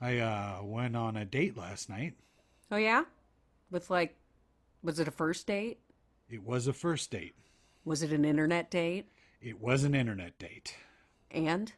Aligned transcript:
I 0.00 0.18
uh, 0.18 0.60
went 0.62 0.96
on 0.96 1.16
a 1.16 1.24
date 1.24 1.56
last 1.56 1.88
night. 1.88 2.14
Oh 2.70 2.76
yeah, 2.76 3.04
with 3.70 3.90
like, 3.90 4.16
was 4.82 5.00
it 5.00 5.08
a 5.08 5.12
first 5.12 5.46
date? 5.46 5.80
It 6.28 6.44
was 6.44 6.66
a 6.66 6.72
first 6.72 7.10
date. 7.10 7.34
Was 7.84 8.02
it 8.02 8.12
an 8.12 8.24
internet 8.24 8.70
date? 8.70 9.06
It 9.40 9.60
was 9.60 9.84
an 9.84 9.94
internet 9.94 10.38
date. 10.38 10.74
And 11.30 11.72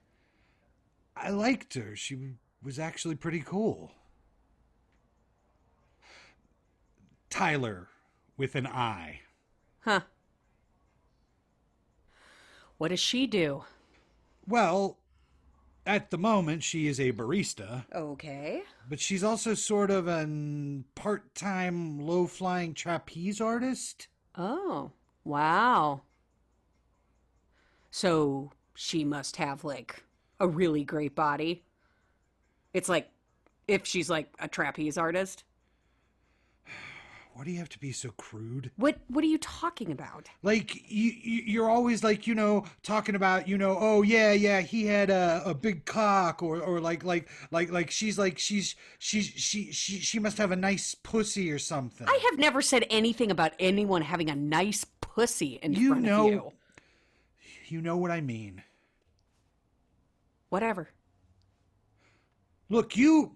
I 1.17 1.30
liked 1.30 1.75
her. 1.75 1.95
She 1.96 2.35
was 2.63 2.79
actually 2.79 3.15
pretty 3.15 3.41
cool. 3.41 3.93
Tyler 7.31 7.89
with 8.37 8.55
an 8.55 8.67
I. 8.67 9.21
huh? 9.81 10.01
What 12.79 12.89
does 12.89 13.01
she 13.01 13.27
do? 13.27 13.65
Well, 14.47 14.97
at 15.87 16.10
the 16.10 16.19
moment, 16.19 16.62
she 16.62 16.87
is 16.87 17.01
a 17.01 17.12
barista, 17.12 17.84
Okay. 17.95 18.62
but 18.88 19.00
she's 19.00 19.24
also 19.24 19.55
sort 19.55 19.91
of 19.91 20.06
a 20.09 20.28
part 20.95 21.34
time 21.34 21.98
low 22.00 22.27
flying 22.27 22.74
trapeze 22.74 23.41
artist. 23.41 24.08
Oh, 24.36 24.92
wow. 25.24 26.02
So 27.91 28.52
she 28.74 29.05
must 29.05 29.36
have 29.36 29.64
like 29.64 30.05
a 30.38 30.46
really 30.48 30.84
great 30.84 31.14
body. 31.14 31.64
It's 32.72 32.88
like 32.88 33.10
if 33.66 33.86
she's 33.86 34.08
like 34.08 34.33
a 34.38 34.48
trapeze 34.48 34.97
artist. 34.97 35.44
Why 37.40 37.44
do 37.44 37.52
you 37.52 37.58
have 37.60 37.70
to 37.70 37.78
be 37.78 37.90
so 37.92 38.10
crude? 38.18 38.70
What 38.76 38.98
what 39.08 39.24
are 39.24 39.26
you 39.26 39.38
talking 39.38 39.90
about? 39.92 40.28
Like 40.42 40.74
you, 40.74 41.10
you 41.22 41.42
you're 41.46 41.70
always 41.70 42.04
like 42.04 42.26
you 42.26 42.34
know 42.34 42.64
talking 42.82 43.14
about 43.14 43.48
you 43.48 43.56
know 43.56 43.78
oh 43.80 44.02
yeah 44.02 44.32
yeah 44.32 44.60
he 44.60 44.84
had 44.84 45.08
a, 45.08 45.40
a 45.46 45.54
big 45.54 45.86
cock 45.86 46.42
or 46.42 46.60
or 46.60 46.80
like 46.80 47.02
like 47.02 47.30
like 47.50 47.70
like 47.72 47.90
she's 47.90 48.18
like 48.18 48.38
she's 48.38 48.74
she's 48.98 49.24
she 49.24 49.72
she 49.72 50.00
she 50.00 50.18
must 50.18 50.36
have 50.36 50.50
a 50.50 50.56
nice 50.56 50.94
pussy 50.94 51.50
or 51.50 51.58
something. 51.58 52.06
I 52.06 52.20
have 52.30 52.38
never 52.38 52.60
said 52.60 52.84
anything 52.91 53.30
about 53.30 53.52
anyone 53.58 54.02
having 54.02 54.28
a 54.28 54.36
nice 54.36 54.84
pussy 55.00 55.58
in 55.62 55.72
You 55.72 55.92
front 55.92 56.02
know- 56.04 56.27
of 56.27 56.32
you. 56.34 56.52
you 57.69 57.80
know 57.80 57.97
what 57.97 58.10
I 58.10 58.20
mean. 58.20 58.62
Whatever. 60.50 60.91
Look, 62.69 62.98
you 62.98 63.34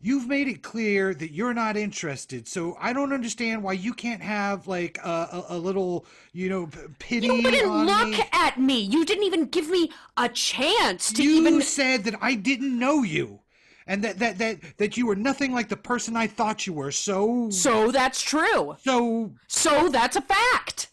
you've 0.00 0.26
made 0.26 0.48
it 0.48 0.62
clear 0.62 1.12
that 1.14 1.32
you're 1.32 1.54
not 1.54 1.76
interested. 1.76 2.48
So 2.48 2.76
I 2.80 2.92
don't 2.92 3.12
understand 3.12 3.62
why 3.62 3.74
you 3.74 3.92
can't 3.92 4.22
have 4.22 4.66
like 4.66 4.98
a, 5.04 5.10
a, 5.10 5.44
a 5.50 5.58
little, 5.58 6.06
you 6.32 6.48
know, 6.48 6.68
pity 6.98 7.26
You 7.26 7.42
didn't 7.42 7.70
on 7.70 7.86
look 7.86 8.08
me. 8.08 8.24
at 8.32 8.58
me. 8.58 8.80
You 8.80 9.04
didn't 9.04 9.24
even 9.24 9.46
give 9.46 9.68
me 9.68 9.90
a 10.16 10.28
chance 10.28 11.12
to 11.12 11.22
you 11.22 11.40
even 11.40 11.60
said 11.62 12.04
that 12.04 12.14
I 12.20 12.34
didn't 12.34 12.78
know 12.78 13.02
you. 13.02 13.40
And 13.86 14.04
that, 14.04 14.18
that 14.20 14.38
that 14.38 14.58
that 14.78 14.96
you 14.96 15.06
were 15.06 15.16
nothing 15.16 15.52
like 15.52 15.68
the 15.68 15.76
person 15.76 16.14
I 16.14 16.28
thought 16.28 16.64
you 16.66 16.72
were. 16.72 16.92
So 16.92 17.50
So 17.50 17.90
that's 17.90 18.22
true. 18.22 18.76
so 18.84 19.32
So 19.48 19.88
that's 19.88 20.16
a 20.16 20.20
fact. 20.20 20.90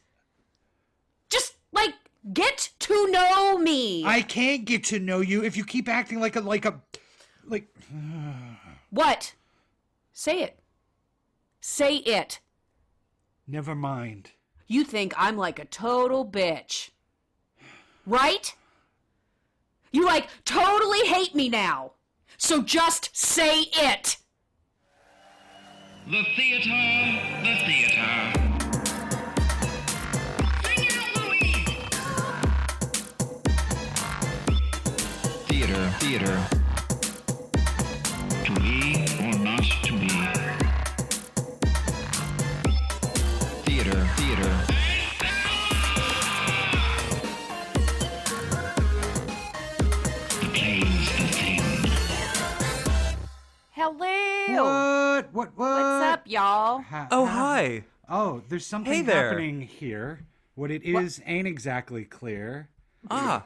Just 1.29 1.53
like 1.71 1.93
get 2.33 2.71
to 2.79 3.07
know 3.11 3.57
me. 3.59 4.03
I 4.03 4.21
can't 4.23 4.65
get 4.65 4.83
to 4.85 4.99
know 4.99 5.19
you 5.19 5.43
if 5.43 5.55
you 5.55 5.63
keep 5.63 5.87
acting 5.87 6.19
like 6.19 6.35
a 6.35 6.41
like 6.41 6.65
a 6.65 6.81
like 7.45 7.67
uh, 7.93 8.46
What? 8.97 9.35
Say 10.11 10.41
it. 10.41 10.59
Say 11.61 11.97
it. 11.97 12.39
never 13.47 13.75
mind. 13.75 14.31
You 14.65 14.83
think 14.83 15.13
I'm 15.15 15.37
like 15.37 15.59
a 15.59 15.65
total 15.65 16.25
bitch. 16.25 16.89
Right? 18.07 18.55
You 19.91 20.03
like 20.03 20.27
totally 20.45 21.05
hate 21.05 21.35
me 21.35 21.47
now. 21.47 21.91
So 22.39 22.63
just 22.63 23.15
say 23.15 23.65
it. 23.71 24.17
The 26.07 26.23
theater, 26.35 26.69
the 27.43 27.55
theater. 27.67 28.33
Sing 30.63 30.87
out, 30.97 31.09
Louise! 31.21 31.67
Theater, 35.47 35.81
theater. 35.99 36.56
Hello. 54.57 55.15
What? 55.17 55.33
What? 55.33 55.57
What? 55.57 55.69
What's 55.69 56.03
up, 56.13 56.21
y'all? 56.25 56.81
Ha- 56.81 57.07
Oh, 57.11 57.25
ha- 57.25 57.31
hi. 57.31 57.83
Oh, 58.09 58.41
there's 58.49 58.65
something 58.65 58.91
Hey 58.91 59.01
there. 59.01 59.29
happening 59.29 59.61
here. 59.61 60.25
What 60.55 60.71
it 60.71 60.83
is 60.83 61.21
ain't 61.27 61.47
exactly 61.47 62.05
clear. 62.05 62.69
Ah, 63.11 63.45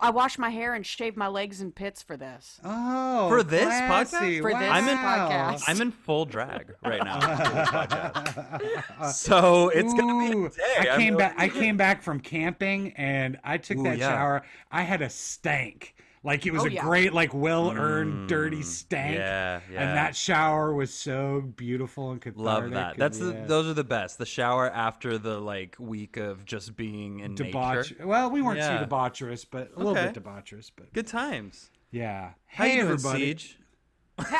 I 0.00 0.10
wash 0.10 0.36
my 0.38 0.50
hair 0.50 0.74
and 0.74 0.84
shave 0.84 1.16
my 1.16 1.28
legs 1.28 1.60
and 1.60 1.72
pits 1.74 2.02
for 2.02 2.16
this. 2.16 2.60
Oh, 2.64 3.28
For 3.28 3.42
this 3.44 3.62
classy. 3.64 4.16
podcast? 4.16 4.42
For 4.42 4.50
this 4.50 4.70
I'm 4.72 4.88
in- 4.88 4.96
podcast. 4.98 5.64
I'm 5.68 5.80
in 5.82 5.90
full 5.92 6.24
drag 6.24 6.74
right 6.84 7.04
now. 7.04 7.20
for 7.20 7.44
this 7.44 7.68
podcast. 7.68 9.12
so 9.12 9.68
it's 9.68 9.94
gonna 9.94 10.28
be 10.28 10.36
Ooh, 10.36 10.46
a 10.46 10.50
day. 10.50 10.62
I 10.80 10.88
I'm 10.94 10.98
came 10.98 11.14
really- 11.14 11.18
back. 11.18 11.34
I 11.38 11.48
came 11.48 11.76
back 11.76 12.02
from 12.02 12.18
camping 12.20 12.92
and 12.96 13.38
I 13.44 13.58
took 13.58 13.78
Ooh, 13.78 13.82
that 13.84 13.98
yeah. 13.98 14.08
shower. 14.08 14.42
I 14.72 14.82
had 14.82 15.00
a 15.00 15.10
stank. 15.10 15.94
Like 16.24 16.46
it 16.46 16.52
was 16.52 16.62
Oh, 16.62 16.66
a 16.66 16.70
yeah. 16.70 16.82
great, 16.82 17.12
like 17.12 17.32
well-earned, 17.32 18.28
dirty 18.28 18.62
stank. 18.62 19.14
Mm, 19.16 19.18
yeah, 19.18 19.60
yeah. 19.72 19.80
And 19.88 19.96
that 19.96 20.16
shower 20.16 20.74
was 20.74 20.92
so 20.92 21.40
beautiful 21.56 22.10
and 22.10 22.20
cathartic. 22.20 22.44
Love 22.44 22.70
that. 22.72 22.92
and 22.94 23.00
That's 23.02 23.18
yeah. 23.20 23.26
the, 23.26 23.32
those 23.46 23.66
are 23.68 23.74
the 23.74 23.84
best. 23.84 24.18
The 24.18 24.26
shower 24.26 24.68
after 24.70 25.16
the 25.18 25.38
like 25.38 25.76
week 25.78 26.16
of 26.16 26.44
just 26.44 26.76
being 26.76 27.20
in 27.20 27.34
debauch. 27.34 27.90
nature. 27.92 28.06
Well, 28.06 28.30
we 28.30 28.42
weren't 28.42 28.58
Yeah. 28.58 28.78
too 28.78 28.84
debaucherous, 28.86 29.46
but 29.50 29.70
a 29.74 29.78
little 29.78 29.92
Okay. 29.96 30.10
bit 30.12 30.22
debaucherous. 30.22 30.70
But 30.74 30.92
Good 30.92 31.06
times. 31.06 31.70
yeah. 31.90 32.32
How 32.46 32.64
hey, 32.64 32.70
you 32.76 32.80
doing, 32.82 32.92
everybody. 32.94 33.20
Siege? 33.20 33.58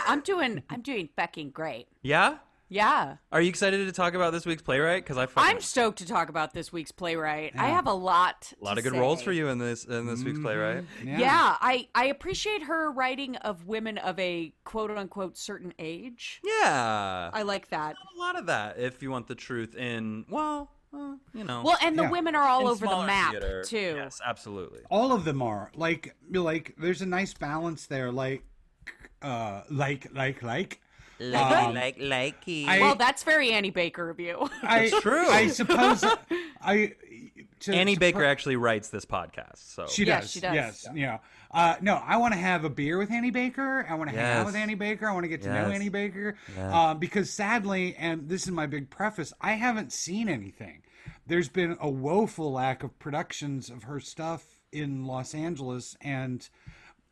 I'm 0.06 0.20
doing 0.22 0.62
I'm 0.68 0.80
doing 0.82 1.08
fucking 1.16 1.50
great. 1.50 1.86
Yeah. 2.02 2.38
Yeah. 2.70 3.16
Are 3.32 3.40
you 3.40 3.48
excited 3.48 3.86
to 3.86 3.92
talk 3.92 4.14
about 4.14 4.32
this 4.32 4.44
week's 4.44 4.62
playwright? 4.62 5.02
Because 5.02 5.16
I 5.16 5.26
fucking, 5.26 5.50
I'm 5.50 5.60
stoked 5.60 5.98
to 5.98 6.06
talk 6.06 6.28
about 6.28 6.52
this 6.52 6.70
week's 6.72 6.92
playwright. 6.92 7.54
I 7.56 7.68
have 7.68 7.86
a 7.86 7.92
lot 7.92 8.52
a 8.60 8.64
lot 8.64 8.74
to 8.74 8.80
of 8.80 8.84
good 8.84 8.98
roles 8.98 9.22
for 9.22 9.32
you 9.32 9.48
in 9.48 9.58
this 9.58 9.84
in 9.84 10.06
this 10.06 10.22
week's 10.22 10.38
playwright. 10.38 10.84
Yeah. 11.02 11.56
I, 11.60 11.88
I 11.94 12.06
appreciate 12.06 12.64
her 12.64 12.90
writing 12.90 13.36
of 13.36 13.66
women 13.66 13.96
of 13.98 14.18
a 14.18 14.52
quote 14.64 14.90
unquote 14.90 15.38
certain 15.38 15.72
age. 15.78 16.40
Yeah. 16.44 17.30
I 17.32 17.42
like 17.42 17.68
that. 17.70 17.96
a 18.14 18.18
lot 18.18 18.38
of 18.38 18.46
that. 18.46 18.78
If 18.78 19.02
you 19.02 19.10
want 19.10 19.28
the 19.28 19.34
truth 19.34 19.74
in, 19.74 20.26
well, 20.28 20.70
uh, 20.94 21.14
you 21.34 21.44
know. 21.44 21.62
Well, 21.64 21.78
and 21.82 21.98
the 21.98 22.02
Yeah. 22.04 22.10
women 22.10 22.34
are 22.34 22.46
all 22.48 22.62
in 22.62 22.66
over 22.68 22.80
the 22.84 22.90
smaller 22.90 23.06
map 23.06 23.30
theater. 23.32 23.64
too. 23.64 23.94
Yes, 23.96 24.20
absolutely. 24.24 24.80
all 24.90 25.12
of 25.12 25.24
them 25.24 25.40
are 25.42 25.70
like 25.74 26.14
like 26.32 26.74
there's 26.78 27.00
a 27.02 27.06
nice 27.06 27.32
balance 27.34 27.86
there 27.86 28.10
like 28.12 28.42
uh 29.22 29.62
like 29.70 30.06
like 30.14 30.42
like 30.42 30.80
Um, 31.20 31.74
like 31.74 31.98
likey. 31.98 32.66
I- 32.66 32.80
Well, 32.80 32.94
that's 32.94 33.22
very 33.24 33.52
Annie 33.52 33.70
Baker 33.70 34.08
of 34.10 34.20
you. 34.20 34.48
I, 34.62 34.88
true. 35.00 35.28
I 35.28 35.48
suppose 35.48 36.04
I 36.62 36.92
to, 37.60 37.74
Annie 37.74 37.94
to 37.94 38.00
Baker 38.00 38.18
put- 38.20 38.26
actually 38.26 38.56
writes 38.56 38.88
this 38.88 39.04
podcast, 39.04 39.56
so 39.58 39.86
she 39.88 40.04
Yeah, 40.04 40.20
does 40.20 40.30
she 40.30 40.40
does. 40.40 40.54
yes 40.54 40.86
yeah 40.94 41.18
uh 41.50 41.74
no 41.80 41.94
I 42.06 42.18
want 42.18 42.34
to 42.34 42.38
have 42.38 42.64
a 42.64 42.70
beer 42.70 42.98
with 42.98 43.10
Annie 43.10 43.30
Baker 43.32 43.84
I 43.88 43.94
want 43.94 44.10
to 44.10 44.16
hang 44.16 44.38
out 44.40 44.46
with 44.46 44.54
Annie 44.54 44.74
Baker 44.74 45.08
I 45.08 45.12
want 45.12 45.24
to 45.24 45.28
get 45.28 45.42
to 45.42 45.48
know 45.48 45.70
Annie 45.70 45.88
Baker 45.88 46.36
Yes. 46.54 46.72
um 46.72 46.98
because 46.98 47.30
sadly 47.32 47.96
and 47.98 48.28
this 48.28 48.44
is 48.44 48.50
my 48.52 48.66
big 48.66 48.90
preface 48.90 49.32
I 49.40 49.52
haven't 49.52 49.92
seen 49.92 50.28
anything 50.28 50.82
there's 51.26 51.48
been 51.48 51.76
a 51.80 51.88
woeful 51.90 52.52
lack 52.52 52.82
of 52.84 52.96
productions 52.98 53.70
of 53.70 53.84
her 53.84 53.98
stuff 53.98 54.44
in 54.72 55.04
Los 55.06 55.34
Angeles 55.34 55.96
and 56.02 56.48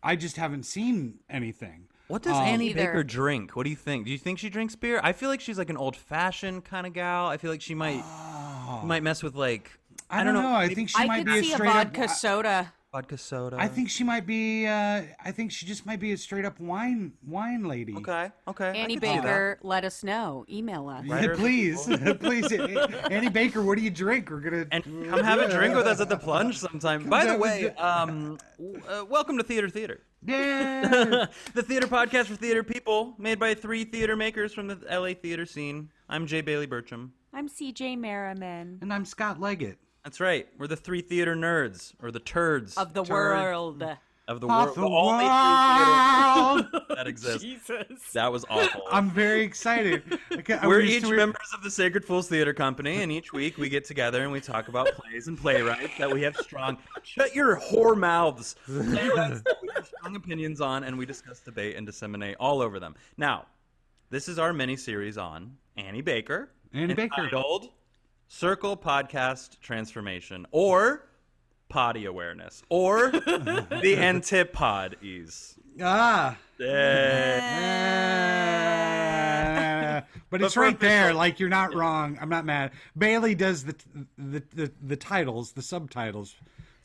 I 0.03 0.15
just 0.17 0.37
haven't 0.37 0.65
seen 0.65 1.21
anything 1.31 1.89
What 2.09 2.23
does 2.23 2.37
Um, 2.37 2.43
Annie 2.45 2.69
Either. 2.71 2.87
Baker 2.87 3.03
drink? 3.05 3.57
What 3.57 3.65
do 3.65 3.71
you 3.71 3.77
think? 3.77 4.05
Do 4.07 4.13
you 4.13 4.19
think 4.19 4.39
she 4.39 4.49
drinks 4.49 4.77
beer? 4.77 5.01
I 5.03 5.13
feel 5.13 5.29
like 5.29 5.41
she's 5.41 5.59
like 5.59 5.71
an 5.71 5.77
old 5.77 5.97
fashioned 5.97 6.65
kind 6.65 6.87
of 6.87 6.93
gal. 6.93 7.27
I 7.27 7.37
feel 7.37 7.51
like 7.51 7.61
she 7.63 7.75
might 7.75 8.03
might 8.85 9.03
mess 9.03 9.23
with 9.23 9.35
like 9.35 9.71
I, 10.09 10.23
don't, 10.23 10.35
know. 10.35 10.55
I 10.55 10.73
think 10.73 10.89
she 10.91 10.95
I 10.99 11.07
might 11.07 11.19
could 11.19 11.27
be 11.27 11.39
a 11.39 11.43
see 11.43 11.53
a 11.53 11.55
straight 11.57 11.73
vodka 11.73 12.05
up. 12.05 12.11
soda. 12.11 12.73
Vodka 12.97 13.19
soda. 13.19 13.57
I 13.59 13.69
think 13.69 13.91
she 13.91 14.05
might 14.05 14.27
be. 14.27 14.67
Uh, 14.67 15.03
I 15.23 15.31
think 15.31 15.53
she 15.53 15.67
just 15.67 15.85
might 15.85 16.01
be 16.01 16.13
a 16.13 16.17
straight 16.17 16.47
up 16.47 16.59
wine 16.59 17.13
wine 17.27 17.65
lady. 17.65 17.95
Okay, 17.95 18.31
okay. 18.49 18.69
I 18.69 18.73
Annie 18.73 18.95
could 18.95 19.03
see 19.03 19.15
that. 19.17 19.23
Baker, 19.23 19.59
let 19.63 19.85
us 19.85 20.03
know. 20.03 20.45
Email 20.51 20.89
us. 20.89 21.05
Right. 21.17 21.33
please, 21.35 21.85
please, 22.21 22.53
Annie 22.53 23.29
Baker. 23.29 23.63
What 23.63 23.77
do 23.79 23.85
you 23.85 23.91
drink? 23.91 24.31
We're 24.31 24.41
gonna. 24.41 24.67
And 24.73 24.83
come 24.85 25.23
have 25.23 25.41
a 25.41 25.49
drink 25.49 25.75
with 25.75 25.87
us 25.87 26.01
at 26.01 26.09
the 26.09 26.17
plunge 26.17 26.59
sometime. 26.59 27.09
By 27.09 27.27
the 27.27 27.37
way, 27.39 27.73
dr- 27.75 27.79
um, 27.79 28.39
uh, 28.89 29.05
welcome 29.09 29.37
to 29.39 29.45
Theater 29.45 29.69
Theater. 29.69 30.01
yeah. 30.27 31.27
the 31.55 31.63
theater 31.63 31.87
podcast 31.87 32.27
for 32.27 32.37
theater 32.37 32.63
people, 32.63 33.15
made 33.19 33.39
by 33.39 33.55
three 33.55 33.85
theater 33.85 34.17
makers 34.17 34.53
from 34.53 34.69
the 34.69 34.79
LA 34.91 35.13
theater 35.15 35.47
scene. 35.47 35.91
I'm 36.09 36.27
Jay 36.27 36.41
Bailey 36.41 36.67
Bertram. 36.67 37.13
I'm 37.33 37.49
CJ 37.49 37.99
Merriman. 37.99 38.79
and 38.81 38.93
I'm 38.93 39.05
Scott 39.05 39.41
Leggett. 39.41 39.79
That's 40.07 40.21
right. 40.21 40.47
We're 40.57 40.69
the 40.69 40.77
three 40.77 41.01
theater 41.01 41.35
nerds, 41.35 41.93
or 42.01 42.13
the 42.13 42.21
turds 42.21 42.77
Of 42.77 42.95
the 42.95 43.03
Turd. 43.03 43.11
world. 43.13 43.83
of 44.29 44.41
the 44.41 44.47
Half 44.47 44.77
world, 44.77 44.77
the 44.77 44.81
the 44.83 44.87
only 44.87 45.25
free 46.63 46.71
theater 46.79 46.87
that 46.95 47.07
exists. 47.09 47.43
Jesus. 47.43 48.13
That 48.15 48.31
was 48.31 48.45
awful. 48.49 48.83
I'm 48.93 49.11
very 49.11 49.43
excited. 49.43 50.05
Okay, 50.33 50.55
I 50.55 50.65
We're 50.69 50.79
each 50.83 51.03
to- 51.03 51.17
members 51.17 51.49
of 51.57 51.65
the 51.65 51.73
Sacred 51.73 52.05
Fools 52.05 52.29
Theater 52.29 52.55
Company, 52.55 53.03
and 53.03 53.11
each 53.11 53.33
week 53.33 53.59
we 53.59 53.69
get 53.69 53.85
together 53.85 54.23
and 54.23 54.31
we 54.31 54.41
talk 54.41 54.69
about 54.69 54.87
plays 54.93 55.27
and 55.27 55.37
playwrights 55.37 55.99
that 55.99 56.09
we 56.15 56.23
have 56.23 56.37
strong. 56.37 56.79
Shut 57.03 57.35
your 57.35 57.57
whore 57.59 57.97
mouths. 57.97 58.55
Playwrights 58.65 59.43
that 59.43 59.57
we 59.61 59.69
have 59.75 59.89
strong 59.89 60.15
opinions 60.15 60.61
on, 60.61 60.85
and 60.85 60.97
we 60.97 61.05
discuss, 61.05 61.41
debate, 61.41 61.75
and 61.75 61.85
disseminate 61.85 62.37
all 62.39 62.63
over 62.63 62.79
them. 62.79 62.95
Now, 63.17 63.47
this 64.11 64.29
is 64.29 64.39
our 64.39 64.53
mini 64.53 64.77
series 64.77 65.19
on 65.19 65.57
Annie 65.77 66.01
Baker. 66.01 66.51
Annie 66.73 66.95
Baker. 66.95 67.23
entitled 67.25 67.71
Circle 68.29 68.77
Podcast 68.77 69.61
Transformation, 69.61 70.47
or 70.51 71.07
Potty 71.69 72.07
Awareness, 72.07 72.63
or 72.69 73.11
the 73.11 73.97
Antipodes. 73.99 75.59
Ah. 75.81 76.37
Eh, 76.61 77.41
but 80.31 80.43
it's 80.43 80.55
for 80.55 80.61
right 80.61 80.81
there. 80.81 81.13
Like 81.13 81.39
you're 81.39 81.49
not 81.49 81.75
wrong. 81.75 82.19
I'm 82.21 82.29
not 82.29 82.45
mad. 82.45 82.73
Bailey 82.97 83.35
does 83.35 83.65
the 83.65 83.75
the 84.17 84.43
the, 84.55 84.73
the 84.83 84.97
titles, 84.97 85.53
the 85.53 85.63
subtitles. 85.63 86.37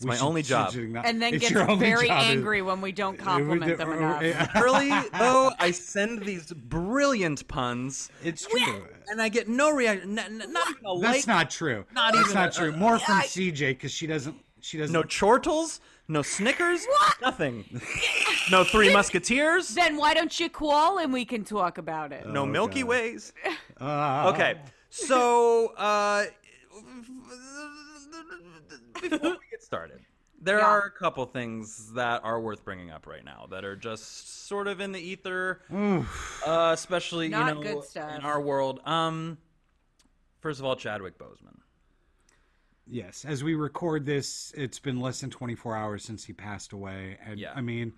It's 0.02 0.08
my 0.08 0.18
only 0.18 0.42
job. 0.42 0.74
and 0.74 1.22
then 1.22 1.38
gets 1.38 1.52
very 1.52 2.10
angry 2.10 2.64
when 2.64 2.82
we 2.82 2.92
don't 2.92 3.18
compliment 3.18 3.78
them 3.78 3.92
enough. 3.92 4.50
Early 4.56 4.90
though, 5.18 5.52
I 5.60 5.70
send 5.70 6.24
these 6.26 6.52
brilliant 6.52 7.48
puns, 7.48 8.10
It's 8.24 8.48
true. 8.48 8.88
and 9.10 9.22
I 9.22 9.30
get 9.30 9.48
no 9.48 9.70
reaction. 9.72 10.18
N- 10.18 10.42
n- 10.42 10.52
not 10.52 10.70
even 10.72 10.86
a 10.88 11.00
That's 11.00 11.18
like. 11.18 11.28
not 11.28 11.52
true. 11.52 11.86
not 11.94 12.14
That's 12.14 12.26
even 12.30 12.34
not 12.42 12.56
a- 12.56 12.60
true. 12.60 12.72
More 12.72 12.98
from 12.98 13.20
I- 13.20 13.26
CJ 13.28 13.70
because 13.70 13.92
she 13.92 14.08
doesn't. 14.08 14.36
She 14.64 14.78
doesn't. 14.80 14.92
no 14.94 15.04
chortles, 15.04 15.82
no 16.08 16.22
Snickers, 16.24 16.84
What? 16.86 17.22
nothing. 17.22 17.64
No 18.50 18.64
Three 18.64 18.92
Musketeers, 18.92 19.70
Then 19.76 19.98
why 19.98 20.16
don't 20.16 20.38
you 20.40 20.50
call 20.50 20.98
and 20.98 21.14
we 21.14 21.26
can 21.26 21.44
talk 21.44 21.78
about 21.78 22.12
it? 22.12 22.28
no 22.28 22.44
Milky 22.44 22.84
Ways. 22.84 23.34
Uh, 23.80 24.32
Okay, 24.34 24.56
so 24.90 25.74
uh, 25.78 26.26
before 29.02 29.20
we 29.32 29.38
get 29.52 29.62
started, 29.64 30.02
there 30.42 30.60
Yeah. 30.60 30.66
are 30.66 30.82
a 30.86 30.92
couple 30.92 31.26
things 31.26 31.94
that 31.94 32.24
are 32.24 32.40
worth 32.40 32.64
bringing 32.66 32.90
up 32.92 33.06
right 33.08 33.24
now 33.24 33.48
that 33.52 33.64
are 33.64 33.76
just 33.76 34.48
sort 34.48 34.68
of 34.68 34.80
in 34.82 34.92
the 34.92 35.00
ether, 35.00 35.62
uh, 36.46 36.72
especially 36.74 37.30
Not 37.30 37.48
you 37.48 37.54
know 37.56 37.62
good 37.62 37.84
stuff. 37.84 38.12
in 38.16 38.22
our 38.22 38.42
world. 38.42 38.80
Um, 38.86 39.38
first 40.40 40.60
of 40.60 40.66
all, 40.66 40.76
Chadwick 40.76 41.18
Boseman. 41.18 41.58
Yes, 42.88 43.24
as 43.26 43.44
we 43.44 43.54
record 43.56 44.06
this, 44.06 44.52
it's 44.58 44.80
been 44.80 45.00
less 45.00 45.22
than 45.22 45.30
24 45.30 45.76
hours 45.78 46.04
since 46.04 46.26
he 46.26 46.34
passed 46.34 46.74
away, 46.74 47.18
and 47.26 47.40
Yeah. 47.40 47.54
I 47.56 47.62
mean, 47.62 47.94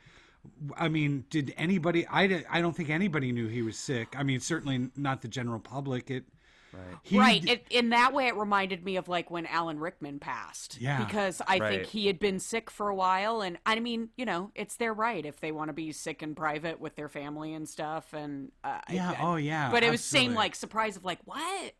I 0.75 0.89
mean, 0.89 1.23
did 1.29 1.53
anybody? 1.55 2.05
I, 2.07 2.43
I 2.49 2.59
don't 2.59 2.75
think 2.75 2.89
anybody 2.89 3.31
knew 3.31 3.47
he 3.47 3.61
was 3.61 3.79
sick. 3.79 4.13
I 4.17 4.23
mean, 4.23 4.41
certainly 4.41 4.89
not 4.97 5.21
the 5.21 5.29
general 5.29 5.59
public. 5.59 6.11
It 6.11 6.25
Right. 6.73 6.97
he 7.03 7.19
right. 7.19 7.41
d- 7.41 7.51
It, 7.51 7.65
in 7.69 7.89
that 7.89 8.13
way, 8.13 8.27
it 8.27 8.35
reminded 8.35 8.83
me 8.83 8.95
of 8.97 9.07
like 9.07 9.29
when 9.29 9.45
Alan 9.45 9.79
Rickman 9.79 10.19
passed. 10.19 10.81
Yeah. 10.81 11.03
Because 11.03 11.41
I 11.47 11.59
Right. 11.59 11.69
think 11.81 11.87
he 11.87 12.07
had 12.07 12.19
been 12.19 12.39
sick 12.39 12.69
for 12.71 12.89
a 12.89 12.95
while. 12.95 13.41
And 13.41 13.57
I 13.65 13.79
mean, 13.79 14.09
you 14.17 14.25
know, 14.25 14.51
it's 14.55 14.75
their 14.77 14.93
right 14.93 15.25
if 15.25 15.39
they 15.39 15.51
want 15.51 15.69
to 15.69 15.73
be 15.73 15.91
sick 15.91 16.23
in 16.23 16.33
private 16.35 16.79
with 16.79 16.95
their 16.95 17.09
family 17.09 17.53
and 17.53 17.69
stuff. 17.69 18.13
And 18.13 18.51
uh, 18.63 18.79
Yeah, 18.89 19.11
I- 19.11 19.21
oh, 19.21 19.35
yeah, 19.35 19.69
But 19.71 19.83
it 19.83 19.91
was 19.91 20.03
same 20.03 20.33
like 20.33 20.55
surprise 20.55 20.97
of 20.97 21.05
like, 21.05 21.19
what? 21.25 21.73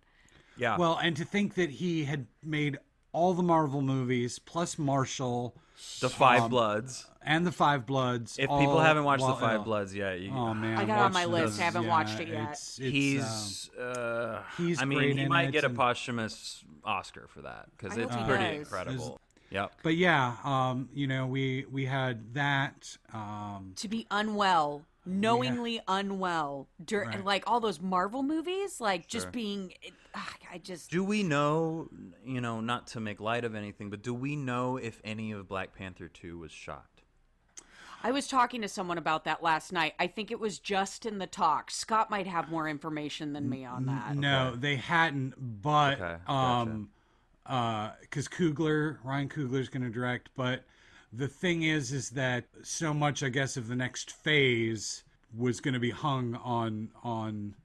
Yeah. 0.58 0.78
well, 0.78 1.00
and 1.02 1.16
to 1.18 1.26
think 1.26 1.56
that 1.56 1.72
he 1.72 2.04
had 2.06 2.28
made 2.44 2.78
all 3.12 3.34
the 3.34 3.42
Marvel 3.44 3.82
movies 3.82 4.38
plus 4.40 4.78
Marshall 4.78 5.56
the 6.00 6.10
Five 6.10 6.50
Bloods. 6.50 7.06
and 7.26 7.46
the 7.46 7.52
Five 7.52 7.86
Bloods. 7.86 8.38
If 8.40 8.50
all 8.50 8.60
people 8.60 8.80
haven't 8.80 9.04
watched 9.06 9.22
while- 9.24 9.36
the 9.36 9.42
Five 9.42 9.64
Bloods 9.64 9.96
yet, 9.96 10.20
you, 10.20 10.32
oh 10.32 10.54
man, 10.54 10.78
I 10.78 10.86
got 10.86 11.00
on 11.00 11.14
my 11.14 11.26
list, 11.26 11.54
those. 11.54 11.60
haven't 11.60 11.84
Yeah, 11.84 11.90
watched 11.90 12.20
it 12.20 12.28
yet. 12.28 12.50
It's, 12.52 12.80
it's, 12.80 12.84
um, 12.84 12.92
he's 12.92 13.70
uh, 13.80 14.42
he's 14.58 14.82
I 14.82 14.86
mean, 14.86 15.18
he 15.18 15.26
might 15.28 15.52
get 15.52 15.64
a 15.64 15.70
posthumous 15.70 16.64
Oscar 16.84 17.28
for 17.28 17.42
that 17.44 17.68
because 17.78 17.98
it's 17.98 18.16
pretty 18.16 18.44
does. 18.44 18.58
incredible. 18.58 19.20
Yep. 19.50 19.72
but 19.84 19.96
yeah, 19.96 20.36
um, 20.44 20.90
you 20.96 21.06
know, 21.06 21.28
we 21.28 21.66
we 21.72 21.86
had 21.86 22.34
that. 22.34 22.98
Um, 23.14 23.74
To 23.76 23.88
be 23.88 24.08
unwell, 24.10 24.84
knowingly 25.06 25.82
unwell, 25.88 26.68
dur- 26.84 27.06
Right. 27.06 27.24
like 27.26 27.44
all 27.48 27.60
those 27.60 27.80
Marvel 27.82 28.24
movies, 28.24 28.80
like 28.80 29.08
just 29.08 29.32
being, 29.32 29.72
it, 29.82 29.94
ah, 30.16 30.34
I 30.52 30.58
just. 30.58 30.90
Do 30.92 31.04
we 31.04 31.24
know, 31.24 31.90
you 32.26 32.40
know, 32.42 32.62
not 32.62 32.88
to 32.88 33.00
make 33.00 33.20
light 33.20 33.44
of 33.46 33.56
anything, 33.56 33.90
but 33.90 34.02
do 34.02 34.14
we 34.14 34.36
know 34.36 34.78
if 34.78 35.02
any 35.04 35.32
of 35.32 35.48
Black 35.48 35.74
Panther 35.76 36.08
2 36.08 36.38
was 36.40 36.52
shot? 36.52 36.86
I 38.06 38.12
was 38.12 38.28
talking 38.28 38.62
to 38.62 38.68
someone 38.68 38.98
about 38.98 39.24
that 39.26 39.42
last 39.42 39.72
night. 39.72 39.94
I 39.98 40.08
think 40.08 40.30
it 40.30 40.40
was 40.40 40.60
just 40.60 41.06
in 41.06 41.20
the 41.20 41.28
talks. 41.28 41.74
Scott 41.76 42.10
might 42.10 42.28
have 42.28 42.50
more 42.50 42.68
information 42.68 43.32
than 43.32 43.50
me 43.50 43.64
on 43.64 43.86
that. 43.86 44.16
No, 44.16 44.56
they 44.58 44.76
hadn't, 44.76 45.62
but 45.62 46.02
Okay, 46.02 46.16
um 46.28 46.90
uh 47.46 47.92
cuz 48.10 48.28
Coogler, 48.28 48.98
Ryan 49.04 49.30
Coogler's 49.30 49.70
going 49.70 49.84
to 49.84 49.90
direct, 49.90 50.30
but 50.36 50.64
the 51.16 51.28
thing 51.28 51.64
is 51.64 51.92
is 51.92 52.10
that 52.12 52.46
so 52.64 52.94
much 52.94 53.24
I 53.24 53.30
guess 53.30 53.58
of 53.58 53.68
the 53.68 53.76
next 53.76 54.12
phase 54.12 55.04
was 55.36 55.60
going 55.60 55.74
to 55.74 55.80
be 55.80 55.92
hung 55.92 56.36
on 56.44 56.90
on 57.04 57.56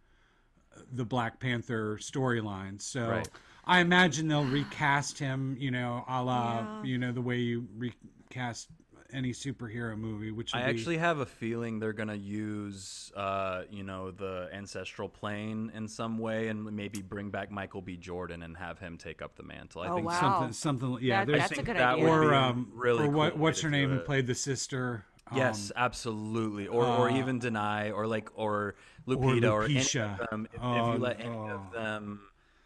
the 0.92 1.04
Black 1.04 1.40
Panther 1.40 1.98
storyline. 2.00 2.80
So 2.80 3.08
Right. 3.08 3.28
I 3.66 3.80
imagine 3.80 4.28
they'll 4.28 4.46
recast 4.46 5.18
him, 5.18 5.54
you 5.58 5.70
know, 5.70 6.02
a 6.08 6.22
la, 6.22 6.82
you 6.82 6.96
know, 6.96 7.12
the 7.12 7.20
way 7.20 7.36
you 7.36 7.68
recast 7.76 8.68
any 9.12 9.32
superhero 9.32 9.96
movie, 9.96 10.30
which 10.30 10.54
I 10.54 10.58
be- 10.58 10.64
actually 10.70 10.98
have 10.98 11.18
a 11.18 11.26
feeling 11.26 11.78
they're 11.78 11.92
gonna 11.94 12.14
use, 12.14 13.10
uh, 13.16 13.62
you 13.70 13.82
know, 13.82 14.10
the 14.10 14.48
ancestral 14.52 15.08
plane 15.08 15.72
in 15.74 15.88
some 15.88 16.18
way, 16.18 16.48
and 16.48 16.64
maybe 16.72 17.00
bring 17.00 17.30
back 17.30 17.50
Michael 17.50 17.80
B. 17.80 17.96
Jordan 17.96 18.42
and 18.42 18.56
have 18.56 18.78
him 18.78 18.98
take 18.98 19.22
up 19.22 19.34
the 19.36 19.42
mantle. 19.42 19.82
I 19.82 19.88
Oh, 19.88 19.94
think 19.96 20.08
wow. 20.08 20.20
something 20.20 20.52
something 20.52 20.98
yeah, 21.00 21.24
That- 21.24 21.38
that's 21.38 21.52
a 21.58 21.62
good 21.62 21.76
that 21.76 21.94
idea. 21.94 22.06
or 22.06 22.34
um 22.34 22.70
really 22.74 23.06
or 23.06 23.10
what 23.10 23.32
cool 23.32 23.40
what's 23.42 23.60
to 23.60 23.66
her 23.66 23.70
name 23.70 23.90
who 23.90 24.00
played 24.00 24.26
the 24.26 24.34
sister 24.34 25.04
Yes, 25.34 25.70
um, 25.76 25.82
absolutely. 25.84 26.68
Or 26.68 26.86
or 26.86 27.10
uh, 27.10 27.18
even 27.18 27.38
Danai 27.38 27.94
or 27.94 28.06
like 28.06 28.30
or 28.34 28.76
Lupita 29.06 29.52
or, 29.52 29.64
any 29.64 29.74
Lupetia. 29.74 30.18
of 30.20 30.30
them. 30.30 30.46
If, 30.50 30.54
if 30.54 30.62
Oh, 30.62 30.92
you 30.94 30.98
let 30.98 31.20
any 31.20 31.28
oh. 31.28 31.48
of 31.50 31.70
them, 31.72 32.20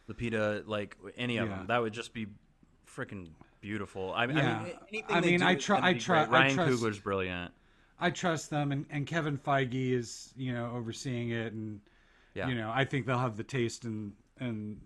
Lupita, 0.08 0.62
like 0.66 0.96
any 1.16 1.38
of 1.38 1.48
Yeah. 1.48 1.56
them, 1.56 1.66
that 1.66 1.82
would 1.82 1.92
just 1.92 2.12
be 2.14 2.28
freaking 2.86 3.30
beautiful. 3.62 4.12
I, 4.14 4.26
mean, 4.26 4.36
Yeah. 4.36 4.58
I 4.58 4.62
mean, 4.64 4.74
anything 4.90 5.16
I 5.16 5.20
they 5.20 5.30
mean, 5.30 5.40
do 5.40 5.46
I 5.46 5.52
is 5.54 5.64
tru- 5.64 5.76
gonna 5.76 5.86
I 5.86 5.92
be 5.94 6.00
tru- 6.00 6.14
great. 6.16 6.28
I 6.28 6.30
Ryan 6.30 6.56
Coogler's 6.58 6.98
brilliant. 6.98 7.52
I 7.98 8.10
trust 8.10 8.50
them, 8.50 8.72
and, 8.72 8.84
and 8.90 9.06
Kevin 9.06 9.38
Feige 9.38 9.92
is 9.92 10.34
you 10.36 10.52
know 10.52 10.72
overseeing 10.74 11.30
it, 11.30 11.52
and 11.54 11.80
Yeah. 12.34 12.48
you 12.48 12.54
know 12.56 12.70
I 12.74 12.84
think 12.84 13.06
they'll 13.06 13.18
have 13.18 13.36
the 13.38 13.44
taste 13.44 13.84
and 13.84 14.12
and 14.38 14.78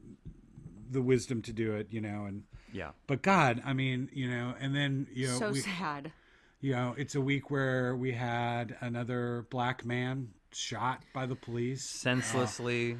the 0.90 1.02
wisdom 1.02 1.42
to 1.42 1.52
do 1.52 1.72
it, 1.74 1.88
you 1.90 2.00
know, 2.00 2.26
and 2.26 2.44
Yeah. 2.72 2.90
but 3.08 3.22
God, 3.22 3.60
I 3.64 3.72
mean, 3.72 4.08
you 4.12 4.30
know, 4.30 4.54
and 4.60 4.72
then 4.76 5.08
you 5.12 5.26
know 5.28 5.38
so 5.38 5.50
we, 5.50 5.60
sad. 5.60 6.12
you 6.60 6.72
know 6.72 6.94
it's 6.96 7.14
a 7.16 7.20
week 7.20 7.50
where 7.50 7.96
we 7.96 8.12
had 8.12 8.76
another 8.80 9.46
black 9.50 9.84
man 9.84 10.28
shot 10.52 11.02
by 11.14 11.26
the 11.26 11.34
police. 11.34 11.84
Senselessly, 11.84 12.98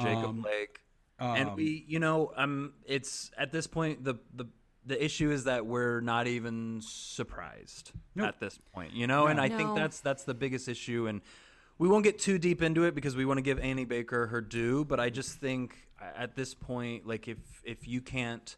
Jacob 0.00 0.24
um, 0.26 0.40
Blake. 0.42 0.80
and 1.18 1.56
we, 1.56 1.84
you 1.88 1.98
know, 1.98 2.32
um, 2.36 2.74
it's 2.86 3.30
at 3.38 3.50
this 3.50 3.66
point 3.66 4.04
the 4.04 4.14
the 4.34 4.44
the 4.86 5.02
issue 5.02 5.30
is 5.30 5.44
that 5.44 5.66
we're 5.66 6.00
not 6.00 6.26
even 6.26 6.80
surprised 6.82 7.92
Nope. 8.14 8.28
at 8.28 8.40
this 8.40 8.58
point, 8.74 8.92
you 8.92 9.06
know, 9.06 9.26
and 9.26 9.40
I 9.40 9.48
No. 9.48 9.56
think 9.56 9.74
that's 9.74 10.00
that's 10.00 10.24
the 10.24 10.34
biggest 10.34 10.68
issue, 10.68 11.06
and 11.06 11.20
we 11.78 11.88
won't 11.88 12.04
get 12.04 12.18
too 12.18 12.38
deep 12.38 12.62
into 12.62 12.84
it 12.84 12.94
because 12.94 13.16
we 13.16 13.24
want 13.24 13.38
to 13.38 13.42
give 13.42 13.58
Annie 13.58 13.84
Baker 13.84 14.26
her 14.28 14.40
due, 14.40 14.84
but 14.84 15.00
I 15.00 15.10
just 15.10 15.38
think 15.38 15.76
at 16.00 16.36
this 16.36 16.54
point, 16.54 17.06
like 17.06 17.28
if 17.28 17.38
if 17.64 17.88
you 17.88 18.00
can't 18.00 18.56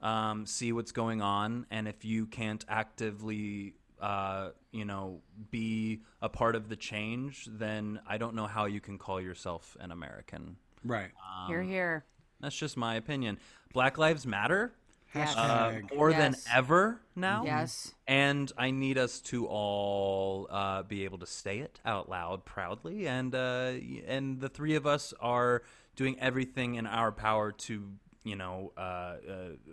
um, 0.00 0.46
see 0.46 0.72
what's 0.72 0.92
going 0.92 1.20
on, 1.22 1.66
and 1.70 1.88
if 1.88 2.04
you 2.04 2.26
can't 2.26 2.64
actively 2.68 3.74
uh, 4.00 4.50
you 4.72 4.84
know, 4.84 5.22
be 5.50 6.02
a 6.20 6.28
part 6.28 6.54
of 6.54 6.68
the 6.68 6.76
change, 6.76 7.48
then 7.50 7.98
I 8.06 8.18
don't 8.18 8.34
know 8.34 8.46
how 8.46 8.66
you 8.66 8.78
can 8.78 8.98
call 8.98 9.22
yourself 9.22 9.74
an 9.80 9.90
American. 9.90 10.56
Right. 10.84 11.10
Um, 11.26 11.48
here, 11.48 11.62
here. 11.62 12.04
That's 12.40 12.54
just 12.54 12.76
my 12.76 12.96
opinion. 12.96 13.38
Black 13.72 13.96
Lives 13.96 14.26
Matter 14.26 14.74
Yes. 14.74 14.85
Uh, 15.16 15.70
Hashtag. 15.70 15.94
more 15.96 16.12
than 16.12 16.34
ever 16.52 17.00
now. 17.14 17.44
Yes. 17.44 17.94
And 18.06 18.50
I 18.56 18.70
need 18.70 18.98
us 18.98 19.20
to 19.22 19.46
all 19.46 20.46
uh, 20.50 20.82
be 20.82 21.04
able 21.04 21.18
to 21.18 21.26
say 21.26 21.58
it 21.58 21.80
out 21.84 22.08
loud 22.08 22.44
proudly, 22.44 23.06
and 23.08 23.34
uh, 23.34 23.72
and 24.06 24.40
the 24.40 24.48
three 24.48 24.74
of 24.74 24.86
us 24.86 25.12
are 25.20 25.62
doing 25.96 26.18
everything 26.20 26.74
in 26.74 26.86
our 26.86 27.10
power 27.10 27.52
to, 27.52 27.82
you 28.22 28.36
know, 28.36 28.72
uh, 28.76 28.80
uh, 28.80 29.16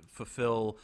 fulfill 0.07 0.77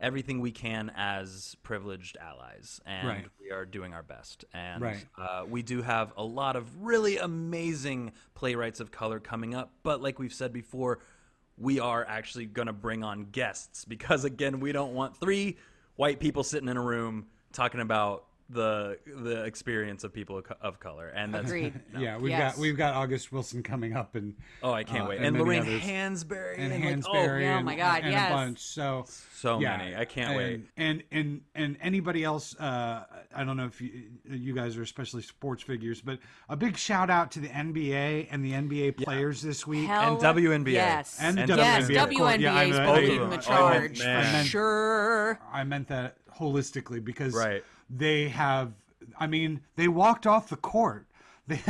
everything 0.00 0.40
we 0.40 0.50
can 0.50 0.90
as 0.96 1.56
privileged 1.62 2.16
allies, 2.20 2.80
and 2.84 3.08
Right. 3.08 3.26
we 3.40 3.50
are 3.50 3.64
doing 3.64 3.94
our 3.94 4.02
best. 4.02 4.44
And 4.52 4.82
Right. 4.82 5.06
uh, 5.16 5.44
we 5.48 5.62
do 5.62 5.82
have 5.82 6.12
a 6.16 6.24
lot 6.24 6.56
of 6.56 6.82
really 6.84 7.16
amazing 7.18 8.12
playwrights 8.34 8.80
of 8.80 8.90
color 8.90 9.18
coming 9.20 9.54
up, 9.54 9.72
but 9.82 10.02
like 10.02 10.18
we've 10.18 10.34
said 10.34 10.52
before, 10.52 10.98
we 11.58 11.80
are 11.80 12.04
actually 12.08 12.46
going 12.46 12.66
to 12.66 12.72
bring 12.72 13.04
on 13.04 13.26
guests. 13.26 13.84
Because 13.84 14.24
again, 14.24 14.60
we 14.60 14.72
don't 14.72 14.94
want 14.94 15.16
three 15.16 15.56
white 15.96 16.20
people 16.20 16.42
sitting 16.42 16.68
in 16.68 16.76
a 16.76 16.82
room 16.82 17.26
talking 17.52 17.80
about 17.80 18.24
the 18.50 18.98
the 19.06 19.42
experience 19.44 20.04
of 20.04 20.12
people 20.12 20.42
of 20.60 20.78
color, 20.78 21.08
and 21.08 21.32
that's 21.32 21.46
Agreed. 21.46 21.80
no. 21.94 22.00
Yeah, 22.00 22.18
we've 22.18 22.30
Yes. 22.30 22.54
got 22.54 22.60
we've 22.60 22.76
got 22.76 22.94
August 22.94 23.32
Wilson 23.32 23.62
coming 23.62 23.96
up 23.96 24.14
and 24.16 24.34
Oh, 24.62 24.72
I 24.72 24.84
can't 24.84 25.04
uh, 25.06 25.08
wait. 25.08 25.16
and 25.18 25.26
And, 25.28 25.34
many 25.36 25.44
Lorraine 25.44 25.62
others. 25.62 25.80
Hansberry 25.80 26.58
and 26.58 26.72
and, 26.72 26.84
like, 27.04 27.04
oh, 27.08 27.14
Hansberry 27.14 27.58
oh 27.58 27.62
my 27.62 27.74
God, 27.76 28.02
and 28.02 28.12
yes. 28.12 28.30
a 28.30 28.34
bunch. 28.34 28.58
So 28.60 29.06
so 29.32 29.60
yeah, 29.60 29.76
many. 29.78 29.96
I 29.96 30.04
can't 30.04 30.28
and, 30.30 30.36
wait. 30.36 30.60
And 30.76 31.02
and 31.10 31.40
and 31.54 31.76
anybody 31.80 32.22
else? 32.22 32.54
Uh, 32.58 33.04
I 33.34 33.44
don't 33.44 33.56
know 33.56 33.64
if 33.66 33.80
you, 33.80 33.90
you 34.30 34.54
guys 34.54 34.76
are 34.76 34.82
especially 34.82 35.22
sports 35.22 35.62
figures, 35.62 36.00
but 36.02 36.18
a 36.50 36.56
big 36.56 36.76
shout 36.76 37.08
out 37.10 37.30
to 37.32 37.40
the 37.40 37.48
NBA 37.48 38.28
and 38.30 38.44
the 38.44 38.52
NBA 38.52 38.98
players 38.98 39.40
this 39.40 39.66
week. 39.66 39.86
Hell 39.88 40.20
And 40.22 40.36
WNBA. 40.38 40.72
Yes. 40.72 41.18
And 41.20 41.38
And 41.40 41.48
yes, 41.48 41.88
WNBA, 41.88 42.02
of 42.04 42.14
course. 42.16 42.38
Yeah, 42.38 42.54
I 42.54 42.66
WNBA 42.66 42.70
is 42.70 42.78
know. 42.78 42.94
leading 42.94 43.20
Oh, 43.20 43.30
the 43.30 43.36
oh, 43.38 43.40
charge 43.40 43.98
man. 44.00 44.22
for 44.22 44.28
I 44.28 44.32
meant- 44.32 44.48
sure. 44.48 45.40
I 45.52 45.64
meant 45.64 45.88
that 45.88 46.18
holistically 46.38 47.02
because 47.04 47.34
Right. 47.34 47.64
They 47.90 48.28
have. 48.28 48.72
I 49.18 49.26
mean, 49.26 49.60
they 49.76 49.88
walked 49.88 50.26
off 50.26 50.48
the 50.48 50.56
court. 50.56 51.06
They, 51.46 51.60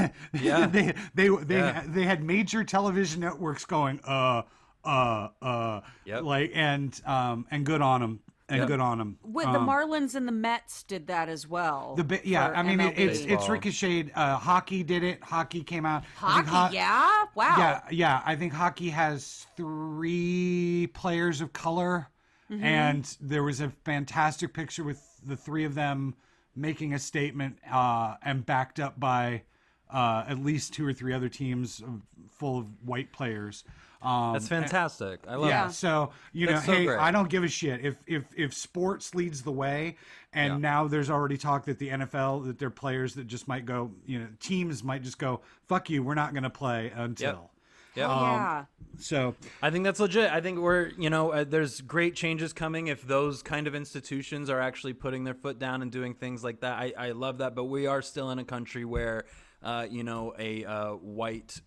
Yeah. 0.40 0.66
they, 0.76 0.94
they, 1.14 1.28
they, 1.28 1.56
Yeah. 1.56 1.82
they 1.86 2.04
had 2.04 2.22
major 2.22 2.62
television 2.62 3.20
networks 3.20 3.64
going, 3.64 3.98
uh, 4.06 4.42
uh, 4.84 5.28
uh, 5.42 5.80
Yep. 6.04 6.22
like, 6.22 6.52
and, 6.54 7.00
um, 7.04 7.46
and 7.50 7.66
good 7.66 7.82
on 7.82 8.00
them, 8.00 8.20
and 8.48 8.58
Yep. 8.60 8.68
good 8.68 8.78
on 8.80 8.98
them. 8.98 9.18
With 9.24 9.46
the 9.46 9.58
Marlins 9.58 10.14
and 10.14 10.28
the 10.28 10.32
Mets 10.32 10.84
did 10.84 11.08
that 11.08 11.28
as 11.28 11.48
well. 11.48 11.94
The 11.96 12.04
bi- 12.04 12.20
yeah, 12.24 12.52
I 12.54 12.62
mean, 12.62 12.78
it, 12.80 12.96
it's 12.98 13.20
it's 13.24 13.48
ricocheted. 13.48 14.12
Uh, 14.14 14.36
hockey 14.36 14.84
did 14.84 15.02
it. 15.02 15.20
Hockey 15.24 15.64
came 15.64 15.84
out. 15.86 16.04
Hockey. 16.18 16.48
ho- 16.48 16.68
yeah, 16.70 17.24
wow. 17.34 17.54
Yeah, 17.58 17.80
yeah. 17.90 18.22
I 18.24 18.36
think 18.36 18.52
hockey 18.52 18.90
has 18.90 19.46
three 19.56 20.88
players 20.94 21.40
of 21.40 21.52
color, 21.52 22.08
Mm-hmm. 22.50 22.62
and 22.62 23.16
there 23.22 23.42
was 23.42 23.60
a 23.62 23.70
fantastic 23.84 24.52
picture 24.52 24.84
with 24.84 25.00
the 25.26 25.34
three 25.36 25.64
of 25.64 25.74
them 25.74 26.14
making 26.54 26.92
a 26.92 26.98
statement, 26.98 27.58
uh, 27.70 28.16
and 28.22 28.44
backed 28.44 28.78
up 28.78 29.00
by 29.00 29.42
uh, 29.90 30.24
at 30.28 30.38
least 30.38 30.74
two 30.74 30.86
or 30.86 30.92
three 30.92 31.12
other 31.12 31.28
teams 31.28 31.82
full 32.30 32.58
of 32.58 32.66
white 32.84 33.12
players. 33.12 33.64
Um, 34.02 34.34
That's 34.34 34.48
fantastic. 34.48 35.20
I 35.26 35.36
love 35.36 35.48
yeah. 35.48 35.68
it. 35.68 35.72
So 35.72 36.10
you 36.32 36.46
know, 36.46 36.60
so 36.60 36.72
hey, 36.72 36.84
great. 36.84 36.98
I 36.98 37.10
don't 37.10 37.30
give 37.30 37.42
a 37.42 37.48
shit 37.48 37.84
if 37.84 37.96
if 38.06 38.24
if 38.36 38.52
sports 38.52 39.14
leads 39.14 39.42
the 39.42 39.52
way, 39.52 39.96
and 40.34 40.54
Yeah. 40.54 40.58
now 40.58 40.86
there's 40.88 41.08
already 41.08 41.38
talk 41.38 41.64
that 41.64 41.78
the 41.78 41.88
NFL 41.88 42.44
that 42.46 42.58
there 42.58 42.68
are 42.68 42.70
players 42.70 43.14
that 43.14 43.26
just 43.26 43.48
might 43.48 43.64
go, 43.64 43.90
you 44.04 44.18
know, 44.18 44.26
teams 44.40 44.84
might 44.84 45.02
just 45.02 45.18
go, 45.18 45.40
fuck 45.66 45.88
you, 45.88 46.02
we're 46.02 46.14
not 46.14 46.34
going 46.34 46.42
to 46.42 46.50
play 46.50 46.92
until. 46.94 47.30
Yep. 47.30 47.50
Oh, 47.96 48.00
yeah. 48.00 48.64
So 48.98 49.34
I 49.62 49.70
think 49.70 49.84
that's 49.84 50.00
legit. 50.00 50.30
I 50.30 50.40
think 50.40 50.58
we're, 50.58 50.88
you 50.98 51.10
know, 51.10 51.30
uh, 51.32 51.44
there's 51.44 51.80
great 51.80 52.14
changes 52.14 52.52
coming 52.52 52.86
if 52.88 53.02
those 53.02 53.42
kind 53.42 53.66
of 53.66 53.74
institutions 53.74 54.48
are 54.50 54.60
actually 54.60 54.92
putting 54.92 55.24
their 55.24 55.34
foot 55.34 55.58
down 55.58 55.82
and 55.82 55.90
doing 55.90 56.14
things 56.14 56.44
like 56.44 56.60
that. 56.60 56.78
I, 56.78 56.92
I 56.96 57.10
love 57.10 57.38
that, 57.38 57.54
but 57.54 57.64
we 57.64 57.86
are 57.86 58.02
still 58.02 58.30
in 58.30 58.38
a 58.38 58.44
country 58.44 58.84
where, 58.84 59.24
uh, 59.62 59.86
you 59.90 60.04
know, 60.04 60.34
a 60.38 60.64
uh, 60.64 60.90
white. 60.92 61.60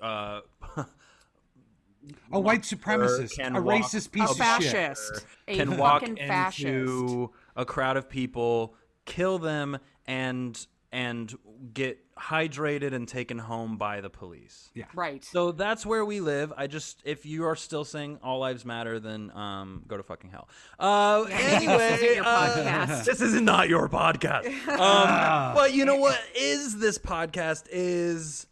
Uh, 0.00 0.40
a 2.32 2.40
white 2.40 2.62
supremacist, 2.62 3.38
a 3.38 3.60
walk- 3.62 3.82
racist 3.82 4.10
piece 4.10 4.22
A 4.28 4.30
of 4.30 4.62
shit. 4.62 4.72
fascist. 4.72 5.26
A 5.48 5.56
can 5.56 5.76
walk 5.76 6.00
fucking 6.00 6.16
into 6.18 6.28
fascist. 6.28 7.38
a 7.56 7.64
crowd 7.64 7.96
of 7.96 8.08
people, 8.08 8.74
kill 9.04 9.38
them, 9.38 9.78
and 10.06 10.66
and 10.90 11.34
get 11.74 11.98
hydrated 12.18 12.92
and 12.92 13.06
taken 13.06 13.38
home 13.38 13.76
by 13.76 14.00
the 14.00 14.10
police. 14.10 14.70
Yeah. 14.74 14.84
Right. 14.94 15.24
So 15.24 15.52
that's 15.52 15.86
where 15.86 16.04
we 16.04 16.20
live. 16.20 16.52
I 16.56 16.66
just, 16.66 17.00
if 17.04 17.24
you 17.24 17.44
are 17.44 17.56
still 17.56 17.84
saying 17.84 18.18
all 18.22 18.38
lives 18.38 18.64
matter, 18.64 19.00
then 19.00 19.30
um, 19.34 19.84
go 19.86 19.96
to 19.96 20.02
fucking 20.02 20.30
hell. 20.30 20.48
Uh, 20.78 21.24
anyway, 21.30 21.76
this 21.78 22.02
isn't 22.02 22.16
your 22.16 22.26
uh, 22.26 22.48
podcast. 22.48 23.04
this 23.04 23.20
is 23.20 23.40
not 23.40 23.68
your 23.68 23.88
podcast. 23.88 24.68
Um, 24.68 25.54
but 25.54 25.72
you 25.72 25.84
know 25.84 25.96
what 25.96 26.20
is 26.36 26.78
this 26.78 26.98
podcast 26.98 27.66
is 27.70 28.46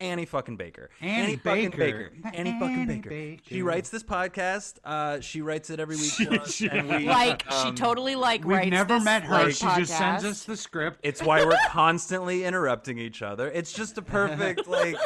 Annie 0.00 0.26
fucking 0.26 0.56
Baker. 0.56 0.90
Annie 1.00 1.36
fucking 1.36 1.70
Baker. 1.70 2.12
Annie 2.34 2.52
fucking 2.58 2.62
Annie 2.80 2.84
Baker. 2.96 3.08
Baker. 3.10 3.42
She 3.46 3.62
writes 3.62 3.88
this 3.90 4.02
podcast. 4.02 4.74
Uh, 4.84 5.20
she 5.20 5.40
writes 5.40 5.70
it 5.70 5.80
every 5.80 5.96
week. 5.96 6.10
For 6.12 6.40
us, 6.40 6.52
She- 6.54 6.68
and 6.68 6.88
we, 6.88 7.06
like 7.08 7.44
she 7.50 7.68
um, 7.68 7.74
totally 7.74 8.14
like 8.14 8.44
writes. 8.44 8.46
We've 8.46 8.56
writes 8.56 8.70
never 8.70 8.94
this, 8.96 9.04
met 9.04 9.22
her. 9.24 9.32
like, 9.44 9.54
she 9.54 9.66
just 9.66 9.96
sends 9.96 10.24
us 10.24 10.44
the 10.44 10.56
script. 10.56 11.00
It's 11.02 11.22
why 11.22 11.44
we're 11.44 11.56
constantly 11.68 12.44
interrupting 12.44 12.98
each 12.98 13.22
other. 13.22 13.48
It's 13.48 13.72
just 13.72 13.96
a 13.98 14.02
perfect 14.02 14.66
like. 14.68 14.96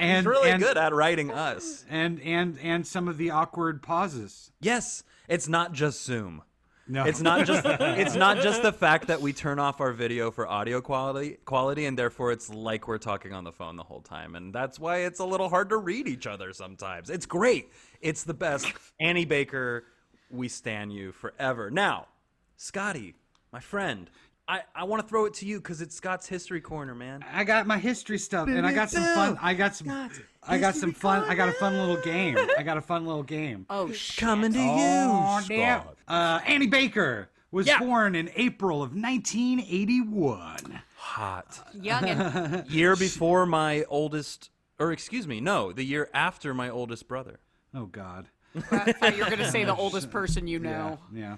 and 0.00 0.24
She's 0.24 0.26
really 0.26 0.50
and, 0.50 0.62
good 0.62 0.76
at 0.76 0.92
writing 0.92 1.30
us. 1.30 1.84
and 1.88 2.20
and 2.22 2.58
and 2.60 2.86
some 2.86 3.06
of 3.08 3.18
the 3.18 3.30
awkward 3.30 3.82
pauses. 3.82 4.50
Yes, 4.60 5.04
it's 5.28 5.48
not 5.48 5.72
just 5.72 6.04
Zoom. 6.04 6.42
No, 6.88 7.04
It's 7.04 7.20
not 7.20 7.46
just 7.46 7.64
it's 7.66 8.14
not 8.14 8.38
just 8.38 8.62
the 8.62 8.72
fact 8.72 9.06
that 9.06 9.20
we 9.20 9.32
turn 9.32 9.58
off 9.58 9.80
our 9.80 9.92
video 9.92 10.30
for 10.30 10.48
audio 10.48 10.80
quality 10.80 11.38
quality 11.44 11.86
and 11.86 11.96
therefore 11.98 12.32
it's 12.32 12.50
like 12.50 12.88
we're 12.88 12.98
talking 12.98 13.32
on 13.32 13.44
the 13.44 13.52
phone 13.52 13.76
the 13.76 13.84
whole 13.84 14.00
time 14.00 14.34
and 14.34 14.52
that's 14.52 14.80
why 14.80 14.98
it's 14.98 15.20
a 15.20 15.24
little 15.24 15.48
hard 15.48 15.68
to 15.68 15.76
read 15.76 16.08
each 16.08 16.26
other 16.26 16.52
sometimes. 16.52 17.08
It's 17.08 17.26
great. 17.26 17.70
It's 18.00 18.24
the 18.24 18.34
best. 18.34 18.66
Annie 19.00 19.24
Baker, 19.24 19.84
we 20.30 20.48
stan 20.48 20.90
you 20.90 21.12
forever. 21.12 21.70
Now, 21.70 22.08
Scotty, 22.56 23.14
my 23.52 23.60
friend, 23.60 24.10
I, 24.48 24.62
I 24.74 24.84
want 24.84 25.02
to 25.02 25.08
throw 25.08 25.24
it 25.26 25.34
to 25.34 25.46
you 25.46 25.58
because 25.58 25.80
it's 25.80 25.94
Scott's 25.94 26.26
history 26.26 26.60
corner, 26.60 26.94
man. 26.94 27.24
I 27.32 27.44
got 27.44 27.66
my 27.66 27.78
history 27.78 28.18
stuff, 28.18 28.48
and 28.48 28.66
I 28.66 28.72
got 28.72 28.90
some 28.90 29.04
fun. 29.04 29.38
I 29.40 29.54
got 29.54 29.74
some. 29.76 30.10
I 30.46 30.58
got 30.58 30.74
some 30.74 30.92
fun. 30.92 31.24
I 31.28 31.34
got 31.34 31.48
a 31.48 31.52
fun 31.52 31.78
little 31.78 31.96
game. 32.02 32.36
I 32.58 32.62
got 32.62 32.76
a 32.76 32.80
fun 32.80 33.06
little 33.06 33.22
game. 33.22 33.66
Oh 33.70 33.92
shit. 33.92 34.16
Coming 34.20 34.52
to 34.52 34.58
Oh, 34.58 35.38
you, 35.40 35.48
damn. 35.48 35.82
Scott. 35.82 35.96
Uh, 36.08 36.40
Annie 36.46 36.66
Baker 36.66 37.30
was 37.50 37.66
Yeah. 37.66 37.78
born 37.78 38.14
in 38.14 38.30
April 38.34 38.82
of 38.82 38.94
1981. 38.94 40.82
Hot. 40.96 41.60
Young 41.74 42.64
Year 42.68 42.96
before 42.96 43.46
my 43.46 43.84
oldest, 43.88 44.50
or 44.78 44.92
excuse 44.92 45.26
me, 45.26 45.40
no, 45.40 45.72
the 45.72 45.84
year 45.84 46.08
after 46.14 46.54
my 46.54 46.68
oldest 46.70 47.06
brother. 47.08 47.38
Oh 47.74 47.86
God. 47.86 48.28
I 48.70 48.92
thought 48.92 49.16
you 49.16 49.24
were 49.24 49.30
gonna 49.30 49.50
say 49.50 49.64
the 49.64 49.74
oldest 49.74 50.10
person 50.18 50.46
you 50.46 50.58
know. 50.58 50.98
Yeah. 51.12 51.36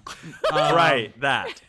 right, 0.51 1.17
that. 1.21 1.61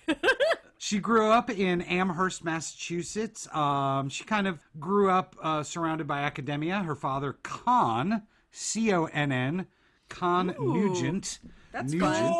She 0.86 1.00
grew 1.00 1.32
up 1.32 1.50
in 1.50 1.80
Amherst, 1.80 2.44
Massachusetts. 2.44 3.52
Um, 3.52 4.08
she 4.08 4.22
kind 4.22 4.46
of 4.46 4.62
grew 4.78 5.10
up 5.10 5.34
uh, 5.42 5.64
surrounded 5.64 6.06
by 6.06 6.20
academia. 6.20 6.78
Her 6.78 6.94
father, 6.94 7.32
Con, 7.42 8.22
C 8.52 8.92
O 8.92 9.06
N 9.06 9.32
N, 9.32 9.66
Con 10.08 10.54
Nugent. 10.60 11.40
That's 11.72 11.92
Nugent. 11.92 12.36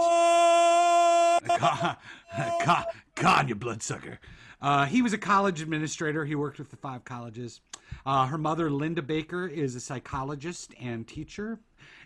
Con, 1.59 1.97
Con, 2.61 2.85
Con, 3.17 3.49
you 3.49 3.57
bloodsucker. 3.57 4.21
Uh, 4.63 4.85
he 4.85 5.03
was 5.03 5.13
a 5.13 5.19
college 5.19 5.61
administrator. 5.61 6.25
He 6.25 6.37
worked 6.37 6.61
with 6.61 6.71
the 6.71 6.77
five 6.77 7.05
colleges. 7.05 7.63
Uh, 8.07 8.27
her 8.27 8.39
mother, 8.39 8.71
Linda 8.71 9.03
Baker, 9.03 9.49
is 9.49 9.75
a 9.75 9.81
psychologist 9.81 10.73
and 10.81 11.05
teacher 11.09 11.59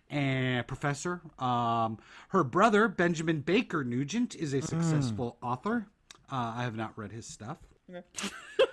and 0.08 0.66
professor. 0.66 1.20
Um, 1.38 1.98
her 2.30 2.44
brother, 2.44 2.88
Benjamin 2.88 3.42
Baker 3.42 3.84
Nugent, 3.84 4.34
is 4.36 4.54
a 4.54 4.62
successful 4.62 5.36
author. 5.42 5.86
Uh, 6.32 6.52
I 6.56 6.62
have 6.62 6.76
not 6.76 6.92
read 6.96 7.12
his 7.12 7.26
stuff. 7.26 7.58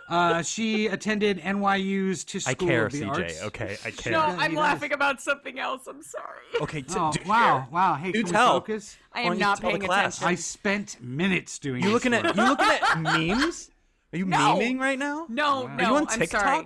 Uh, 0.09 0.41
she 0.41 0.87
attended 0.87 1.37
NYU's 1.41 2.23
Tisch 2.23 2.47
I 2.47 2.53
School 2.53 2.69
care, 2.69 2.85
of 2.85 2.93
the 2.93 3.03
Arts. 3.03 3.41
CJ. 3.41 3.43
Okay, 3.47 3.77
I 3.83 3.91
care. 3.91 4.13
No, 4.13 4.19
Yeah, 4.19 4.37
I'm 4.39 4.51
he 4.51 4.57
laughing 4.57 4.93
about 4.93 5.19
something 5.21 5.59
else. 5.59 5.85
I'm 5.85 6.01
sorry. 6.01 6.37
Okay, 6.61 6.81
t- 6.81 6.93
Oh, 6.97 7.11
do- 7.11 7.19
wow, 7.27 7.59
here. 7.63 7.67
wow. 7.73 7.93
Hey, 7.95 8.13
Do 8.13 8.23
can 8.23 8.31
tell. 8.31 8.53
we 8.53 8.59
focus? 8.61 8.95
I 9.11 9.19
am 9.19 9.25
don't 9.25 9.33
you 9.35 9.39
not 9.41 9.59
tell 9.59 9.71
the 9.73 9.77
paying 9.79 9.85
class? 9.89 10.15
attention. 10.19 10.31
I 10.31 10.35
spent 10.35 11.01
minutes 11.01 11.59
doing 11.59 11.81
You 11.83 11.89
this 11.89 11.93
looking 11.95 12.13
at 12.13 12.23
you 12.37 12.41
looking 12.41 12.67
at 12.69 13.01
memes? 13.01 13.69
Are 14.13 14.17
you 14.17 14.25
No. 14.27 14.37
memeing 14.37 14.79
right 14.79 14.97
now? 14.97 15.25
No, 15.27 15.65
Are 15.67 15.75
no, 15.75 15.89
you 15.89 15.95
on 15.97 16.07
I'm 16.07 16.19
TikTok? 16.19 16.41
sorry. 16.41 16.65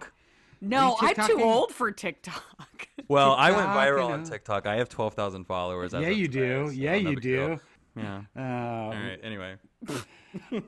No, 0.62 0.98
I'm 1.01 1.15
too 1.27 1.41
old 1.41 1.71
for 1.74 1.91
TikTok. 1.91 2.43
Well, 3.07 3.33
I 3.33 3.50
went 3.50 3.67
viral 3.69 4.07
you 4.10 4.13
on. 4.13 4.24
TikTok. 4.24 4.67
I 4.67 4.75
have 4.75 4.88
twelve 4.88 5.15
thousand 5.15 5.45
followers. 5.45 5.93
Yeah, 5.93 6.01
of 6.01 6.13
you 6.15 6.27
today, 6.27 6.48
do. 6.48 6.67
so 6.67 6.71
Yeah, 6.74 6.93
you 6.93 7.10
big 7.10 7.21
deal. 7.21 7.48
do. 7.55 7.62
Yeah. 7.98 8.21
Uh, 8.38 8.39
All 8.41 8.89
right. 8.91 9.19
Anyway. 9.24 9.55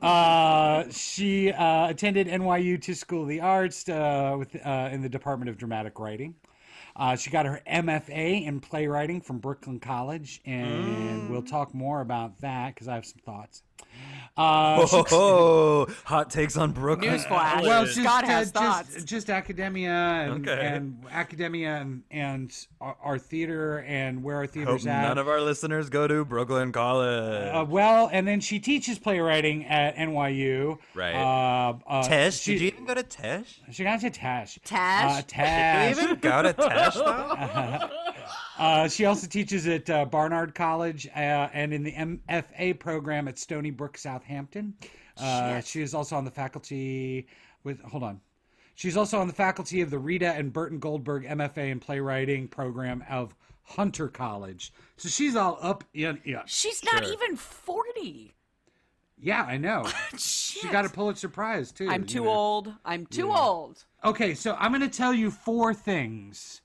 Uh, 0.02 0.84
she 0.90 1.50
uh, 1.50 1.88
attended 1.88 2.26
NYU 2.26 2.80
to 2.82 2.94
School 2.94 3.22
of 3.22 3.28
the 3.28 3.40
Arts 3.40 3.88
uh, 3.88 4.36
with 4.38 4.54
uh, 4.64 4.88
in 4.92 5.02
the 5.02 5.08
Department 5.08 5.48
of 5.48 5.56
Dramatic 5.56 5.98
Writing. 5.98 6.34
Uh, 6.96 7.16
she 7.16 7.30
got 7.30 7.46
her 7.46 7.60
MFA 7.66 8.46
in 8.46 8.60
playwriting 8.60 9.20
from 9.20 9.38
Brooklyn 9.38 9.80
College, 9.80 10.40
and 10.44 11.28
we'll 11.28 11.42
talk 11.42 11.74
more 11.74 12.00
about 12.00 12.40
that 12.40 12.74
because 12.74 12.86
I 12.86 12.94
have 12.94 13.06
some 13.06 13.20
thoughts. 13.24 13.62
Uh, 14.36 14.84
Oh, 15.12 15.86
hot 16.04 16.28
takes 16.28 16.56
on 16.56 16.72
Brooklyn. 16.72 17.14
Newsflash. 17.14 17.62
well, 17.62 17.84
Just- 17.84 17.96
just, 17.96 18.06
Scott 18.08 18.24
uh, 18.24 18.26
has 18.26 18.50
just, 18.50 18.54
thoughts. 18.54 19.04
just 19.04 19.30
academia 19.30 19.90
and, 19.92 20.48
Okay. 20.48 20.66
and 20.66 21.04
academia 21.10 21.76
and, 21.76 22.02
and 22.10 22.66
our, 22.80 22.96
our 23.02 23.18
theater 23.18 23.84
and 23.86 24.24
where 24.24 24.36
our 24.36 24.42
Hope 24.42 24.50
theater's 24.50 24.86
at. 24.88 25.02
none 25.02 25.18
of 25.18 25.28
our 25.28 25.40
listeners 25.40 25.88
go 25.88 26.08
to 26.08 26.24
Brooklyn 26.24 26.72
College. 26.72 27.54
Uh, 27.54 27.64
well, 27.68 28.08
and 28.12 28.26
then 28.26 28.40
she 28.40 28.58
teaches 28.58 28.98
playwriting 28.98 29.66
at 29.66 29.94
NYU. 29.96 30.78
Right. 30.94 31.14
Uh, 31.14 31.74
uh, 31.86 32.02
Tesh? 32.02 32.42
She, 32.42 32.52
Did 32.54 32.60
you 32.62 32.66
even 32.68 32.86
go 32.86 32.94
to 32.94 33.04
Tesh? 33.04 33.46
she 33.70 33.84
got 33.84 34.00
to 34.00 34.10
Tash. 34.10 34.58
Tash? 34.64 35.18
Uh, 35.20 35.22
Tash. 35.28 35.94
Did 35.94 36.02
you 36.02 36.08
even 36.10 36.20
go 36.20 36.42
to 36.42 36.52
Tesh 36.54 36.94
though? 36.94 37.88
Uh, 38.58 38.88
she 38.88 39.04
also 39.04 39.26
teaches 39.26 39.66
at 39.66 39.88
uh, 39.90 40.04
Barnard 40.04 40.54
College 40.54 41.06
uh, 41.08 41.48
and 41.52 41.72
in 41.74 41.82
the 41.82 41.92
MFA 41.92 42.78
program 42.78 43.26
at 43.28 43.38
Stony 43.38 43.70
Brook, 43.70 43.98
Southampton. 43.98 44.74
Uh, 45.16 45.60
she 45.60 45.80
is 45.82 45.94
also 45.94 46.16
on 46.16 46.24
the 46.24 46.30
faculty 46.30 47.26
with. 47.64 47.80
Hold 47.82 48.02
on. 48.02 48.20
She's 48.76 48.96
also 48.96 49.20
on 49.20 49.28
the 49.28 49.32
faculty 49.32 49.80
of 49.80 49.90
the 49.90 49.98
Rita 49.98 50.32
and 50.32 50.52
Burton 50.52 50.78
Goldberg 50.80 51.24
MFA 51.24 51.70
in 51.70 51.78
playwriting 51.78 52.48
program 52.48 53.04
of 53.08 53.34
Hunter 53.62 54.08
College. 54.08 54.72
So 54.96 55.08
she's 55.08 55.36
all 55.36 55.58
up 55.62 55.84
in. 55.94 56.20
Yeah, 56.24 56.42
She's 56.46 56.82
not 56.84 57.04
Sure. 57.04 57.12
even 57.12 57.36
40. 57.36 58.34
yeah 59.18 59.44
I 59.44 59.56
know. 59.56 59.86
She 60.18 60.68
got 60.68 60.84
a 60.84 60.88
Pulitzer 60.88 61.28
Prize 61.28 61.72
too. 61.72 61.88
I'm 61.88 62.04
too 62.04 62.24
know. 62.24 62.30
old. 62.30 62.72
I'm 62.84 63.06
too 63.06 63.32
old. 63.32 63.84
Okay, 64.04 64.34
so 64.34 64.56
I'm 64.58 64.70
going 64.70 64.88
to 64.88 64.96
tell 64.96 65.12
you 65.14 65.30
four 65.30 65.74
things. 65.74 66.60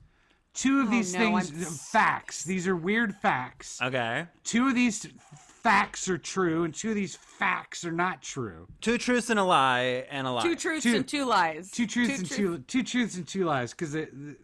Two 0.59 0.81
of 0.81 0.87
Oh, 0.89 0.91
these 0.91 1.13
no, 1.13 1.19
things, 1.19 1.51
I'm 1.51 1.73
facts. 1.73 2.43
These 2.43 2.67
are 2.67 2.75
weird 2.75 3.15
facts. 3.15 3.81
Okay. 3.81 4.25
Two 4.43 4.67
of 4.67 4.75
these 4.75 5.07
facts 5.37 6.09
are 6.09 6.17
true, 6.17 6.65
and 6.65 6.73
two 6.75 6.89
of 6.89 6.95
these 6.95 7.15
facts 7.15 7.85
are 7.85 7.93
not 7.93 8.21
true. 8.21 8.67
Two 8.81 8.97
truths 8.97 9.29
and 9.29 9.39
a 9.39 9.43
lie 9.45 10.05
and 10.11 10.27
a 10.27 10.31
lie. 10.33 10.43
Two 10.43 10.57
truths 10.57 10.83
Two- 10.83 10.97
and 10.97 11.07
two 11.07 11.23
lies. 11.23 11.71
Two 11.71 11.87
truths 11.87 12.19
and 12.19 12.27
truth- 12.29 12.37
two 12.67 12.79
two 12.79 12.83
truths 12.83 13.15
and 13.15 13.25
two 13.25 13.45
lies 13.45 13.71
because 13.71 13.95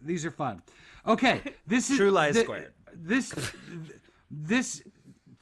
these 0.02 0.24
are 0.24 0.30
fun. 0.30 0.62
Okay, 1.06 1.42
this 1.66 1.90
is 1.90 1.98
True 1.98 2.10
lies 2.10 2.34
thi- 2.34 2.44
squared. 2.44 2.72
This 2.94 3.34
this 4.30 4.82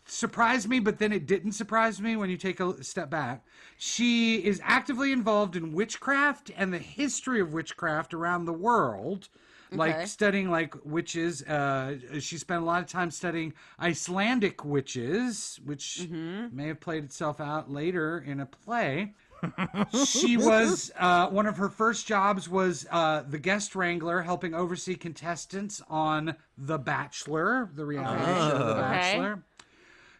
surprised 0.06 0.68
me, 0.68 0.80
but 0.80 0.98
then 0.98 1.12
it 1.12 1.24
didn't 1.26 1.52
surprise 1.52 2.00
me 2.00 2.16
when 2.16 2.30
you 2.30 2.36
take 2.36 2.58
a 2.58 2.82
step 2.82 3.10
back. 3.10 3.44
She 3.78 4.44
is 4.44 4.60
actively 4.64 5.12
involved 5.12 5.54
in 5.54 5.72
witchcraft 5.72 6.50
and 6.56 6.74
the 6.74 6.78
history 6.78 7.40
of 7.40 7.52
witchcraft 7.52 8.12
around 8.12 8.46
the 8.46 8.52
world. 8.52 9.28
Okay. 9.74 9.80
Like 9.80 10.06
studying 10.06 10.50
like 10.50 10.74
witches, 10.84 11.42
uh, 11.42 11.98
she 12.20 12.38
spent 12.38 12.62
a 12.62 12.64
lot 12.64 12.82
of 12.82 12.88
time 12.88 13.10
studying 13.10 13.54
Icelandic 13.80 14.64
witches, 14.64 15.60
which 15.64 16.10
Mm-hmm. 16.10 16.46
may 16.50 16.68
have 16.68 16.80
played 16.80 17.04
itself 17.04 17.40
out 17.40 17.70
later 17.70 18.18
in 18.18 18.40
a 18.40 18.46
play 18.46 19.14
she 19.90 20.36
was 20.36 20.92
uh, 20.98 21.28
one 21.28 21.46
of 21.46 21.56
her 21.56 21.68
first 21.68 22.06
jobs 22.06 22.48
was 22.48 22.86
uh, 22.90 23.22
the 23.28 23.38
guest 23.38 23.74
wrangler 23.74 24.22
helping 24.22 24.54
oversee 24.54 24.94
contestants 24.94 25.82
on 25.88 26.34
the 26.56 26.78
bachelor 26.78 27.70
the 27.74 27.84
reality 27.84 28.34
show 28.34 28.62
the 28.62 28.74
Okay. 28.74 28.74
bachelor 28.74 29.42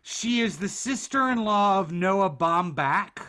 she 0.03 0.41
is 0.41 0.59
the 0.59 0.69
sister-in-law 0.69 1.81
of 1.81 1.93
noah 1.93 2.31
baumbach 2.31 3.21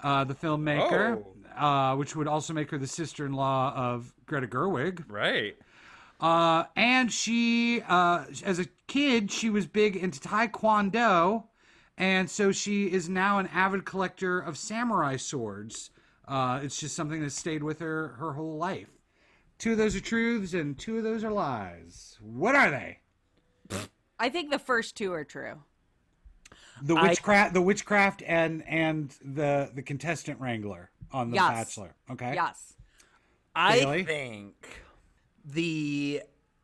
uh, 0.00 0.24
the 0.24 0.34
filmmaker 0.34 1.22
uh, 1.56 1.94
which 1.96 2.14
would 2.16 2.28
also 2.28 2.52
make 2.52 2.70
her 2.70 2.78
the 2.78 2.86
sister-in-law 2.86 3.74
of 3.74 4.12
greta 4.26 4.46
gerwig 4.46 5.04
Right. 5.08 5.56
uh, 6.20 6.64
and 6.76 7.12
she, 7.12 7.82
uh, 7.88 8.24
as 8.44 8.58
a 8.58 8.66
kid, 8.86 9.30
she 9.30 9.50
was 9.50 9.66
big 9.66 9.96
into 9.96 10.20
Taekwondo, 10.20 11.44
and 11.98 12.28
so 12.30 12.52
she 12.52 12.86
is 12.92 13.08
now 13.08 13.38
an 13.38 13.46
avid 13.48 13.84
collector 13.84 14.38
of 14.38 14.56
samurai 14.58 15.16
swords. 15.16 15.90
Uh, 16.28 16.60
it's 16.62 16.78
just 16.78 16.94
something 16.96 17.20
that 17.22 17.30
stayed 17.32 17.62
with 17.62 17.78
her 17.78 18.08
her 18.18 18.32
whole 18.32 18.56
life. 18.58 18.88
Two 19.58 19.72
of 19.72 19.78
those 19.78 19.94
are 19.96 20.00
truths, 20.00 20.52
and 20.54 20.76
two 20.78 20.98
of 20.98 21.04
those 21.04 21.24
are 21.24 21.30
lies. 21.32 22.18
What 22.20 22.54
are 22.54 22.70
they? 22.70 22.98
I 24.18 24.28
think 24.28 24.50
the 24.50 24.58
first 24.58 24.96
two 24.96 25.12
are 25.12 25.24
true. 25.24 25.62
The 26.82 26.94
I- 26.94 27.08
witchcraft, 27.08 27.54
the 27.54 27.62
witchcraft, 27.62 28.22
and 28.26 28.62
and 28.66 29.14
the 29.24 29.70
the 29.74 29.82
contestant 29.82 30.40
wrangler 30.40 30.90
on 31.12 31.30
the 31.30 31.36
Yes. 31.36 31.50
Bachelor. 31.50 31.94
Okay. 32.10 32.34
Yes. 32.34 32.74
I 33.54 33.80
Bailey? 33.80 34.04
think 34.04 34.68
the 35.44 36.22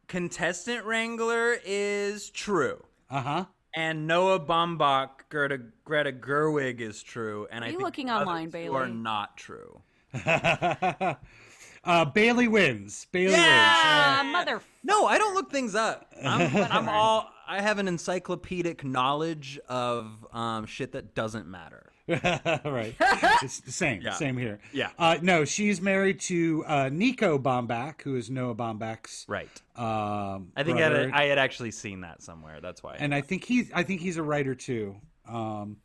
contestant 0.09 0.85
wrangler 0.85 1.57
is 1.65 2.31
true. 2.31 2.83
Uh 3.11 3.21
huh. 3.21 3.45
And 3.75 4.07
Noah 4.07 4.39
Baumbach, 4.41 5.09
Greta, 5.31 5.59
Greta 5.85 6.13
Gerwig 6.13 6.81
is 6.81 7.03
true, 7.03 7.47
and 7.51 7.65
I 7.65 7.69
you 7.69 7.73
think 7.75 7.83
looking 7.85 8.11
online, 8.11 8.51
two 8.51 8.75
are 8.75 8.85
Bailey? 8.85 8.93
not 8.93 9.37
true. 9.39 9.81
uh, 10.27 12.05
Bailey 12.13 12.49
wins. 12.49 13.07
Bailey 13.13 13.35
Ah, 13.39 14.21
wins. 14.23 14.33
mother. 14.33 14.61
No, 14.85 15.07
I 15.07 15.17
don't 15.19 15.35
look 15.35 15.51
things 15.51 15.75
up. 15.75 16.13
I'm, 16.23 16.55
I'm 16.71 16.89
all. 16.89 17.31
I 17.47 17.61
have 17.63 17.79
an 17.79 17.89
encyclopedic 17.89 18.85
knowledge 18.85 19.59
of 19.69 20.27
um, 20.33 20.67
shit 20.67 20.93
that 20.93 21.15
doesn't 21.15 21.47
matter. 21.47 21.92
right. 22.09 22.95
It's 23.43 23.61
the 23.61 23.73
same. 23.73 24.03
Yeah. 24.03 24.13
Same 24.13 24.37
here. 24.37 24.61
Yeah. 24.73 24.91
Uh, 24.99 25.19
no, 25.21 25.45
she's 25.45 25.81
married 25.81 26.21
to 26.21 26.65
uh, 26.67 26.89
Nico 26.93 27.39
Baumbach, 27.39 28.03
who 28.03 28.15
is 28.17 28.31
Noah 28.31 28.55
Baumbach's. 28.55 29.25
Right. 29.29 29.51
Um, 29.75 30.53
I 30.57 30.63
think 30.63 30.79
I 30.79 30.83
had, 30.83 31.11
I 31.11 31.25
had 31.25 31.39
actually 31.39 31.73
seen 31.73 32.03
that 32.03 32.23
somewhere. 32.23 32.61
That's 32.61 32.83
why. 32.83 32.97
and 32.99 33.15
I 33.15 33.21
think 33.21 33.45
he's. 33.45 33.71
I 33.73 33.83
think 33.83 34.01
he's 34.01 34.17
a 34.17 34.23
writer 34.23 34.55
too. 34.55 34.97
Um, 35.29 35.79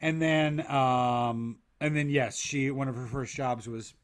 and 0.00 0.20
then, 0.20 0.70
um, 0.70 1.58
and 1.80 1.96
then, 1.96 2.08
yes, 2.10 2.38
she. 2.38 2.70
One 2.70 2.88
of 2.88 2.96
her 2.96 3.06
first 3.06 3.34
jobs 3.34 3.66
was 3.68 3.94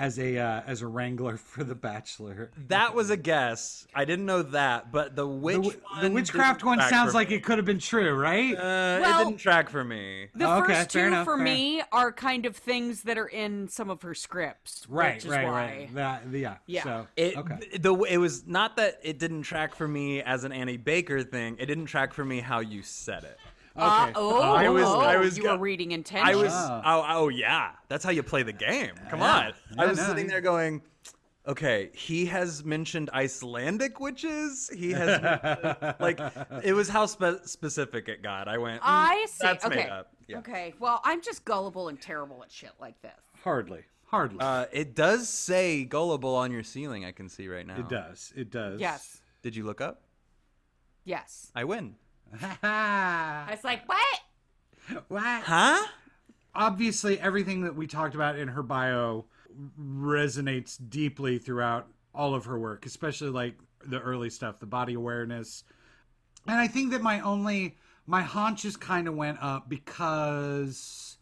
as 0.00 0.18
a 0.18 0.38
uh, 0.38 0.62
as 0.66 0.80
a 0.80 0.86
wrangler 0.86 1.36
for 1.50 1.62
The 1.62 1.74
Bachelor. 1.74 2.50
that 2.68 2.94
was 2.94 3.10
a 3.10 3.16
guess. 3.18 3.86
I 3.94 4.06
didn't 4.06 4.24
know 4.24 4.42
that, 4.42 4.90
but 4.90 5.14
the 5.14 5.26
witch 5.26 5.56
The, 5.56 5.62
wi- 5.62 6.00
the 6.00 6.10
witchcraft 6.10 6.64
one 6.64 6.80
sounds 6.88 7.12
like 7.14 7.28
me. 7.28 7.36
it 7.36 7.44
could 7.44 7.58
have 7.58 7.66
been 7.66 7.78
true, 7.78 8.14
right? 8.14 8.54
Uh, 8.56 8.60
Well- 9.02 9.20
it 9.20 9.24
didn't 9.26 9.38
track 9.40 9.68
for 9.68 9.84
me. 9.84 10.28
The 10.34 10.50
Okay, 10.50 10.74
first 10.74 10.90
two 10.90 11.00
enough, 11.00 11.26
for 11.26 11.36
fair. 11.36 11.44
me 11.44 11.82
are 11.92 12.10
kind 12.12 12.46
of 12.46 12.56
things 12.56 13.02
that 13.02 13.18
are 13.18 13.26
in 13.28 13.68
some 13.68 13.90
of 13.90 14.00
her 14.02 14.14
scripts. 14.14 14.86
right, 14.88 15.16
which 15.16 15.24
is 15.26 15.30
right, 15.30 15.44
why. 15.44 15.52
right. 15.52 15.94
That, 15.94 16.22
yeah. 16.32 16.56
Yeah. 16.66 16.82
So, 16.82 17.06
It 17.16 17.36
okay. 17.36 17.58
the 17.78 17.94
it 18.04 18.16
was 18.16 18.46
not 18.46 18.76
that 18.78 19.00
it 19.02 19.18
didn't 19.18 19.42
track 19.42 19.74
for 19.74 19.86
me 19.86 20.22
as 20.22 20.44
an 20.44 20.52
Annie 20.52 20.78
Baker 20.78 21.22
thing. 21.22 21.56
It 21.58 21.66
didn't 21.66 21.86
track 21.86 22.14
for 22.14 22.24
me 22.24 22.40
how 22.40 22.60
you 22.60 22.82
said 22.82 23.24
it. 23.24 23.38
Uh, 23.76 24.12
oh, 24.16 24.40
I 24.52 24.68
was- 24.68 24.84
oh, 24.84 25.00
I 25.00 25.16
was 25.16 25.36
you 25.36 25.44
go- 25.44 25.52
were 25.56 25.58
reading 25.62 25.92
I 26.14 26.34
was 26.34 26.52
Ah. 26.52 26.82
oh, 26.84 27.24
oh 27.24 27.28
yeah, 27.28 27.72
that's 27.88 28.04
how 28.04 28.10
you 28.10 28.22
play 28.22 28.42
the 28.42 28.52
game. 28.52 28.92
Come 29.08 29.20
Yeah. 29.20 29.36
on. 29.48 29.52
I 29.78 29.86
was 29.86 29.98
no, 29.98 30.04
sitting 30.06 30.26
yeah. 30.26 30.30
there 30.32 30.40
going, 30.40 30.82
okay, 31.46 31.90
he 31.94 32.26
has 32.26 32.64
mentioned 32.64 33.10
Icelandic 33.14 34.00
witches. 34.00 34.70
He 34.74 34.90
has 34.90 35.20
like 36.00 36.18
it 36.64 36.72
was 36.72 36.88
how 36.88 37.06
spe- 37.06 37.44
specific 37.44 38.08
it 38.08 38.22
got. 38.22 38.48
I 38.48 38.58
went, 38.58 38.80
mm, 38.82 38.86
I 38.86 39.26
see. 39.28 39.38
That's 39.46 39.64
okay. 39.64 39.76
made 39.76 39.88
up. 39.88 40.12
Yeah. 40.26 40.38
Okay. 40.38 40.74
Well, 40.80 41.00
I'm 41.04 41.22
just 41.22 41.44
gullible 41.44 41.88
and 41.88 42.00
terrible 42.00 42.42
at 42.42 42.50
shit 42.50 42.72
like 42.80 43.00
this. 43.02 43.12
Hardly. 43.44 43.84
Hardly. 44.06 44.40
Uh, 44.40 44.66
it 44.72 44.96
does 44.96 45.28
say 45.28 45.84
gullible 45.84 46.34
on 46.34 46.50
your 46.50 46.64
ceiling. 46.64 47.04
I 47.04 47.12
can 47.12 47.28
see 47.28 47.46
right 47.48 47.66
now. 47.66 47.78
it 47.78 47.88
does. 47.88 48.32
It 48.36 48.50
does. 48.50 48.80
Yes. 48.80 49.20
Did 49.42 49.54
you 49.54 49.64
look 49.64 49.80
up? 49.80 50.02
Yes. 51.04 51.50
I 51.54 51.64
win. 51.64 51.94
I 52.62 53.48
was 53.50 53.64
like, 53.64 53.88
what? 53.88 55.04
what? 55.08 55.42
Huh? 55.42 55.86
obviously 56.54 57.18
everything 57.20 57.62
that 57.62 57.76
we 57.76 57.86
talked 57.86 58.14
about 58.14 58.38
in 58.38 58.48
her 58.48 58.62
bio 58.62 59.24
resonates 59.80 60.78
deeply 60.88 61.38
throughout 61.38 61.88
all 62.14 62.34
of 62.34 62.44
her 62.44 62.58
work, 62.58 62.86
especially 62.86 63.30
like 63.30 63.54
the 63.84 64.00
early 64.00 64.30
stuff, 64.30 64.58
the 64.58 64.66
body 64.66 64.94
awareness. 64.94 65.64
And 66.46 66.58
I 66.58 66.66
think 66.66 66.90
that 66.92 67.02
my 67.02 67.20
only 67.20 67.76
my 68.06 68.22
haunches 68.22 68.76
kind 68.76 69.06
of 69.06 69.14
went 69.14 69.38
up 69.40 69.68
because 69.68 71.18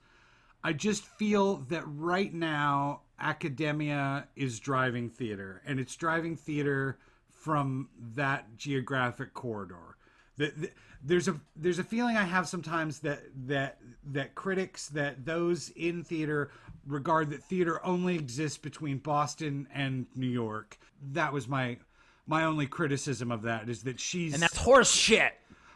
I 0.65 0.73
just 0.73 1.05
feel 1.05 1.57
that 1.69 1.83
right 1.87 2.33
now 2.33 3.03
academia 3.21 4.29
is 4.37 4.61
driving 4.61 5.11
theater 5.11 5.61
and 5.67 5.79
it's 5.79 5.97
driving 5.97 6.37
theater 6.37 6.99
from 7.29 7.89
that 8.15 8.57
geographic 8.57 9.35
corridor. 9.35 9.97
The, 10.37 10.53
the, 10.57 10.71
there's 11.03 11.29
a 11.29 11.41
there's 11.57 11.79
a 11.79 11.85
feeling 11.85 12.17
I 12.17 12.25
have 12.25 12.49
sometimes 12.49 13.01
that 13.01 13.21
that 13.47 13.79
that 14.13 14.35
critics 14.35 14.89
that 14.89 15.25
those 15.25 15.71
in 15.71 16.05
theater 16.05 16.51
regard 16.87 17.31
that 17.31 17.43
theater 17.45 17.85
only 17.87 18.17
exists 18.17 18.59
between 18.59 18.99
Boston 18.99 19.69
and 19.75 20.07
New 20.15 20.29
York. 20.29 20.79
That 21.13 21.33
was 21.33 21.49
my 21.49 21.79
my 22.27 22.45
only 22.45 22.67
criticism 22.67 23.31
of 23.33 23.43
that 23.43 23.69
is 23.69 23.83
that 23.85 23.99
she's 24.01 24.35
And 24.35 24.43
that's 24.43 24.57
horse 24.57 24.91
shit. 24.91 25.33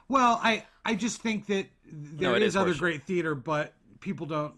well, 0.09 0.41
I 0.43 0.65
I 0.85 0.95
just 0.95 1.23
think 1.23 1.47
that 1.47 1.67
there 1.85 2.35
it 2.37 2.43
is, 2.43 2.49
is 2.49 2.57
other 2.57 2.75
great 2.75 3.05
theater, 3.05 3.35
but 3.35 3.75
people 4.01 4.27
don't 4.27 4.55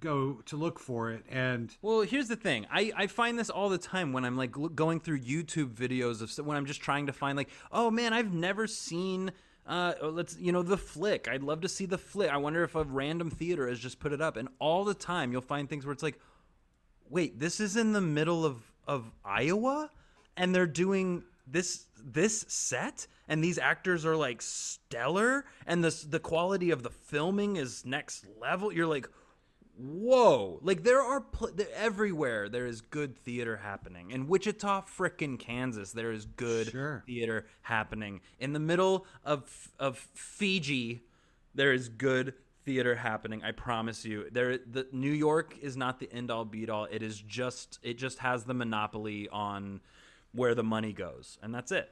go 0.00 0.34
to 0.46 0.56
look 0.56 0.78
for 0.78 1.10
it. 1.10 1.24
And 1.28 1.74
Well, 1.82 2.02
here's 2.02 2.28
the 2.28 2.36
thing. 2.36 2.66
I, 2.70 2.92
I 2.96 3.06
find 3.06 3.38
this 3.38 3.50
all 3.50 3.68
the 3.68 3.78
time 3.78 4.12
when 4.12 4.24
I'm 4.24 4.36
like 4.36 4.56
look, 4.56 4.74
going 4.74 5.00
through 5.00 5.20
YouTube 5.20 5.74
videos 5.74 6.22
of 6.22 6.30
st- 6.30 6.46
when 6.46 6.56
I'm 6.56 6.66
just 6.66 6.80
trying 6.80 7.06
to 7.06 7.12
find 7.12 7.36
like, 7.36 7.50
oh 7.72 7.90
man, 7.90 8.12
I've 8.12 8.32
never 8.32 8.66
seen. 8.66 9.32
Uh, 9.66 9.94
let's 10.02 10.36
you 10.38 10.52
know 10.52 10.62
the 10.62 10.76
flick. 10.76 11.26
I'd 11.28 11.42
love 11.42 11.62
to 11.62 11.68
see 11.68 11.86
the 11.86 11.98
flick. 11.98 12.30
I 12.30 12.36
wonder 12.36 12.62
if 12.62 12.74
a 12.76 12.84
random 12.84 13.30
theater 13.30 13.68
has 13.68 13.80
just 13.80 13.98
put 13.98 14.12
it 14.12 14.20
up. 14.20 14.36
And 14.36 14.48
all 14.60 14.84
the 14.84 14.94
time 14.94 15.32
you'll 15.32 15.40
find 15.40 15.68
things 15.68 15.84
where 15.84 15.92
it's 15.92 16.02
like, 16.02 16.20
wait, 17.08 17.40
this 17.40 17.58
is 17.58 17.76
in 17.76 17.92
the 17.92 18.00
middle 18.00 18.44
of 18.44 18.62
of 18.86 19.10
Iowa, 19.24 19.90
and 20.36 20.54
they're 20.54 20.66
doing 20.66 21.24
this 21.46 21.86
this 22.04 22.44
set, 22.48 23.06
and 23.28 23.42
these 23.42 23.58
actors 23.58 24.04
are 24.06 24.16
like 24.16 24.40
stellar, 24.40 25.44
and 25.66 25.82
the 25.82 26.06
the 26.08 26.20
quality 26.20 26.70
of 26.70 26.82
the 26.82 26.90
filming 26.90 27.56
is 27.56 27.84
next 27.84 28.26
level. 28.40 28.72
You're 28.72 28.86
like, 28.86 29.08
whoa 29.78 30.58
like 30.62 30.82
there 30.84 31.02
are 31.02 31.20
pl- 31.20 31.50
there, 31.54 31.66
everywhere 31.74 32.48
there 32.48 32.66
is 32.66 32.80
good 32.80 33.16
theater 33.16 33.58
happening 33.58 34.10
in 34.10 34.26
wichita 34.26 34.82
frickin' 34.82 35.38
kansas 35.38 35.92
there 35.92 36.10
is 36.12 36.24
good 36.24 36.68
Sure. 36.70 37.02
theater 37.06 37.46
happening 37.62 38.20
in 38.38 38.52
the 38.52 38.58
middle 38.60 39.06
of 39.24 39.70
of 39.78 39.98
fiji 40.14 41.02
there 41.54 41.72
is 41.72 41.88
good 41.88 42.34
theater 42.66 42.96
happening. 42.96 43.42
I 43.44 43.52
promise 43.52 44.04
you. 44.04 44.26
There, 44.30 44.58
the 44.58 44.86
New 44.92 45.12
York 45.12 45.56
is 45.62 45.76
not 45.76 46.00
the 46.00 46.12
end 46.12 46.30
all 46.30 46.44
be 46.44 46.68
all. 46.68 46.84
It 46.90 47.00
is 47.02 47.18
just 47.18 47.78
it 47.82 47.96
just 47.96 48.18
has 48.18 48.44
the 48.44 48.52
monopoly 48.54 49.28
on 49.30 49.80
where 50.32 50.54
the 50.54 50.64
money 50.64 50.92
goes, 50.92 51.38
and 51.42 51.54
that's 51.54 51.72
it. 51.72 51.90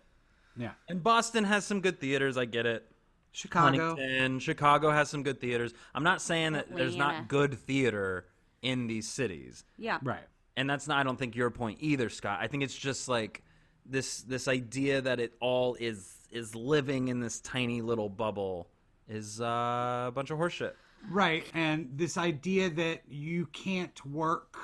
Yeah. 0.57 0.73
And 0.89 1.03
Boston 1.03 1.45
has 1.45 1.65
some 1.65 1.81
good 1.81 1.99
theaters. 2.01 2.37
I 2.37 2.45
get 2.45 2.67
it. 2.67 2.87
Chicago. 3.35 3.89
Huntington, 3.91 4.39
Chicago 4.39 4.91
has 4.91 5.11
some 5.11 5.23
good 5.23 5.41
theaters. 5.41 5.75
I'm 5.95 6.05
not 6.05 6.23
saying 6.23 6.53
that 6.55 6.75
there's 6.75 6.97
not 6.97 7.29
good 7.29 7.55
theater 7.55 8.27
in 8.63 8.87
these 8.87 9.07
cities 9.07 9.63
Yeah. 9.77 9.99
Right. 10.03 10.25
and 10.57 10.71
that's 10.71 10.89
not 10.89 10.97
i 10.97 11.03
don't 11.03 11.19
think 11.19 11.37
your 11.37 11.51
point 11.51 11.77
either 11.83 12.09
scott 12.09 12.39
i 12.41 12.47
think 12.47 12.63
it's 12.63 12.75
just 12.75 13.09
like 13.09 13.43
this 13.85 14.23
this 14.23 14.49
idea 14.49 15.03
that 15.03 15.21
it 15.21 15.35
all 15.39 15.77
is 15.79 16.15
is 16.31 16.55
living 16.55 17.09
in 17.09 17.21
this 17.21 17.41
tiny 17.41 17.83
little 17.83 18.09
bubble 18.09 18.71
is 19.07 19.39
uh, 19.39 20.07
a 20.09 20.13
bunch 20.15 20.31
of 20.31 20.39
horseshit 20.39 20.73
Right. 21.11 21.45
And 21.53 21.91
this 21.95 22.17
idea 22.17 22.71
that 22.71 23.03
you 23.07 23.45
can't 23.53 24.07
work 24.07 24.57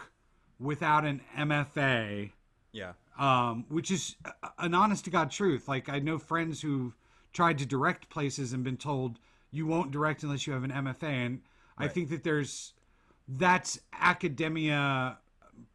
without 0.59 1.05
an 1.05 1.21
MFA, 1.37 2.31
yeah 2.73 2.93
um, 3.19 3.67
which 3.69 3.91
is 3.91 4.17
an 4.59 4.73
honest 4.73 5.05
to 5.05 5.11
God 5.11 5.31
truth. 5.31 5.69
Like, 5.69 5.91
I 5.91 5.99
know 5.99 6.17
friends 6.19 6.63
who've 6.63 6.97
tried 7.33 7.59
to 7.59 7.67
direct 7.67 8.09
places 8.11 8.53
and 8.53 8.65
been 8.65 8.77
told 8.77 9.19
you 9.51 9.67
won't 9.67 9.91
direct 9.91 10.23
unless 10.23 10.47
you 10.47 10.53
have 10.53 10.65
an 10.65 10.71
MFA. 10.71 11.03
And 11.27 11.41
I 11.79 11.89
think 11.89 12.11
that 12.11 12.23
there's 12.25 12.73
that's 13.29 13.81
academia 13.93 15.19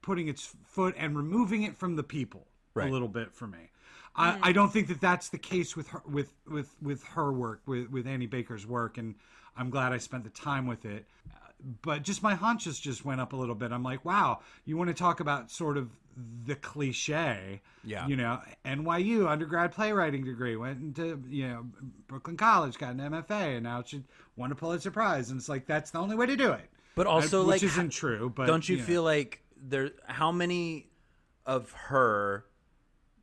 putting 0.01 0.27
its 0.27 0.53
foot 0.65 0.95
and 0.97 1.15
removing 1.17 1.63
it 1.63 1.75
from 1.75 1.95
the 1.95 2.03
people 2.03 2.47
Right. 2.73 2.89
a 2.89 2.91
little 2.91 3.07
bit 3.07 3.31
for 3.33 3.47
me. 3.47 3.69
I, 4.17 4.37
I 4.43 4.51
don't 4.51 4.71
think 4.71 4.87
that 4.89 4.99
that's 4.99 5.29
the 5.29 5.37
case 5.37 5.75
with 5.77 5.87
her 5.89 6.01
with 6.05 6.31
with 6.47 6.75
with 6.81 7.03
her 7.03 7.31
work 7.33 7.61
with 7.65 7.89
with 7.89 8.05
Annie 8.07 8.27
Baker's 8.27 8.65
work, 8.67 8.97
and 8.97 9.15
I'm 9.57 9.69
glad 9.69 9.91
I 9.93 9.97
spent 9.97 10.23
the 10.25 10.29
time 10.29 10.67
with 10.67 10.85
it. 10.85 11.05
Uh, 11.29 11.37
But 11.81 12.03
just 12.03 12.21
my 12.23 12.33
haunches 12.35 12.79
just 12.79 13.03
went 13.05 13.19
up 13.21 13.33
a 13.33 13.35
little 13.35 13.55
bit. 13.55 13.71
I'm 13.71 13.83
like, 13.83 14.03
wow, 14.05 14.39
you 14.65 14.77
want 14.77 14.89
to 14.89 14.93
talk 14.93 15.19
about 15.21 15.51
sort 15.51 15.77
of 15.77 15.89
the 16.45 16.55
cliche, 16.55 17.61
Yeah. 17.83 18.07
You 18.07 18.15
know, 18.15 18.39
NYU 18.65 19.27
undergrad 19.27 19.71
playwriting 19.73 20.23
degree, 20.23 20.55
went 20.55 20.79
into 20.81 21.21
you 21.29 21.47
know 21.47 21.65
Brooklyn 22.07 22.37
College, 22.37 22.77
got 22.77 22.91
an 22.93 22.99
MFA, 22.99 23.55
and 23.57 23.63
now 23.63 23.83
she 23.83 24.03
won 24.37 24.51
a 24.51 24.55
Pulitzer 24.55 24.91
Prize, 24.91 25.29
and 25.29 25.39
it's 25.39 25.49
like 25.49 25.65
that's 25.67 25.91
the 25.91 25.99
only 25.99 26.15
way 26.15 26.25
to 26.25 26.35
do 26.35 26.51
it. 26.51 26.69
But 26.95 27.07
also, 27.07 27.41
which 27.45 27.61
like, 27.61 27.63
isn't 27.63 27.89
true. 27.89 28.31
But 28.33 28.47
don't 28.47 28.67
you 28.67 28.77
know. 28.77 28.83
feel 28.83 29.03
like 29.03 29.41
there 29.57 29.91
how 30.07 30.31
many 30.31 30.87
of 31.45 31.71
her 31.73 32.45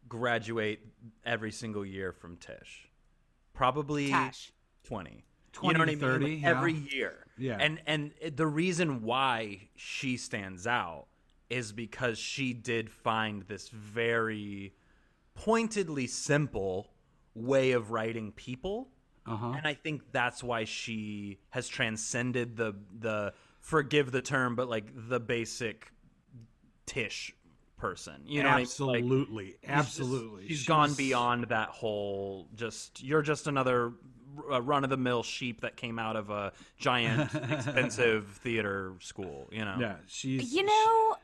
graduate 0.09 0.81
every 1.25 1.51
single 1.51 1.85
year 1.87 2.13
from 2.13 2.37
Tisch 2.37 2.89
probably 3.55 4.09
Tash. 4.09 4.53
20 4.85 5.25
20 5.53 5.69
you 5.69 5.73
know 5.75 5.79
what 5.79 5.85
to 5.87 5.91
i 5.93 5.95
mean 5.95 6.01
30, 6.01 6.25
Like, 6.35 6.43
yeah. 6.43 6.49
every 6.51 6.73
year 6.73 7.27
Yeah. 7.39 7.57
and 7.61 7.81
and 7.87 8.13
the 8.35 8.47
reason 8.47 9.03
why 9.03 9.69
she 9.77 10.17
stands 10.17 10.67
out 10.67 11.07
is 11.53 11.73
because 11.73 12.19
she 12.19 12.53
did 12.53 12.91
find 12.91 13.43
this 13.43 13.69
very 13.69 14.73
pointedly 15.35 16.07
simple 16.07 16.91
way 17.35 17.73
of 17.73 17.91
writing 17.91 18.33
people 18.33 18.89
Uh-huh. 19.27 19.53
and 19.57 19.67
i 19.67 19.75
think 19.75 20.03
that's 20.13 20.43
why 20.43 20.65
she 20.65 21.39
has 21.51 21.69
transcended 21.69 22.57
the 22.57 22.75
the 22.99 23.33
forgive 23.61 24.11
the 24.13 24.23
term 24.23 24.55
but 24.57 24.69
like 24.69 24.87
the 25.09 25.21
basic 25.21 25.93
Tisch 26.87 27.33
person 27.77 28.23
you 28.27 28.43
know 28.43 28.49
what 28.51 28.55
I 28.55 28.59
mean? 28.59 28.67
Like, 28.67 29.03
absolutely, 29.03 29.47
she's 29.47 29.57
just- 29.63 29.71
absolutely. 29.79 30.49
she's 30.49 30.67
gone 30.67 30.95
beyond 30.95 31.45
that 31.49 31.69
whole 31.71 32.49
just 32.55 33.03
you're 33.03 33.23
just 33.23 33.47
another 33.47 33.93
run 34.35 34.83
of 34.85 34.91
the 34.91 34.97
mill 34.97 35.23
sheep 35.23 35.61
that 35.63 35.77
came 35.77 35.99
out 35.99 36.17
of 36.17 36.31
a 36.31 36.53
giant 36.79 37.35
expensive 37.51 38.27
theater 38.43 38.95
school 39.01 39.49
you 39.53 39.65
know 39.65 39.77
Yeah, 39.79 39.97
she's 40.07 40.53
You 40.53 40.65
know, 40.65 40.71
I 40.73 41.11
didn't 41.11 41.22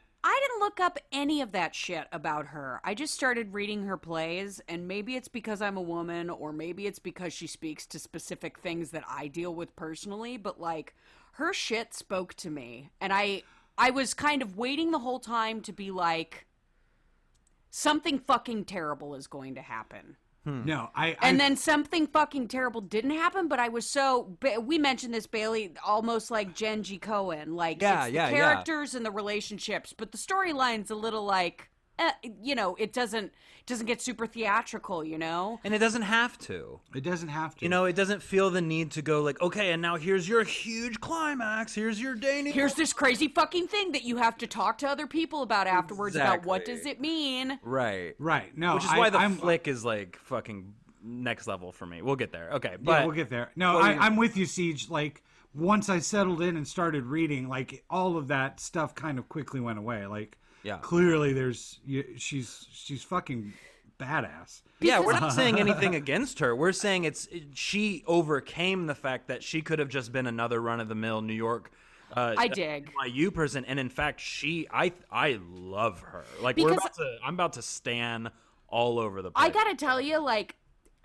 look 0.58 0.80
up 0.80 0.98
any 1.12 1.40
of 1.40 1.52
that 1.52 1.74
shit 1.74 2.06
about 2.12 2.46
her. 2.46 2.80
I 2.84 2.94
just 2.94 3.14
started 3.14 3.52
reading 3.52 3.84
her 3.84 3.96
plays, 3.96 4.60
and 4.68 4.88
maybe 4.88 5.16
it's 5.16 5.28
because 5.28 5.62
I'm 5.62 5.76
a 5.76 5.82
woman, 5.82 6.30
or 6.30 6.52
maybe 6.52 6.86
it's 6.86 6.98
because 6.98 7.32
she 7.32 7.46
speaks 7.46 7.86
to 7.86 7.98
specific 7.98 8.58
things 8.58 8.90
that 8.90 9.04
I 9.08 9.28
deal 9.28 9.54
with 9.54 9.74
personally, 9.76 10.36
but 10.36 10.60
like 10.60 10.94
her 11.32 11.52
shit 11.52 11.94
spoke 11.94 12.34
to 12.34 12.50
me. 12.50 12.90
And 13.00 13.12
I 13.12 13.42
I 13.76 13.90
was 13.90 14.12
kind 14.12 14.42
of 14.42 14.58
waiting 14.58 14.90
the 14.90 14.98
whole 14.98 15.20
time 15.20 15.60
to 15.62 15.72
be 15.72 15.90
like 15.90 16.46
something 17.70 18.18
fucking 18.18 18.64
terrible 18.64 19.14
is 19.14 19.26
going 19.26 19.54
to 19.54 19.62
happen. 19.62 20.16
Hmm. 20.48 20.64
no, 20.64 20.88
I, 20.94 21.08
I 21.20 21.28
And 21.28 21.38
then 21.38 21.56
something 21.56 22.06
fucking 22.06 22.48
terrible 22.48 22.80
didn't 22.80 23.11
happen, 23.11 23.48
but 23.48 23.58
I 23.58 23.68
was 23.68 23.84
so. 23.84 24.38
We 24.62 24.78
mentioned 24.78 25.12
this, 25.12 25.26
Bailey, 25.26 25.74
almost 25.84 26.30
like 26.30 26.54
Jen 26.54 26.82
G. 26.82 26.98
Cohen. 26.98 27.54
Like, 27.54 27.82
Yeah, 27.82 28.06
it's 28.06 28.14
yeah, 28.14 28.30
the 28.30 28.37
yeah. 28.37 28.38
characters 28.38 28.94
and 28.94 29.04
the 29.04 29.11
relationships, 29.11 29.92
but 29.96 30.11
the 30.11 30.16
storyline's 30.18 30.90
a 30.90 30.94
little 30.94 31.24
like, 31.24 31.68
eh, 31.98 32.12
you 32.42 32.54
know, 32.54 32.74
it 32.76 32.92
doesn't 32.92 33.32
doesn't 33.66 33.87
get 33.87 34.00
super 34.00 34.26
theatrical, 34.26 35.04
you 35.04 35.18
know? 35.18 35.61
and 35.62 35.74
it 35.74 35.78
doesn't 35.78 36.02
have 36.02 36.38
to 36.38 36.80
it 36.94 37.02
doesn't 37.04 37.28
have 37.28 37.54
to. 37.54 37.64
you 37.64 37.68
know 37.68 37.84
it 37.84 37.94
doesn't 37.94 38.22
feel 38.22 38.48
the 38.48 38.62
need 38.62 38.90
to 38.90 39.02
go 39.02 39.20
like 39.20 39.40
okay 39.42 39.72
and 39.72 39.82
now 39.82 39.96
here's 39.96 40.26
your 40.26 40.42
huge 40.42 40.98
climax 41.00 41.74
here's 41.74 42.00
your 42.00 42.14
Danny 42.14 42.50
Here's 42.50 42.72
this 42.74 42.94
crazy 42.94 43.28
fucking 43.28 43.66
thing 43.68 43.92
that 43.92 44.04
you 44.04 44.16
have 44.16 44.38
to 44.38 44.46
talk 44.46 44.78
to 44.78 44.88
other 44.88 45.06
people 45.06 45.42
about 45.42 45.66
afterwards 45.66 46.16
about 46.16 46.46
what 46.46 46.64
does 46.64 46.87
it 46.87 46.98
mean. 47.00 47.58
right 47.62 48.14
right? 48.18 48.56
No, 48.56 48.74
which 48.76 48.84
is 48.84 48.90
I- 48.90 48.98
why 48.98 49.11
the 49.11 49.18
I'm, 49.18 49.37
flick 49.37 49.68
is 49.68 49.84
like 49.84 50.16
fucking 50.24 50.72
next 51.04 51.46
level 51.46 51.70
for 51.72 51.84
me 51.87 52.00
we'll 52.00 52.16
get 52.16 52.32
there 52.32 52.50
okay 52.52 52.76
Yeah, 52.82 53.04
we'll 53.04 53.14
get 53.14 53.28
there. 53.28 53.50
No, 53.54 53.78
I, 53.78 53.98
I'm 53.98 54.16
with 54.16 54.37
you, 54.37 54.46
Siege. 54.46 54.88
Like 54.88 55.22
once 55.54 55.88
I 55.88 55.98
settled 55.98 56.40
in 56.40 56.56
and 56.56 56.66
started 56.66 57.04
reading, 57.04 57.48
like 57.48 57.84
all 57.90 58.16
of 58.16 58.28
that 58.28 58.61
stuff 58.61 58.94
kind 58.94 59.18
of 59.18 59.28
quickly 59.28 59.61
went 59.61 59.78
away. 59.78 60.06
Like, 60.06 60.38
Yeah. 60.62 60.78
clearly 60.78 61.32
there's 61.32 61.78
she's 62.16 62.66
she's 62.72 63.02
fucking 63.02 63.52
badass. 63.98 64.62
Yeah, 64.80 65.00
we're 65.00 65.12
not 65.18 65.32
saying 65.32 65.58
anything 65.60 65.94
against 65.94 66.38
her. 66.40 66.54
We're 66.54 66.72
saying 66.72 67.04
it's 67.04 67.28
she 67.54 68.02
overcame 68.06 68.86
the 68.86 68.94
fact 68.94 69.28
that 69.28 69.42
she 69.42 69.60
could 69.62 69.78
have 69.78 69.88
just 69.88 70.12
been 70.12 70.26
another 70.26 70.60
run 70.60 70.80
of 70.80 70.88
the 70.88 70.94
mill 70.94 71.20
New 71.22 71.34
York. 71.34 71.70
Uh, 72.12 72.34
I 72.38 72.48
dig. 72.48 72.90
my 72.96 73.08
NYU 73.08 73.32
person, 73.34 73.64
and 73.66 73.78
in 73.78 73.88
fact, 73.90 74.20
she 74.20 74.66
I 74.72 74.92
I 75.10 75.38
love 75.50 76.00
her. 76.00 76.24
Like 76.40 76.56
we're 76.56 76.70
Because- 76.70 76.78
about 76.84 76.94
to, 76.94 77.16
I'm 77.24 77.34
about 77.34 77.52
to 77.54 77.62
stand 77.62 78.30
all 78.68 78.98
over 78.98 79.20
the 79.22 79.30
place. 79.30 79.46
I 79.46 79.50
gotta 79.50 79.74
tell 79.74 80.00
you, 80.00 80.18
like, 80.18 80.54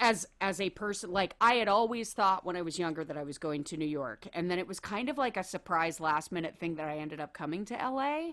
as 0.04 0.28
as 0.42 0.62
a 0.62 0.70
person, 0.70 1.12
like 1.12 1.36
I 1.42 1.56
had 1.56 1.68
always 1.68 2.14
thought 2.14 2.46
when 2.46 2.56
I 2.56 2.62
was 2.62 2.78
younger 2.78 3.04
that 3.04 3.18
I 3.18 3.24
was 3.24 3.38
going 3.38 3.64
to 3.66 3.78
New 3.78 3.86
York, 3.86 4.28
and 4.34 4.52
then 4.52 4.60
it 4.60 4.68
was 4.68 4.80
kind 4.80 5.10
of 5.10 5.18
like 5.18 5.38
a 5.38 5.44
surprise 5.44 6.00
last 6.00 6.32
minute 6.32 6.58
thing 6.60 6.76
that 6.76 6.88
I 6.88 6.98
ended 6.98 7.20
up 7.20 7.34
coming 7.34 7.66
to 7.66 7.74
LA. 7.76 8.32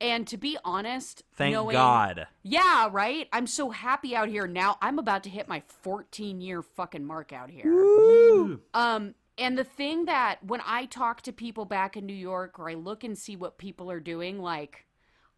And 0.00 0.26
to 0.28 0.36
be 0.36 0.58
honest, 0.64 1.04
Mm-hmm. 1.18 1.36
Thank 1.36 1.52
knowing, 1.52 1.74
God. 1.74 2.26
Yeah, 2.42 2.88
right. 2.90 3.28
I'm 3.32 3.46
so 3.46 3.70
happy 3.70 4.14
out 4.16 4.28
here 4.28 4.46
now. 4.46 4.76
I'm 4.80 4.98
about 4.98 5.24
to 5.24 5.30
hit 5.30 5.48
my 5.48 5.62
14 5.82 6.40
year 6.40 6.62
fucking 6.62 7.04
mark 7.04 7.32
out 7.32 7.50
here. 7.50 7.64
Um, 8.72 9.14
and 9.36 9.58
the 9.58 9.64
thing 9.64 10.04
that 10.04 10.38
when 10.44 10.60
I 10.64 10.86
talk 10.86 11.22
to 11.22 11.32
people 11.32 11.64
back 11.64 11.96
in 11.96 12.06
New 12.06 12.14
York 12.14 12.58
or 12.58 12.70
I 12.70 12.74
look 12.74 13.02
and 13.04 13.18
see 13.18 13.36
what 13.36 13.58
people 13.58 13.90
are 13.90 14.00
doing, 14.00 14.40
like, 14.40 14.86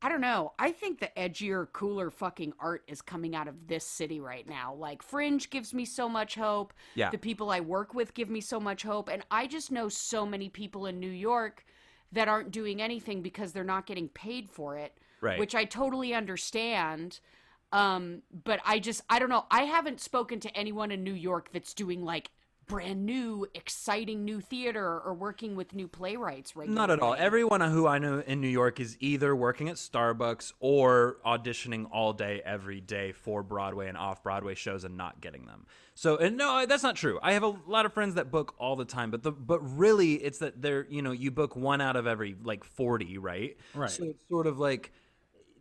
I 0.03 0.11
don't 0.11 0.21
know. 0.21 0.53
I 0.59 0.73
think 0.73 1.01
the 1.01 1.11
edgier, 1.17 1.73
cooler 1.73 2.11
fucking 2.11 2.53
art 2.61 2.85
is 2.87 3.01
coming 3.01 3.35
out 3.35 3.49
of 3.49 3.67
this 3.67 3.85
city 3.85 4.21
right 4.21 4.47
now. 4.47 4.75
Like, 4.75 5.03
Fringe 5.03 5.49
gives 5.49 5.73
me 5.73 5.87
so 5.87 6.09
much 6.09 6.35
hope. 6.35 6.75
Yeah. 6.95 7.11
The 7.11 7.19
people 7.19 7.51
I 7.51 7.61
work 7.61 7.95
with 7.95 8.13
give 8.13 8.29
me 8.29 8.43
so 8.43 8.61
much 8.61 8.83
hope. 8.83 9.09
And 9.09 9.25
I 9.31 9.47
just 9.47 9.73
know 9.73 9.89
so 9.89 10.27
many 10.27 10.51
people 10.51 10.87
in 10.87 11.01
New 11.01 11.11
York 11.11 11.65
that 12.13 12.29
aren't 12.29 12.51
doing 12.51 12.83
anything 12.83 13.23
because 13.23 13.53
they're 13.53 13.65
not 13.65 13.87
getting 13.87 14.09
paid 14.09 14.51
for 14.51 14.77
it. 14.77 14.99
Right. 15.23 15.39
Which 15.39 15.55
I 15.55 15.65
totally 15.65 16.13
understand. 16.13 17.21
Um, 17.73 18.23
but 18.45 18.61
I 18.67 18.79
just, 18.79 19.03
I 19.09 19.19
don't 19.19 19.31
know. 19.31 19.47
I 19.51 19.63
haven't 19.63 20.01
spoken 20.01 20.41
to 20.41 20.57
anyone 20.57 20.91
in 20.91 21.03
New 21.05 21.15
York 21.15 21.49
that's 21.53 21.73
doing 21.73 22.05
like 22.05 22.31
brand 22.67 23.07
new, 23.07 23.47
exciting 23.55 24.25
new 24.25 24.41
theater 24.41 25.01
or 25.01 25.15
working 25.15 25.55
with 25.55 25.75
new 25.75 25.87
playwrights 25.87 26.57
regularly. 26.57 26.75
Not 26.75 26.91
at 26.91 27.01
all. 27.01 27.15
Everyone 27.15 27.61
who 27.61 27.87
I 27.87 27.99
know 27.99 28.23
in 28.27 28.41
New 28.41 28.49
York 28.49 28.81
is 28.81 28.97
either 29.01 29.35
working 29.37 29.69
at 29.69 29.77
Starbucks 29.77 30.53
or 30.59 31.19
auditioning 31.25 31.87
all 31.93 32.13
day, 32.13 32.43
every 32.45 32.81
day 32.81 33.13
for 33.13 33.43
Broadway 33.43 33.89
and 33.89 33.97
off 33.97 34.23
Broadway 34.23 34.55
shows 34.55 34.85
and 34.85 34.97
not 34.97 35.21
getting 35.21 35.47
them. 35.47 35.67
So, 35.95 36.17
and 36.17 36.37
no, 36.37 36.67
that's 36.67 36.83
not 36.83 36.97
true. 36.97 37.19
I 37.23 37.33
have 37.33 37.43
a 37.43 37.57
lot 37.67 37.87
of 37.87 37.95
friends 37.95 38.17
that 38.17 38.31
book 38.31 38.55
all 38.59 38.77
the 38.77 38.85
time, 38.85 39.11
but 39.11 39.23
the 39.23 39.33
but 39.33 39.61
really, 39.61 40.15
it's 40.15 40.39
that 40.39 40.61
they're 40.61 40.87
you 40.91 41.01
know 41.03 41.13
you 41.13 41.31
book 41.31 41.57
one 41.57 41.81
out 41.81 41.97
of 41.97 42.07
every 42.07 42.37
like 42.43 42.65
forty, 42.65 43.17
right? 43.17 43.57
Right. 43.75 43.91
So 43.91 44.05
it's 44.05 44.29
sort 44.29 44.47
of 44.47 44.59
like 44.59 44.93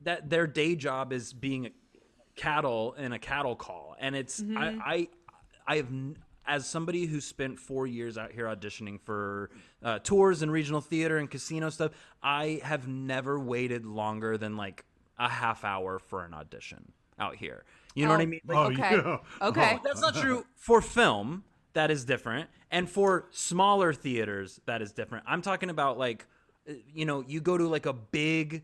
that. 0.03 0.29
Their 0.29 0.45
day 0.45 0.75
job 0.75 1.13
is 1.13 1.31
being 1.31 1.67
a 1.67 1.71
cattle 2.35 2.93
in 2.97 3.13
a 3.13 3.19
cattle 3.19 3.55
call, 3.55 3.95
and 3.97 4.13
it's 4.13 4.41
mm-hmm. 4.41 4.57
I 4.57 4.77
I 4.85 5.07
I 5.67 5.75
have 5.77 5.87
n- 5.87 6.17
as 6.47 6.67
somebody 6.67 7.05
who 7.05 7.19
spent 7.21 7.59
four 7.59 7.87
years 7.87 8.17
out 8.17 8.31
here 8.31 8.45
auditioning 8.45 8.99
for 9.01 9.49
uh, 9.83 9.99
tours 9.99 10.41
and 10.41 10.51
regional 10.51 10.81
theater 10.81 11.17
and 11.17 11.29
casino 11.29 11.69
stuff. 11.69 11.91
I 12.21 12.59
have 12.63 12.87
never 12.87 13.39
waited 13.39 13.85
longer 13.85 14.37
than 14.37 14.55
like 14.57 14.85
a 15.17 15.29
half 15.29 15.63
hour 15.63 15.99
for 15.99 16.23
an 16.25 16.33
audition 16.33 16.91
out 17.19 17.35
here. 17.35 17.63
You 17.95 18.05
know 18.05 18.11
what 18.11 18.19
I 18.21 18.23
Oh, 18.23 18.27
mean? 18.27 18.41
Like, 18.47 18.57
Oh, 18.57 18.63
okay. 18.71 18.95
yeah. 18.95 19.17
Okay. 19.47 19.79
that's 19.83 20.01
not 20.01 20.15
true 20.15 20.45
for 20.55 20.81
film. 20.81 21.43
that 21.73 21.91
is 21.91 22.05
different. 22.05 22.49
And 22.71 22.89
for 22.89 23.27
smaller 23.31 23.93
theaters, 23.93 24.59
that 24.65 24.81
is 24.81 24.91
different. 24.93 25.25
I'm 25.27 25.41
talking 25.41 25.69
about 25.69 25.97
like, 25.97 26.25
uh, 26.69 26.73
you 26.93 27.05
know, 27.05 27.21
you 27.27 27.41
go 27.41 27.57
to 27.57 27.67
like 27.67 27.85
a 27.85 27.93
big 27.93 28.63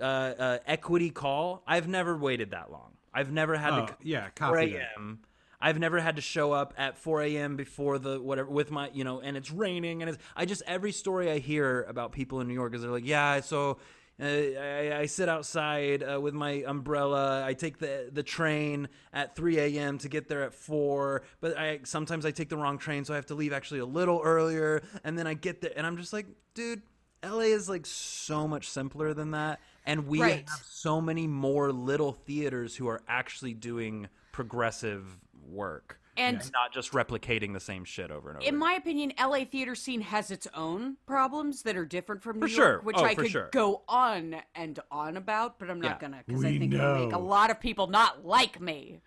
uh, 0.00 0.04
uh, 0.04 0.58
equity 0.66 1.10
call. 1.10 1.62
I've 1.66 1.88
never 1.88 2.16
waited 2.16 2.50
that 2.52 2.70
long. 2.70 2.92
I've 3.12 3.32
never 3.32 3.56
had 3.56 3.72
Oh, 3.72 3.86
to 3.86 3.96
yeah, 4.02 4.24
4 4.24 4.30
copy 4.56 4.72
that. 4.72 4.88
a.m. 4.96 5.20
I've 5.60 5.78
never 5.78 6.00
had 6.00 6.16
to 6.16 6.22
show 6.22 6.52
up 6.52 6.72
at 6.78 6.96
4 6.96 7.22
a.m. 7.22 7.56
before 7.56 7.98
the 7.98 8.20
whatever 8.20 8.50
with 8.50 8.70
my 8.70 8.90
you 8.92 9.04
know, 9.04 9.20
and 9.20 9.36
it's 9.36 9.50
raining 9.50 10.02
and 10.02 10.08
it's. 10.10 10.18
I 10.34 10.44
just 10.46 10.62
every 10.66 10.92
story 10.92 11.30
I 11.30 11.38
hear 11.38 11.82
about 11.82 12.12
people 12.12 12.40
in 12.40 12.48
New 12.48 12.54
York 12.54 12.74
is 12.74 12.82
they're 12.82 12.90
like, 12.90 13.06
yeah, 13.06 13.40
so. 13.40 13.78
Uh, 14.22 14.26
I, 14.26 14.98
I 14.98 15.06
sit 15.06 15.30
outside 15.30 16.02
uh, 16.02 16.20
with 16.20 16.34
my 16.34 16.62
umbrella. 16.66 17.42
I 17.42 17.54
take 17.54 17.78
the 17.78 18.10
the 18.12 18.22
train 18.22 18.90
at 19.14 19.34
3 19.34 19.58
a.m. 19.58 19.96
to 19.96 20.10
get 20.10 20.28
there 20.28 20.42
at 20.42 20.52
four. 20.52 21.22
But 21.40 21.56
I 21.56 21.80
sometimes 21.84 22.26
I 22.26 22.30
take 22.30 22.50
the 22.50 22.58
wrong 22.58 22.76
train, 22.76 23.06
so 23.06 23.14
I 23.14 23.16
have 23.16 23.24
to 23.26 23.34
leave 23.34 23.54
actually 23.54 23.80
a 23.80 23.86
little 23.86 24.20
earlier. 24.22 24.82
And 25.04 25.18
then 25.18 25.26
I 25.26 25.32
get 25.32 25.62
there, 25.62 25.72
and 25.74 25.86
I'm 25.86 25.96
just 25.96 26.12
like, 26.12 26.26
dude, 26.52 26.82
LA 27.24 27.44
is 27.56 27.66
like 27.70 27.86
so 27.86 28.46
much 28.46 28.68
simpler 28.68 29.14
than 29.14 29.30
that. 29.30 29.58
And 29.86 30.06
we 30.06 30.20
Right. 30.20 30.46
have 30.46 30.60
so 30.66 31.00
many 31.00 31.26
more 31.26 31.72
little 31.72 32.12
theaters 32.12 32.76
who 32.76 32.88
are 32.88 33.00
actually 33.08 33.54
doing 33.54 34.08
progressive 34.32 35.18
work 35.50 35.98
And- 36.16 36.38
not 36.52 36.72
just 36.72 36.92
replicating 36.92 37.52
the 37.52 37.60
same 37.60 37.84
shit 37.84 38.10
over 38.10 38.30
and 38.30 38.38
over. 38.38 38.46
In 38.48 38.56
my 38.56 38.72
opinion, 38.74 39.12
LA 39.18 39.44
theater 39.44 39.74
scene 39.74 40.00
has 40.02 40.30
its 40.30 40.46
own 40.54 40.96
problems 41.06 41.62
that 41.62 41.76
are 41.76 41.84
different 41.84 42.22
from 42.22 42.36
New 42.40 42.46
For 42.46 42.48
sure. 42.48 42.70
York, 42.72 42.84
which 42.84 42.96
Oh, 42.98 43.04
I 43.04 43.14
could 43.14 43.30
sure. 43.30 43.48
go 43.52 43.82
on 43.88 44.36
and 44.54 44.78
on 44.90 45.16
about, 45.16 45.58
but 45.58 45.70
I'm 45.70 45.80
not 45.80 45.92
Yeah. 46.02 46.08
gonna 46.08 46.22
because 46.26 46.44
I 46.44 46.50
We 46.50 46.58
think 46.58 46.74
it'll 46.74 47.06
make 47.06 47.14
a 47.14 47.18
lot 47.18 47.50
of 47.50 47.60
people 47.60 47.86
not 47.86 48.24
like 48.24 48.60
me. 48.60 49.00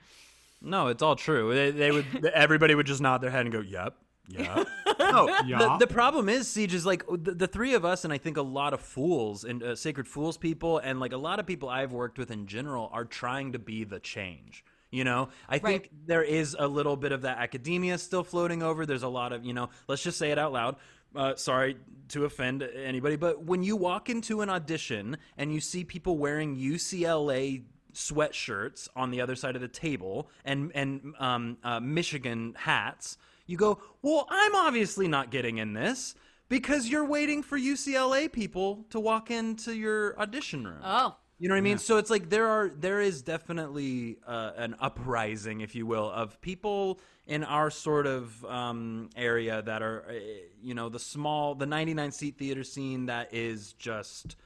no, 0.61 0.87
it's 0.87 1.01
all 1.03 1.15
true. 1.15 1.53
They, 1.53 1.71
they 1.71 1.91
would. 1.91 2.25
everybody 2.33 2.73
would 2.75 2.85
just 2.87 3.01
nod 3.01 3.19
their 3.21 3.31
head 3.31 3.41
and 3.45 3.51
go, 3.51 3.59
"Yep." 3.59 3.95
Yeah. 4.29 4.63
no, 4.99 5.27
Yeah. 5.45 5.57
the, 5.57 5.77
the 5.79 5.87
problem 5.87 6.29
is, 6.29 6.47
Siege 6.49 6.73
is 6.73 6.85
like 6.85 7.03
the, 7.09 7.33
the 7.33 7.47
three 7.47 7.73
of 7.73 7.83
us, 7.83 8.05
and 8.05 8.13
I 8.13 8.17
think 8.17 8.37
a 8.37 8.41
lot 8.41 8.73
of 8.73 8.79
fools 8.79 9.43
and 9.43 9.61
uh, 9.61 9.75
sacred 9.75 10.07
fools 10.07 10.37
people, 10.37 10.77
and 10.77 11.01
like 11.01 11.11
a 11.11 11.17
lot 11.17 11.39
of 11.41 11.45
people 11.45 11.67
I've 11.67 11.91
worked 11.91 12.17
with 12.17 12.31
in 12.31 12.47
general, 12.47 12.89
are 12.93 13.03
trying 13.03 13.51
to 13.51 13.59
be 13.59 13.83
the 13.83 13.99
change. 13.99 14.63
You 14.93 15.03
know, 15.03 15.29
I 15.49 15.57
think 15.57 15.89
there 16.05 16.21
is 16.21 16.55
a 16.57 16.67
little 16.67 16.95
bit 16.95 17.11
of 17.11 17.23
that 17.23 17.39
academia 17.39 17.97
still 17.97 18.23
floating 18.23 18.61
over. 18.61 18.85
There's 18.85 19.01
a 19.01 19.07
lot 19.07 19.33
of, 19.33 19.43
you 19.43 19.51
know, 19.51 19.69
let's 19.87 20.03
just 20.03 20.19
say 20.19 20.29
it 20.29 20.37
out 20.37 20.53
loud. 20.53 20.75
Uh, 21.15 21.33
sorry 21.35 21.77
to 22.09 22.25
offend 22.25 22.61
anybody, 22.61 23.15
but 23.15 23.43
when 23.43 23.63
you 23.63 23.75
walk 23.75 24.11
into 24.11 24.41
an 24.41 24.51
audition 24.51 25.17
and 25.35 25.51
you 25.51 25.59
see 25.59 25.83
people 25.83 26.19
wearing 26.19 26.55
UCLA 26.55 27.63
sweatshirts 27.93 28.87
on 28.95 29.09
the 29.09 29.19
other 29.19 29.35
side 29.35 29.55
of 29.55 29.61
the 29.61 29.67
table 29.67 30.29
and 30.45 30.71
and 30.75 31.15
um, 31.17 31.57
uh, 31.63 31.79
Michigan 31.79 32.53
hats, 32.55 33.17
you 33.47 33.57
go, 33.57 33.79
"Well, 34.03 34.27
I'm 34.29 34.53
obviously 34.53 35.07
not 35.07 35.31
getting 35.31 35.57
in 35.57 35.73
this." 35.73 36.13
Because 36.49 36.87
you're 36.87 37.05
waiting 37.05 37.41
for 37.41 37.57
UCLA 37.57 38.31
people 38.31 38.85
to 38.91 38.99
walk 38.99 39.31
into 39.31 39.73
your 39.73 40.19
audition 40.19 40.67
room. 40.67 40.81
Oh, 40.83 41.15
You 41.43 41.49
know 41.49 41.55
what 41.55 41.59
I 41.59 41.61
mean? 41.61 41.77
So 41.77 41.97
it's 41.97 42.09
like 42.09 42.29
there 42.29 42.47
are 42.47 42.69
there 42.69 43.01
is 43.01 43.21
definitely 43.21 44.15
uh, 44.25 44.51
an 44.55 44.77
uprising, 44.79 45.59
if 45.59 45.75
you 45.75 45.85
will, 45.85 46.09
of 46.09 46.39
people 46.39 47.01
in 47.27 47.43
our 47.43 47.69
sort 47.69 48.07
of 48.07 48.45
um, 48.45 49.09
area 49.17 49.61
that 49.61 49.81
are, 49.81 50.05
uh, 50.07 50.13
you 50.61 50.73
know, 50.73 50.87
the 50.87 50.99
small, 50.99 51.53
the 51.53 51.65
99 51.65 52.13
seat 52.13 52.37
theater 52.37 52.63
scene 52.63 53.07
that 53.07 53.33
is 53.33 53.73
just 53.73 54.37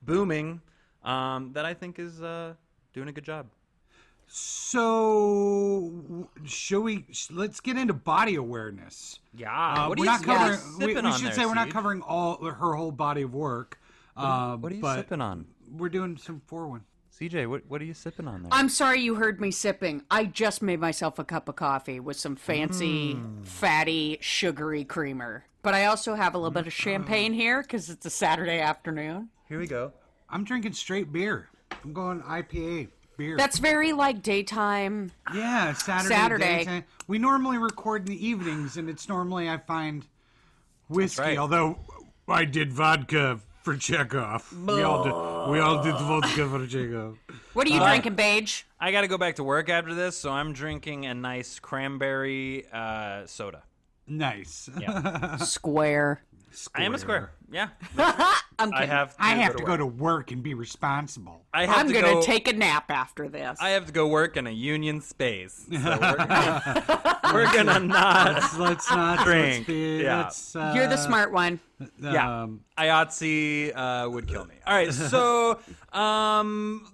booming. 0.00 0.60
Um, 1.02 1.54
that 1.54 1.66
I 1.66 1.74
think 1.74 1.98
is 1.98 2.22
uh, 2.22 2.54
doing 2.92 3.08
a 3.08 3.12
good 3.12 3.24
job. 3.24 3.46
So, 4.28 5.90
shall 6.44 6.82
we? 6.82 7.04
Let's 7.32 7.58
get 7.58 7.76
into 7.76 7.94
body 7.94 8.36
awareness. 8.36 9.18
Yeah. 9.36 9.50
Uh, 9.50 9.88
what 9.88 9.98
are 9.98 10.02
we're 10.02 10.04
you, 10.04 10.10
not 10.12 10.24
what 10.24 10.36
covering. 10.36 10.60
we 10.78 10.86
we 10.86 11.12
should 11.14 11.26
there, 11.26 11.32
say 11.32 11.46
we're 11.46 11.54
not 11.54 11.70
covering 11.70 12.00
all 12.02 12.44
her 12.44 12.74
whole 12.74 12.92
body 12.92 13.22
of 13.22 13.34
work. 13.34 13.80
Uh, 14.16 14.56
What 14.56 14.70
are 14.70 14.74
you 14.76 14.80
but 14.80 14.96
sipping 14.96 15.20
on, 15.20 15.46
We're 15.76 15.88
doing 15.88 16.16
some 16.16 16.40
four 16.46 16.66
one. 16.68 16.82
CJ? 17.18 17.46
What 17.48 17.62
What 17.68 17.80
are 17.80 17.84
you 17.84 17.94
sipping 17.94 18.26
on 18.26 18.42
there? 18.42 18.50
I'm 18.52 18.68
sorry 18.68 19.00
you 19.00 19.14
heard 19.16 19.40
me 19.40 19.50
sipping. 19.50 20.02
I 20.10 20.24
just 20.24 20.62
made 20.62 20.80
myself 20.80 21.18
a 21.18 21.24
cup 21.24 21.48
of 21.48 21.56
coffee 21.56 22.00
with 22.00 22.16
some 22.16 22.36
fancy, 22.36 23.14
Mm. 23.14 23.44
fatty, 23.46 24.18
sugary 24.20 24.84
creamer. 24.84 25.44
But 25.62 25.74
I 25.74 25.86
also 25.86 26.14
have 26.14 26.34
a 26.34 26.38
little 26.38 26.50
bit 26.50 26.66
of 26.66 26.72
champagne 26.72 27.32
here 27.32 27.62
because 27.62 27.88
it's 27.88 28.04
a 28.04 28.10
Saturday 28.10 28.58
afternoon. 28.60 29.28
Here 29.48 29.58
we 29.58 29.66
go. 29.66 29.92
I'm 30.28 30.44
drinking 30.44 30.72
straight 30.72 31.12
beer. 31.12 31.48
I'm 31.84 31.92
going 31.92 32.20
IPA 32.22 32.88
beer. 33.16 33.36
That's 33.36 33.58
very 33.58 33.92
like 33.92 34.22
daytime. 34.22 35.12
yeah, 35.32 35.72
Saturday. 35.72 36.14
Saturday. 36.14 36.58
daytime. 36.58 36.84
We 37.06 37.18
normally 37.18 37.58
record 37.58 38.08
in 38.08 38.14
the 38.16 38.26
evenings, 38.26 38.76
and 38.76 38.90
it's 38.90 39.08
normally 39.08 39.48
I 39.48 39.58
find 39.58 40.04
whiskey. 40.88 41.22
right. 41.22 41.38
Although 41.38 41.78
I 42.28 42.44
did 42.44 42.72
vodka 42.72 43.40
for 43.64 43.76
Chekhov. 43.76 44.52
We 44.66 44.82
all 44.82 45.02
did. 45.02 45.50
We 45.50 45.58
all 45.58 45.82
did 45.82 45.94
vodka 45.94 46.48
for 46.48 46.66
Chekhov. 46.66 47.18
What 47.54 47.68
are 47.68 47.70
you 47.70 47.78
drinking, 47.78 48.14
Beige? 48.14 48.62
I 48.80 48.90
got 48.90 49.02
to 49.02 49.08
go 49.08 49.16
back 49.16 49.36
to 49.36 49.44
work 49.44 49.68
after 49.68 49.94
this, 49.94 50.16
so 50.16 50.30
I'm 50.30 50.52
drinking 50.52 51.06
a 51.06 51.14
nice 51.14 51.60
cranberry 51.60 52.66
uh, 52.72 53.26
soda. 53.26 53.62
Nice. 54.08 54.68
Square. 55.38 56.24
I 56.74 56.82
am 56.82 56.94
a 56.94 56.98
square. 56.98 57.30
Yeah. 57.50 57.68
I'm 58.72 58.82
I 58.82 58.86
have. 58.86 59.16
To 59.16 59.22
I 59.22 59.28
have 59.34 59.56
to 59.56 59.62
work. 59.62 59.66
go 59.66 59.76
to 59.76 59.86
work 59.86 60.30
and 60.32 60.42
be 60.42 60.54
responsible. 60.54 61.42
I 61.52 61.66
have 61.66 61.76
I'm 61.78 61.88
to 61.88 61.92
gonna 61.92 62.14
go, 62.14 62.22
take 62.22 62.48
a 62.48 62.52
nap 62.52 62.90
after 62.90 63.28
this. 63.28 63.58
I 63.60 63.70
have 63.70 63.86
to 63.86 63.92
go 63.92 64.06
work 64.08 64.36
in 64.36 64.46
a 64.46 64.50
union 64.50 65.00
space. 65.00 65.66
So 65.70 65.76
we're, 65.78 66.16
gonna, 66.16 67.20
we're 67.32 67.52
gonna 67.52 67.80
not. 67.80 68.34
Let's, 68.34 68.58
let's 68.58 68.90
not 68.90 69.24
Drink. 69.24 69.56
Let's 69.58 69.66
be, 69.66 70.02
Yeah. 70.02 70.18
let's, 70.24 70.56
uh, 70.56 70.72
You're 70.74 70.86
the 70.88 70.96
smart 70.96 71.32
one. 71.32 71.60
Yeah, 72.00 72.42
Um, 72.42 72.60
IATSE 72.78 73.72
uh, 73.76 74.08
would 74.10 74.26
kill 74.26 74.44
me. 74.46 74.54
All 74.66 74.74
right, 74.74 74.92
so 74.92 75.58
um, 75.92 76.86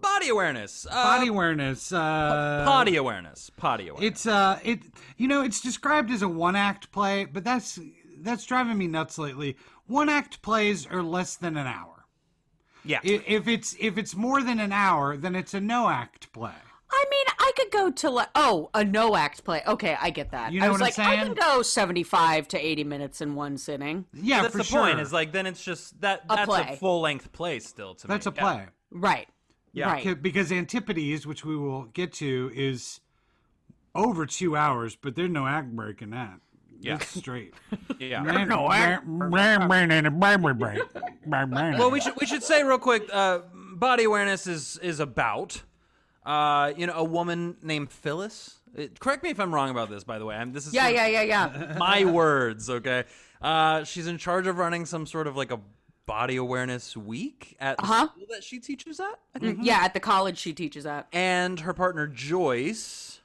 body 0.00 0.28
awareness, 0.28 0.86
uh, 0.90 0.92
body 0.92 1.28
awareness. 1.28 1.92
Uh, 1.92 2.62
potty 2.66 2.96
awareness, 2.96 3.50
potty 3.56 3.88
awareness. 3.88 4.10
It's 4.10 4.26
uh, 4.26 4.58
it 4.64 4.80
you 5.16 5.28
know, 5.28 5.42
it's 5.42 5.60
described 5.60 6.10
as 6.10 6.22
a 6.22 6.28
one 6.28 6.56
act 6.56 6.90
play, 6.92 7.24
but 7.26 7.44
that's 7.44 7.78
that's 8.20 8.44
driving 8.46 8.78
me 8.78 8.86
nuts 8.86 9.18
lately. 9.18 9.56
One 9.86 10.08
act 10.08 10.40
plays 10.42 10.86
are 10.86 11.02
less 11.02 11.36
than 11.36 11.56
an 11.56 11.66
hour. 11.66 12.06
yeah, 12.84 13.00
If 13.02 13.46
it's 13.48 13.76
if 13.78 13.98
it's 13.98 14.14
more 14.14 14.42
than 14.42 14.58
an 14.60 14.72
hour, 14.72 15.16
then 15.16 15.34
it's 15.34 15.54
a 15.54 15.60
no 15.60 15.88
act 15.88 16.32
play. 16.32 16.52
I 16.90 17.04
mean, 17.10 17.24
I 17.40 17.52
could 17.56 17.70
go 17.72 17.90
to 17.90 18.10
like 18.10 18.28
oh 18.34 18.70
a 18.72 18.84
no 18.84 19.16
act 19.16 19.44
play. 19.44 19.62
Okay, 19.66 19.96
I 20.00 20.10
get 20.10 20.30
that. 20.30 20.52
You 20.52 20.60
know 20.60 20.66
I 20.66 20.68
was 20.70 20.80
what 20.80 20.98
I'm 20.98 21.04
like, 21.06 21.12
I 21.12 21.16
saying? 21.24 21.34
can 21.34 21.54
go 21.56 21.62
seventy 21.62 22.02
five 22.02 22.46
to 22.48 22.58
eighty 22.58 22.84
minutes 22.84 23.20
in 23.20 23.34
one 23.34 23.58
sitting. 23.58 24.04
Yeah, 24.14 24.42
that's 24.42 24.52
for 24.52 24.58
the 24.58 24.64
sure. 24.64 24.80
point. 24.84 25.00
Is 25.00 25.12
like 25.12 25.32
then 25.32 25.46
it's 25.46 25.62
just 25.62 26.00
that 26.02 26.22
A 26.30 26.36
that's 26.36 26.46
play. 26.48 26.66
a 26.70 26.76
full 26.76 27.00
length 27.00 27.32
play 27.32 27.58
still 27.58 27.94
to 27.96 28.06
that's 28.06 28.26
me. 28.26 28.30
a 28.30 28.32
play. 28.32 28.66
Right. 28.90 29.28
Yeah. 29.72 29.90
Right. 29.92 30.22
Because 30.22 30.52
Antipodes, 30.52 31.26
which 31.26 31.44
we 31.44 31.56
will 31.56 31.84
get 31.86 32.12
to, 32.14 32.50
is 32.54 33.00
over 33.94 34.24
two 34.24 34.56
hours, 34.56 34.94
but 34.94 35.16
there's 35.16 35.30
no 35.30 35.46
act 35.48 35.74
break 35.74 36.00
in 36.00 36.10
that. 36.10 36.38
Yeah. 36.84 36.96
It's 36.96 37.14
straight. 37.18 37.54
Yeah. 37.98 38.22
no 38.44 38.66
Well, 41.78 41.90
we 41.90 42.00
should 42.00 42.14
we 42.20 42.26
should 42.26 42.42
say 42.42 42.62
real 42.62 42.78
quick. 42.78 43.08
Uh, 43.12 43.40
body 43.76 44.04
awareness 44.04 44.46
is 44.46 44.78
is 44.82 45.00
about 45.00 45.62
uh, 46.26 46.72
you 46.76 46.86
know 46.86 46.94
a 46.94 47.04
woman 47.04 47.56
named 47.62 47.90
Phyllis. 47.90 48.56
Uh, 48.78 48.84
correct 48.98 49.22
me 49.22 49.30
if 49.30 49.38
I'm 49.40 49.54
wrong 49.54 49.70
about 49.70 49.88
this, 49.90 50.04
by 50.04 50.18
the 50.18 50.24
way. 50.26 50.34
I'm, 50.36 50.52
this 50.52 50.66
is 50.66 50.74
Yeah, 50.74 50.88
yeah, 50.88 51.06
yeah, 51.06 51.22
yeah. 51.22 51.76
my 51.78 52.04
words. 52.04 52.68
Okay. 52.68 53.04
Uh, 53.40 53.84
she's 53.84 54.06
in 54.06 54.18
charge 54.18 54.46
of 54.46 54.58
running 54.58 54.84
some 54.86 55.06
sort 55.06 55.26
of 55.26 55.36
like 55.36 55.50
a 55.52 55.60
body 56.06 56.36
awareness 56.36 56.96
week 56.96 57.56
at 57.60 57.78
Uh-huh. 57.78 58.08
school 58.08 58.26
that 58.30 58.42
she 58.44 58.58
teaches 58.58 59.00
at. 59.00 59.18
I 59.34 59.38
think. 59.38 59.60
Yeah, 59.62 59.78
at 59.82 59.94
the 59.94 60.00
college 60.00 60.36
she 60.38 60.52
teaches 60.52 60.84
at. 60.86 61.06
And 61.12 61.60
her 61.60 61.72
partner 61.72 62.06
Joyce. 62.06 63.20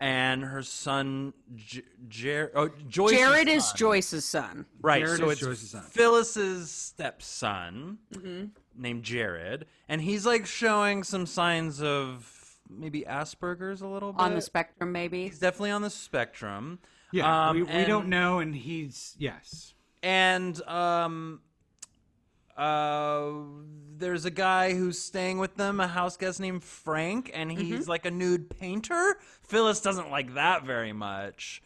And 0.00 0.42
her 0.42 0.62
son, 0.62 1.32
J- 1.54 1.82
Jer- 2.08 2.50
oh, 2.54 2.68
Joyce. 2.88 3.12
Jared 3.12 3.48
is 3.48 3.72
Joyce's 3.72 4.24
son. 4.24 4.66
Right, 4.82 5.02
Jared 5.04 5.18
so 5.20 5.26
is 5.26 5.32
it's 5.32 5.40
Joyce's 5.40 5.70
son. 5.70 5.82
Phyllis's 5.84 6.70
stepson 6.70 7.98
named 8.76 9.02
Jared, 9.04 9.66
and 9.88 10.00
he's 10.00 10.26
like 10.26 10.46
showing 10.46 11.04
some 11.04 11.26
signs 11.26 11.80
of 11.80 12.30
maybe 12.68 13.02
Asperger's 13.02 13.82
a 13.82 13.86
little 13.86 14.12
bit. 14.12 14.20
On 14.20 14.34
the 14.34 14.40
spectrum, 14.40 14.90
maybe. 14.92 15.24
he's 15.28 15.38
definitely 15.38 15.70
on 15.70 15.82
the 15.82 15.90
spectrum. 15.90 16.80
Yeah, 17.12 17.48
Um, 17.50 17.56
we, 17.56 17.62
we 17.62 17.68
and- 17.70 17.86
don't 17.86 18.08
know, 18.08 18.40
and 18.40 18.54
he's 18.54 19.14
yes. 19.18 19.74
And 20.02 20.60
um, 20.68 21.40
uh, 22.56 23.30
there's 23.96 24.24
a 24.24 24.30
guy 24.30 24.74
who's 24.74 24.98
staying 24.98 25.38
with 25.38 25.56
them, 25.56 25.80
a 25.80 25.86
house 25.88 26.16
guest 26.16 26.40
named 26.40 26.62
Frank, 26.64 27.30
and 27.34 27.50
he's 27.50 27.88
like 27.88 28.06
a 28.06 28.10
nude 28.10 28.50
painter. 28.58 29.16
Phyllis 29.42 29.80
doesn't 29.80 30.10
like 30.10 30.34
that 30.34 30.64
very 30.64 30.92
much. 30.92 31.62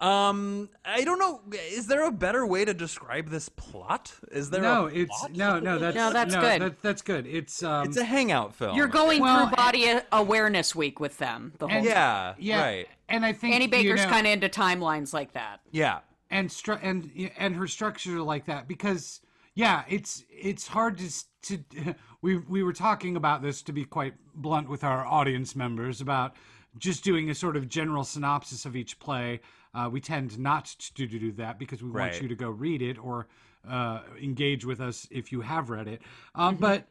Um, 0.00 0.68
I 0.84 1.02
don't 1.02 1.18
know. 1.18 1.40
Is 1.72 1.88
there 1.88 2.04
a 2.06 2.12
better 2.12 2.46
way 2.46 2.64
to 2.64 2.72
describe 2.72 3.30
this 3.30 3.48
plot? 3.48 4.12
Is 4.30 4.48
there? 4.48 4.62
no, 4.62 4.86
a 4.86 4.90
it's 4.94 5.18
plot? 5.18 5.32
no, 5.34 5.58
no. 5.58 5.78
That's 5.80 5.96
No, 5.96 6.12
that's 6.12 6.34
no, 6.34 6.40
good. 6.40 6.62
That, 6.62 6.82
that's 6.82 7.02
good. 7.02 7.26
It's 7.26 7.64
um, 7.64 7.88
It's 7.88 7.96
a 7.96 8.04
hangout 8.04 8.54
film. 8.54 8.76
You're 8.76 8.86
going 8.86 9.20
Well, 9.22 9.48
through 9.48 9.56
body 9.56 9.92
awareness 10.12 10.72
week 10.76 11.00
with 11.00 11.18
them 11.18 11.52
the 11.58 11.66
whole 11.66 11.78
and- 11.78 11.86
time. 11.86 11.94
Yeah. 11.96 12.34
yeah, 12.38 12.62
Right. 12.62 12.88
and 13.08 13.24
I 13.26 13.32
think 13.32 13.56
Annie 13.56 13.64
you 13.64 13.70
Baker's 13.72 14.04
know- 14.04 14.08
kind 14.08 14.26
of 14.28 14.32
into 14.34 14.48
timelines 14.48 15.12
like 15.12 15.32
that. 15.32 15.60
Yeah. 15.72 15.98
and 16.30 16.48
stru- 16.48 16.78
and 16.82 17.10
and 17.36 17.56
her 17.56 17.66
structure 17.66 18.20
like 18.22 18.46
that 18.46 18.68
because 18.68 19.20
yeah 19.58 19.82
it's 19.88 20.24
it's 20.30 20.68
hard 20.68 20.96
to 20.96 21.12
to 21.42 21.94
we 22.22 22.36
we 22.36 22.62
were 22.62 22.72
talking 22.72 23.16
about 23.16 23.42
this 23.42 23.60
to 23.62 23.72
be 23.72 23.84
quite 23.84 24.14
blunt 24.34 24.68
with 24.68 24.84
our 24.84 25.04
audience 25.04 25.56
members 25.56 26.00
about 26.00 26.36
just 26.78 27.02
doing 27.02 27.28
a 27.28 27.34
sort 27.34 27.56
of 27.56 27.68
general 27.68 28.04
synopsis 28.04 28.64
of 28.64 28.76
each 28.76 29.00
play. 29.00 29.40
Uh, 29.74 29.88
we 29.90 30.00
tend 30.00 30.38
not 30.38 30.66
to 30.66 31.06
do, 31.06 31.18
do 31.18 31.32
that 31.32 31.58
because 31.58 31.82
we 31.82 31.90
want 31.90 32.20
you 32.22 32.28
to 32.28 32.34
go 32.34 32.50
read 32.50 32.82
it 32.82 32.98
or 32.98 33.26
uh, 33.68 34.00
engage 34.22 34.64
with 34.64 34.80
us 34.80 35.08
if 35.10 35.32
you 35.32 35.40
have 35.40 35.70
read 35.70 35.88
it. 35.88 36.02
Um, 36.34 36.56
but 36.56 36.86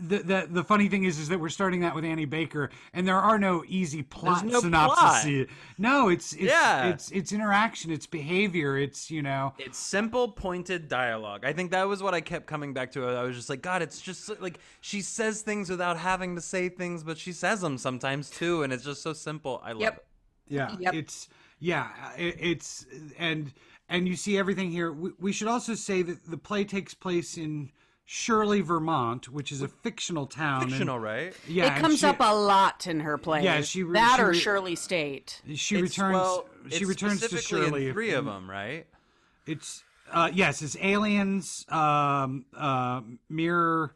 the, 0.00 0.18
the 0.18 0.46
the 0.50 0.64
funny 0.64 0.88
thing 0.88 1.04
is 1.04 1.18
is 1.18 1.28
that 1.28 1.38
we're 1.38 1.48
starting 1.48 1.80
that 1.80 1.94
with 1.94 2.04
Annie 2.04 2.24
Baker 2.24 2.70
and 2.92 3.06
there 3.06 3.16
are 3.18 3.38
no 3.38 3.64
easy 3.68 4.02
plot 4.02 4.44
no 4.44 4.60
synopses. 4.60 5.46
No, 5.78 6.08
it's 6.08 6.32
it's 6.32 6.42
Yeah. 6.44 6.86
it's 6.88 7.10
it's 7.10 7.32
interaction, 7.32 7.90
it's 7.90 8.06
behavior, 8.06 8.76
it's 8.78 9.10
you 9.10 9.22
know 9.22 9.54
It's 9.58 9.78
simple, 9.78 10.28
pointed 10.28 10.88
dialogue. 10.88 11.44
I 11.44 11.52
think 11.52 11.70
that 11.72 11.84
was 11.84 12.02
what 12.02 12.14
I 12.14 12.20
kept 12.20 12.46
coming 12.46 12.72
back 12.72 12.92
to. 12.92 13.06
I 13.06 13.22
was 13.22 13.36
just 13.36 13.48
like, 13.50 13.62
God, 13.62 13.82
it's 13.82 14.00
just 14.00 14.40
like 14.40 14.58
she 14.80 15.00
says 15.02 15.42
things 15.42 15.68
without 15.70 15.96
having 15.98 16.34
to 16.36 16.40
say 16.40 16.68
things, 16.68 17.02
but 17.02 17.18
she 17.18 17.32
says 17.32 17.60
them 17.60 17.78
sometimes 17.78 18.30
too, 18.30 18.62
and 18.62 18.72
it's 18.72 18.84
just 18.84 19.02
so 19.02 19.12
simple. 19.12 19.60
I 19.64 19.72
love 19.72 19.82
Yep. 19.82 19.94
it. 19.96 20.04
Yeah, 20.48 20.76
Yep. 20.78 20.94
it's 20.94 21.28
yeah, 21.60 21.88
it, 22.16 22.36
it's 22.40 22.86
and 23.18 23.52
and 23.88 24.08
you 24.08 24.16
see 24.16 24.38
everything 24.38 24.70
here. 24.70 24.92
We, 24.92 25.10
we 25.20 25.32
should 25.32 25.48
also 25.48 25.74
say 25.74 26.02
that 26.02 26.30
the 26.30 26.36
play 26.38 26.64
takes 26.64 26.94
place 26.94 27.36
in 27.36 27.70
Shirley, 28.16 28.60
Vermont, 28.60 29.30
which 29.30 29.50
is 29.50 29.62
a 29.62 29.68
fictional 29.68 30.26
town. 30.26 30.64
and- 30.64 30.70
Fictional, 30.70 30.98
right? 30.98 31.34
yeah, 31.48 31.74
it 31.74 31.80
comes 31.80 32.00
she- 32.00 32.06
up 32.06 32.16
a 32.20 32.34
lot 32.34 32.86
in 32.86 33.00
her 33.00 33.16
plays. 33.16 33.42
Yeah, 33.42 33.62
she 33.62 33.82
re- 33.82 33.94
that 33.94 34.16
she 34.18 34.22
or 34.22 34.34
Shirley 34.34 34.74
State. 34.76 35.40
She 35.54 35.76
It's- 35.76 35.96
returns. 35.96 36.12
well, 36.12 36.46
she 36.68 36.76
it's 36.76 36.84
returns 36.84 37.20
to 37.20 37.28
specifically 37.28 37.66
Shirley. 37.68 37.86
In 37.86 37.92
three 37.94 38.10
of 38.10 38.26
them, 38.26 38.50
right? 38.50 38.86
It's 39.46 39.82
uh, 40.10 40.30
yes, 40.30 40.60
it's 40.60 40.76
aliens, 40.82 41.64
um, 41.70 42.44
uh, 42.54 43.00
mirror, 43.30 43.94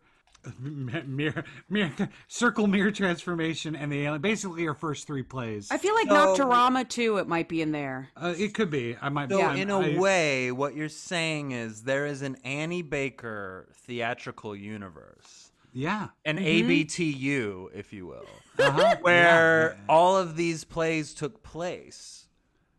mirror, 0.61 1.45
mirror, 1.69 1.93
circle 2.29 2.67
mirror 2.67 2.91
transformation, 2.91 3.75
and 3.77 3.91
the 3.93 4.03
alien. 4.05 4.21
Basically, 4.21 4.65
her 4.65 4.75
first 4.75 5.07
three 5.07 5.23
plays. 5.23 5.69
I 5.71 5.79
feel 5.79 5.95
like 5.95 6.09
So- 6.09 6.15
Nocturama 6.37 6.89
too. 6.89 7.19
It 7.19 7.29
might 7.29 7.49
be 7.49 7.63
in 7.63 7.73
there. 7.73 8.09
Uh, 8.17 8.35
it 8.37 8.55
could 8.55 8.71
be. 8.71 8.97
I 9.01 9.09
might. 9.09 9.31
So 9.31 9.41
I'm- 9.41 9.57
in 9.57 9.71
a 9.71 9.79
I- 9.81 9.99
way, 9.99 10.53
what 10.53 10.75
you're 10.75 10.89
saying 10.89 11.53
is 11.53 11.83
there 11.83 12.07
is 12.07 12.23
an 12.23 12.37
Annie 12.45 12.83
Baker 12.83 13.69
theatrical 13.87 14.55
universe, 14.57 15.51
Yeah. 15.73 16.09
an 16.25 16.39
ABTU, 16.39 17.71
if 17.75 17.93
you 17.93 18.07
will, 18.07 18.27
Uh-huh. 18.59 18.97
where 19.03 19.75
Yeah. 19.79 19.85
all 19.89 20.17
of 20.17 20.37
these 20.37 20.65
plays 20.65 21.15
took 21.15 21.43
place. 21.43 22.26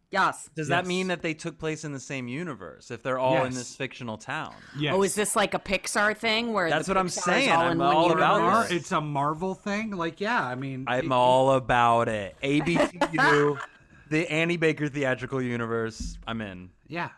Yes. 0.09 0.49
Does 0.55 0.69
that 0.69 0.85
mean 0.85 1.07
that 1.07 1.21
they 1.21 1.33
took 1.33 1.59
place 1.59 1.83
in 1.83 1.91
the 1.91 1.99
same 1.99 2.27
universe 2.29 2.91
if 2.91 3.03
they're 3.03 3.19
all 3.19 3.43
in 3.43 3.53
this 3.53 3.75
fictional 3.75 4.17
town? 4.17 4.53
Yes. 4.79 4.93
Oh, 4.95 5.03
is 5.03 5.15
this 5.15 5.35
like 5.35 5.53
a 5.53 5.59
Pixar 5.59 6.15
thing 6.15 6.53
where 6.53 6.69
That's 6.69 6.87
the 6.87 6.91
what 6.93 6.97
I'm 6.97 7.09
saying. 7.09 7.51
All 7.51 7.61
I'm 7.61 7.81
all 7.81 8.11
about 8.11 8.35
universe? 8.37 8.53
Mar- 8.53 8.63
this. 8.63 8.71
it's 8.71 8.91
a 8.93 9.01
Marvel 9.01 9.53
thing. 9.53 9.91
Like, 9.91 10.21
yeah, 10.21 10.41
I 10.41 10.55
mean, 10.55 10.85
I'm 10.87 11.05
it- 11.07 11.11
all 11.11 11.51
about 11.51 12.07
it. 12.07 12.35
ABTU, 12.41 13.59
the 14.09 14.31
Annie 14.31 14.57
Baker 14.57 14.87
theatrical 14.87 15.41
universe. 15.41 16.17
I'm 16.25 16.39
in. 16.41 16.69
Yeah, 16.87 17.09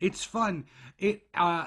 it's 0.00 0.22
fun. 0.22 0.66
It. 0.98 1.22
Uh, 1.34 1.66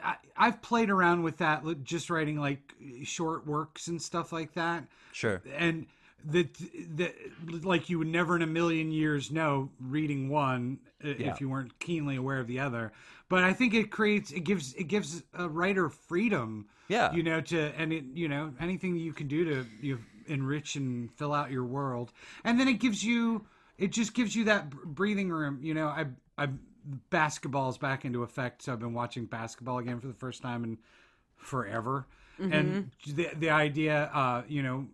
I, 0.00 0.16
I've 0.36 0.62
played 0.62 0.88
around 0.90 1.22
with 1.24 1.36
that, 1.38 1.62
just 1.82 2.08
writing 2.08 2.38
like 2.38 2.72
short 3.04 3.46
works 3.46 3.88
and 3.88 4.00
stuff 4.00 4.32
like 4.32 4.54
that. 4.54 4.84
Sure. 5.12 5.42
and 5.56 5.86
that 6.26 6.48
that 6.96 7.14
like 7.64 7.88
you 7.88 7.98
would 7.98 8.08
never 8.08 8.36
in 8.36 8.42
a 8.42 8.46
million 8.46 8.90
years 8.90 9.30
know 9.30 9.70
reading 9.80 10.28
one 10.28 10.78
Yeah. 11.02 11.32
if 11.32 11.40
you 11.40 11.48
weren't 11.48 11.78
keenly 11.78 12.16
aware 12.16 12.38
of 12.40 12.46
the 12.46 12.60
other. 12.60 12.92
But 13.28 13.44
i 13.44 13.52
think 13.52 13.74
it 13.74 13.90
creates 13.90 14.30
it 14.32 14.40
gives 14.40 14.74
it 14.74 14.84
gives 14.84 15.22
a 15.34 15.48
writer 15.48 15.88
freedom 15.88 16.66
Yeah. 16.88 17.12
you 17.12 17.22
know 17.22 17.40
to 17.40 17.58
and 17.76 17.92
it 17.92 18.04
you 18.14 18.28
know 18.28 18.52
anything 18.60 18.96
you 18.96 19.12
can 19.12 19.28
do 19.28 19.44
to 19.44 19.66
you 19.80 19.98
enrich 20.26 20.74
and 20.76 21.12
fill 21.12 21.32
out 21.32 21.50
your 21.52 21.64
world. 21.64 22.12
And 22.44 22.58
then 22.58 22.66
it 22.68 22.80
gives 22.80 23.04
you 23.04 23.46
it 23.78 23.92
just 23.92 24.14
gives 24.14 24.34
you 24.34 24.44
that 24.44 24.70
breathing 24.70 25.28
room 25.30 25.58
you 25.62 25.74
know. 25.74 25.86
I 25.88 26.06
i 26.38 26.48
basketball's 27.10 27.78
back 27.78 28.04
into 28.04 28.22
effect 28.22 28.62
so 28.62 28.72
i've 28.72 28.78
been 28.78 28.94
watching 28.94 29.24
basketball 29.26 29.78
again 29.78 29.98
for 30.00 30.06
the 30.06 30.14
first 30.14 30.40
time 30.42 30.62
in 30.64 30.78
forever. 31.36 32.06
And 32.38 32.90
the 33.06 33.30
the 33.38 33.50
idea 33.50 34.10
uh 34.12 34.42
you 34.48 34.62
know 34.62 34.86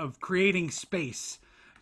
of 0.00 0.20
creating 0.20 0.70
space 0.70 1.38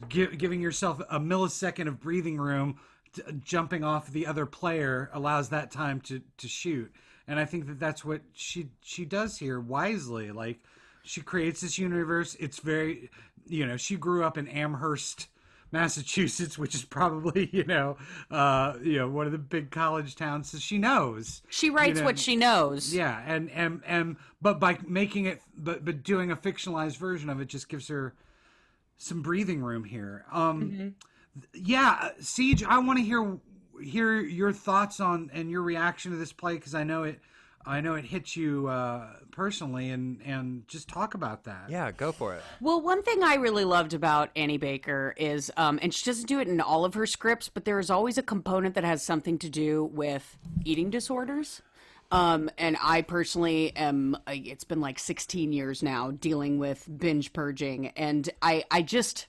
gi- 0.08 0.36
giving 0.36 0.60
yourself 0.60 1.00
a 1.10 1.18
millisecond 1.18 1.88
of 1.88 2.00
breathing 2.00 2.36
room 2.36 2.78
t- 3.12 3.22
jumping 3.42 3.82
off 3.82 4.08
the 4.08 4.26
other 4.26 4.46
player 4.46 5.10
allows 5.12 5.48
that 5.48 5.70
time 5.70 6.00
to 6.02 6.20
to 6.36 6.48
shoot. 6.48 6.92
And 7.26 7.38
i 7.38 7.44
think 7.44 7.66
that 7.66 7.78
that's 7.80 8.04
what 8.04 8.22
she 8.32 8.68
she 8.80 9.04
does 9.04 9.38
here 9.38 9.60
wisely. 9.60 10.30
Like 10.30 10.60
she 11.02 11.20
creates 11.20 11.60
this 11.60 11.78
universe. 11.78 12.36
It's 12.38 12.58
very 12.58 13.10
you 13.46 13.66
know 13.66 13.76
she 13.76 13.96
grew 13.96 14.24
up 14.24 14.38
in 14.38 14.48
amherst 14.48 15.28
Massachusetts, 15.70 16.58
which 16.58 16.74
is 16.74 16.84
probably 16.84 17.48
you 17.52 17.64
know, 17.64 17.96
uh, 18.30 18.74
you 18.82 18.98
know, 18.98 19.08
one 19.08 19.26
of 19.26 19.32
the 19.32 19.38
big 19.38 19.70
college 19.70 20.16
towns. 20.16 20.50
So 20.50 20.58
she 20.58 20.78
knows. 20.78 21.42
She 21.48 21.70
writes 21.70 22.00
know, 22.00 22.04
what 22.04 22.18
she 22.18 22.36
knows. 22.36 22.94
Yeah, 22.94 23.22
and 23.26 23.50
and 23.50 23.82
and 23.86 24.16
but 24.40 24.60
by 24.60 24.78
making 24.86 25.26
it, 25.26 25.40
but 25.56 25.84
but 25.84 26.02
doing 26.02 26.30
a 26.30 26.36
fictionalized 26.36 26.96
version 26.96 27.28
of 27.30 27.40
it 27.40 27.48
just 27.48 27.68
gives 27.68 27.88
her 27.88 28.14
some 28.96 29.22
breathing 29.22 29.62
room 29.62 29.84
here. 29.84 30.24
Um, 30.32 30.94
yeah, 31.54 32.10
CJ, 32.20 32.64
I 32.66 32.78
want 32.78 32.98
to 32.98 33.04
hear 33.04 33.38
hear 33.82 34.20
your 34.20 34.52
thoughts 34.52 35.00
on 35.00 35.30
and 35.32 35.50
your 35.50 35.62
reaction 35.62 36.10
to 36.10 36.16
this 36.16 36.32
play 36.32 36.54
because 36.54 36.74
I 36.74 36.84
know 36.84 37.04
it, 37.04 37.20
I 37.66 37.80
know 37.80 37.94
it 37.94 38.04
hits 38.04 38.36
you 38.36 38.68
uh, 38.68 39.06
personally, 39.30 39.90
and 39.90 40.20
and 40.24 40.66
just 40.68 40.88
talk 40.88 41.14
about 41.14 41.44
that. 41.44 41.68
Yeah, 41.68 41.90
go 41.92 42.12
for 42.12 42.34
it. 42.34 42.42
Well, 42.60 42.80
one 42.80 43.02
thing 43.02 43.22
I 43.22 43.34
really 43.34 43.64
loved 43.64 43.94
about 43.94 44.30
Annie 44.36 44.58
Baker 44.58 45.14
is, 45.16 45.50
um, 45.56 45.78
and 45.82 45.92
she 45.92 46.04
doesn't 46.04 46.26
do 46.26 46.40
it 46.40 46.48
in 46.48 46.60
all 46.60 46.84
of 46.84 46.94
her 46.94 47.06
scripts, 47.06 47.48
but 47.48 47.64
there 47.64 47.78
is 47.78 47.90
always 47.90 48.16
a 48.18 48.22
component 48.22 48.74
that 48.74 48.84
has 48.84 49.02
something 49.02 49.38
to 49.38 49.48
do 49.48 49.84
with 49.84 50.38
eating 50.64 50.90
disorders. 50.90 51.62
Um, 52.10 52.50
and 52.56 52.76
I 52.82 53.02
personally 53.02 53.76
am, 53.76 54.14
uh, 54.26 54.32
it's 54.34 54.64
been 54.64 54.80
like 54.80 54.98
16 54.98 55.52
years 55.52 55.82
now 55.82 56.10
dealing 56.10 56.58
with 56.58 56.88
binge 56.98 57.32
purging. 57.32 57.88
And 57.88 58.28
I, 58.40 58.64
I 58.70 58.82
just, 58.82 59.26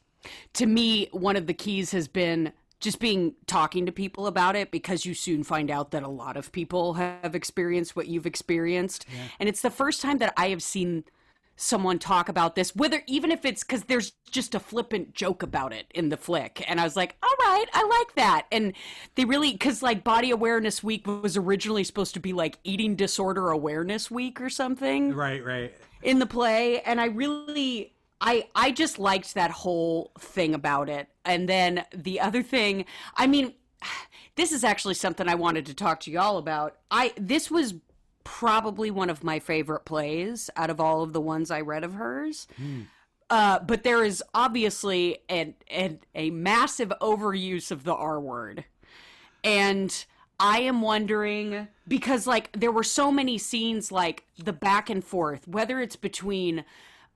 to 0.53 0.65
me, 0.65 1.09
one 1.11 1.35
of 1.35 1.45
the 1.45 1.53
keys 1.53 1.91
has 1.91 2.07
been 2.07 2.53
just 2.79 2.99
being 2.99 3.35
talking 3.45 3.85
to 3.85 3.91
people 3.91 4.25
about 4.27 4.55
it 4.55 4.71
because 4.71 5.05
you 5.05 5.13
soon 5.13 5.43
find 5.43 5.69
out 5.69 5.91
that 5.91 6.03
a 6.03 6.07
lot 6.07 6.37
of 6.37 6.51
people 6.51 6.93
have 6.93 7.35
experienced 7.35 7.95
what 7.95 8.07
you've 8.07 8.25
experienced. 8.25 9.05
And 9.39 9.49
it's 9.49 9.61
the 9.61 9.69
first 9.69 10.01
time 10.01 10.19
that 10.19 10.33
I 10.37 10.47
have 10.49 10.63
seen 10.63 11.03
someone 11.57 11.99
talk 11.99 12.29
about 12.29 12.55
this, 12.55 12.73
whether 12.73 13.01
even 13.05 13.31
if 13.33 13.43
it's 13.43 13.65
because 13.65 13.83
there's 13.83 14.13
just 14.31 14.55
a 14.55 14.59
flippant 14.61 15.13
joke 15.13 15.43
about 15.43 15.73
it 15.73 15.87
in 15.93 16.07
the 16.07 16.15
flick. 16.15 16.63
And 16.69 16.79
I 16.79 16.85
was 16.85 16.95
like, 16.95 17.17
all 17.21 17.35
right, 17.41 17.65
I 17.73 17.83
like 17.83 18.15
that. 18.15 18.47
And 18.49 18.71
they 19.15 19.25
really, 19.25 19.51
because 19.51 19.83
like 19.83 20.01
Body 20.05 20.31
Awareness 20.31 20.81
Week 20.81 21.05
was 21.05 21.35
originally 21.35 21.83
supposed 21.83 22.13
to 22.13 22.21
be 22.21 22.31
like 22.31 22.59
Eating 22.63 22.95
Disorder 22.95 23.49
Awareness 23.49 24.09
Week 24.09 24.39
or 24.39 24.49
something 24.49 25.13
Right, 25.13 25.43
right. 25.43 25.73
in 26.01 26.19
the 26.19 26.25
play. 26.25 26.79
And 26.81 27.01
I 27.01 27.07
really. 27.07 27.93
I, 28.21 28.47
I 28.53 28.71
just 28.71 28.99
liked 28.99 29.33
that 29.33 29.51
whole 29.51 30.11
thing 30.19 30.53
about 30.53 30.89
it. 30.89 31.07
And 31.23 31.47
then 31.47 31.85
the 31.93 32.19
other 32.19 32.43
thing, 32.43 32.85
I 33.15 33.27
mean, 33.27 33.53
this 34.35 34.51
is 34.51 34.63
actually 34.63 34.95
something 34.95 35.27
I 35.27 35.35
wanted 35.35 35.65
to 35.67 35.73
talk 35.73 36.01
to 36.01 36.11
y'all 36.11 36.37
about. 36.37 36.77
I 36.91 37.13
this 37.17 37.49
was 37.49 37.75
probably 38.23 38.91
one 38.91 39.09
of 39.09 39.23
my 39.23 39.39
favorite 39.39 39.85
plays 39.85 40.49
out 40.55 40.69
of 40.69 40.79
all 40.79 41.01
of 41.01 41.13
the 41.13 41.21
ones 41.21 41.49
I 41.49 41.61
read 41.61 41.83
of 41.83 41.93
hers. 41.93 42.47
Uh, 43.29 43.59
but 43.59 43.83
there 43.83 44.03
is 44.03 44.23
obviously 44.33 45.19
an, 45.29 45.53
an, 45.69 45.99
a 46.15 46.29
massive 46.29 46.91
overuse 47.01 47.71
of 47.71 47.83
the 47.83 47.93
R 47.93 48.19
word. 48.19 48.65
And 49.43 50.05
I 50.39 50.61
am 50.61 50.81
wondering 50.81 51.67
because, 51.87 52.25
like, 52.25 52.51
there 52.53 52.71
were 52.71 52.83
so 52.83 53.11
many 53.11 53.37
scenes, 53.37 53.91
like 53.91 54.25
the 54.37 54.53
back 54.53 54.89
and 54.89 55.03
forth, 55.03 55.47
whether 55.47 55.79
it's 55.79 55.95
between 55.95 56.65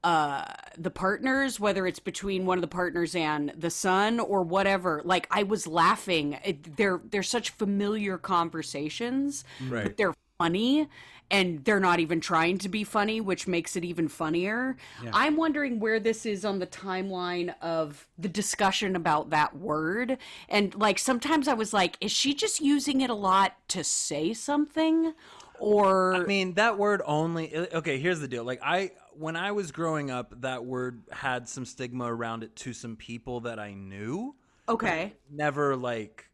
uh 0.04 0.46
the 0.78 0.92
partners 0.92 1.60
whether 1.60 1.88
it's 1.88 2.00
between 2.00 2.46
one 2.46 2.58
of 2.58 2.62
the 2.62 2.68
partners 2.68 3.16
and 3.16 3.52
the 3.58 3.70
son 3.70 4.20
or 4.20 4.42
whatever 4.44 5.02
like 5.06 5.28
i 5.32 5.44
was 5.44 5.66
laughing 5.68 6.38
it, 6.44 6.76
they're 6.78 7.00
they're 7.10 7.24
such 7.24 7.52
familiar 7.52 8.18
conversations 8.18 9.44
Right. 9.70 9.84
but 9.84 9.98
they're 9.98 10.14
funny 10.38 10.88
and 11.32 11.64
they're 11.66 11.80
not 11.80 12.00
even 12.00 12.20
trying 12.20 12.60
to 12.60 12.70
be 12.70 12.84
funny, 12.84 13.20
which 13.20 13.48
makes 13.48 13.76
it 13.76 13.84
even 13.84 14.08
funnier. 14.08 14.76
I'm 15.14 15.36
wondering 15.36 15.80
where 15.80 16.00
this 16.00 16.28
is 16.28 16.46
on 16.46 16.60
the 16.60 16.68
timeline 16.68 17.56
of 17.60 18.06
the 18.20 18.28
discussion 18.28 18.96
about 18.96 19.32
that 19.32 19.58
word. 19.58 20.18
And 20.48 20.76
like 20.76 21.00
sometimes 21.00 21.48
I 21.48 21.54
was 21.54 21.74
like, 21.74 21.98
is 22.02 22.12
she 22.12 22.36
just 22.36 22.62
using 22.62 23.02
it 23.02 23.10
a 23.10 23.16
lot 23.16 23.56
to 23.70 23.84
say 23.84 24.34
something? 24.34 25.14
Or 25.60 26.14
I 26.14 26.26
mean, 26.26 26.54
that 26.56 26.78
word 26.78 27.02
only. 27.06 27.56
Okay, 27.56 27.98
here's 27.98 28.20
the 28.20 28.28
deal. 28.28 28.44
Like 28.44 28.60
I, 28.62 28.92
when 29.18 29.36
I 29.36 29.52
was 29.52 29.72
growing 29.72 30.12
up, 30.12 30.42
that 30.42 30.66
word 30.66 31.04
had 31.12 31.48
some 31.48 31.66
stigma 31.66 32.12
around 32.12 32.44
it 32.44 32.56
to 32.58 32.74
some 32.74 32.96
people 32.96 33.42
that 33.42 33.60
I 33.60 33.74
knew. 33.74 34.36
okay. 34.68 35.14
Never 35.32 35.76
like, 35.76 36.26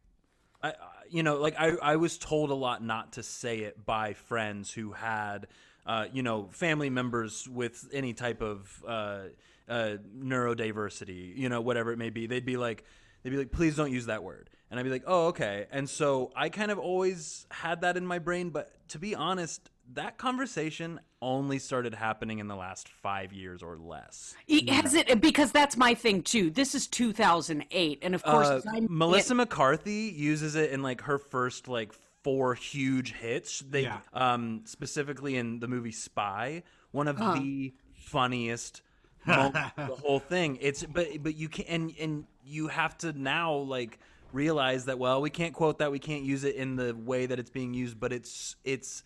I, 0.62 0.74
you 1.08 1.22
know, 1.22 1.36
like 1.36 1.56
I, 1.58 1.76
I 1.82 1.96
was 1.96 2.18
told 2.18 2.50
a 2.50 2.54
lot 2.54 2.82
not 2.82 3.12
to 3.14 3.22
say 3.22 3.60
it 3.60 3.84
by 3.84 4.12
friends 4.14 4.72
who 4.72 4.92
had, 4.92 5.48
uh, 5.86 6.06
you 6.12 6.22
know, 6.22 6.48
family 6.52 6.90
members 6.90 7.48
with 7.48 7.88
any 7.92 8.12
type 8.12 8.42
of 8.42 8.82
uh, 8.86 9.20
uh, 9.68 9.96
neurodiversity, 10.18 11.36
you 11.36 11.48
know, 11.48 11.60
whatever 11.60 11.92
it 11.92 11.98
may 11.98 12.10
be. 12.10 12.26
They'd 12.26 12.44
be 12.44 12.56
like, 12.56 12.84
they'd 13.22 13.30
be 13.30 13.36
like, 13.36 13.52
please 13.52 13.76
don't 13.76 13.92
use 13.92 14.06
that 14.06 14.22
word. 14.22 14.50
And 14.70 14.78
I'd 14.78 14.84
be 14.84 14.90
like, 14.90 15.04
oh, 15.06 15.28
okay. 15.28 15.66
And 15.72 15.88
so 15.88 16.30
I 16.36 16.48
kind 16.48 16.70
of 16.70 16.78
always 16.78 17.46
had 17.50 17.80
that 17.80 17.96
in 17.96 18.06
my 18.06 18.20
brain. 18.20 18.50
But 18.50 18.72
to 18.90 18.98
be 18.98 19.14
honest, 19.16 19.68
that 19.94 20.18
conversation 20.18 21.00
only 21.22 21.58
started 21.58 21.94
happening 21.94 22.38
in 22.38 22.48
the 22.48 22.56
last 22.56 22.88
five 22.88 23.32
years 23.32 23.62
or 23.62 23.76
less. 23.76 24.34
Has 24.68 24.94
it 24.94 25.20
because 25.20 25.52
that's 25.52 25.76
my 25.76 25.94
thing 25.94 26.22
too. 26.22 26.50
This 26.50 26.74
is 26.74 26.86
2008, 26.86 27.98
and 28.02 28.14
of 28.14 28.22
course, 28.22 28.46
Uh, 28.48 28.56
as 28.56 28.66
I- 28.66 28.80
Melissa 28.88 29.34
McCarthy 29.34 30.12
uses 30.16 30.54
it 30.54 30.70
in 30.70 30.82
like 30.82 31.02
her 31.02 31.18
first 31.18 31.68
like 31.68 31.92
four 32.22 32.54
huge 32.54 33.12
hits. 33.12 33.60
They 33.60 33.82
Yeah. 33.82 34.00
um 34.12 34.62
specifically 34.64 35.36
in 35.36 35.60
the 35.60 35.68
movie 35.68 35.92
Spy, 35.92 36.62
one 36.92 37.08
of 37.08 37.16
the 37.18 37.72
funniest 37.94 38.82
moments 39.26 39.58
the 39.76 39.96
whole 39.96 40.18
thing. 40.20 40.58
It's 40.60 40.84
but 40.84 41.22
but 41.22 41.34
you 41.36 41.48
can 41.48 41.64
and 41.66 41.94
and 41.98 42.24
you 42.44 42.68
have 42.68 42.96
to 42.98 43.12
now 43.12 43.54
like 43.54 43.98
realize 44.32 44.84
that 44.84 44.98
well 44.98 45.20
we 45.20 45.30
can't 45.30 45.54
quote 45.54 45.78
that 45.78 45.90
we 45.90 45.98
can't 45.98 46.22
use 46.22 46.44
it 46.44 46.54
in 46.54 46.76
the 46.76 46.94
way 46.94 47.26
that 47.26 47.38
it's 47.40 47.50
being 47.50 47.74
used 47.74 47.98
but 47.98 48.12
it's 48.12 48.54
it's 48.64 49.00
it, 49.00 49.04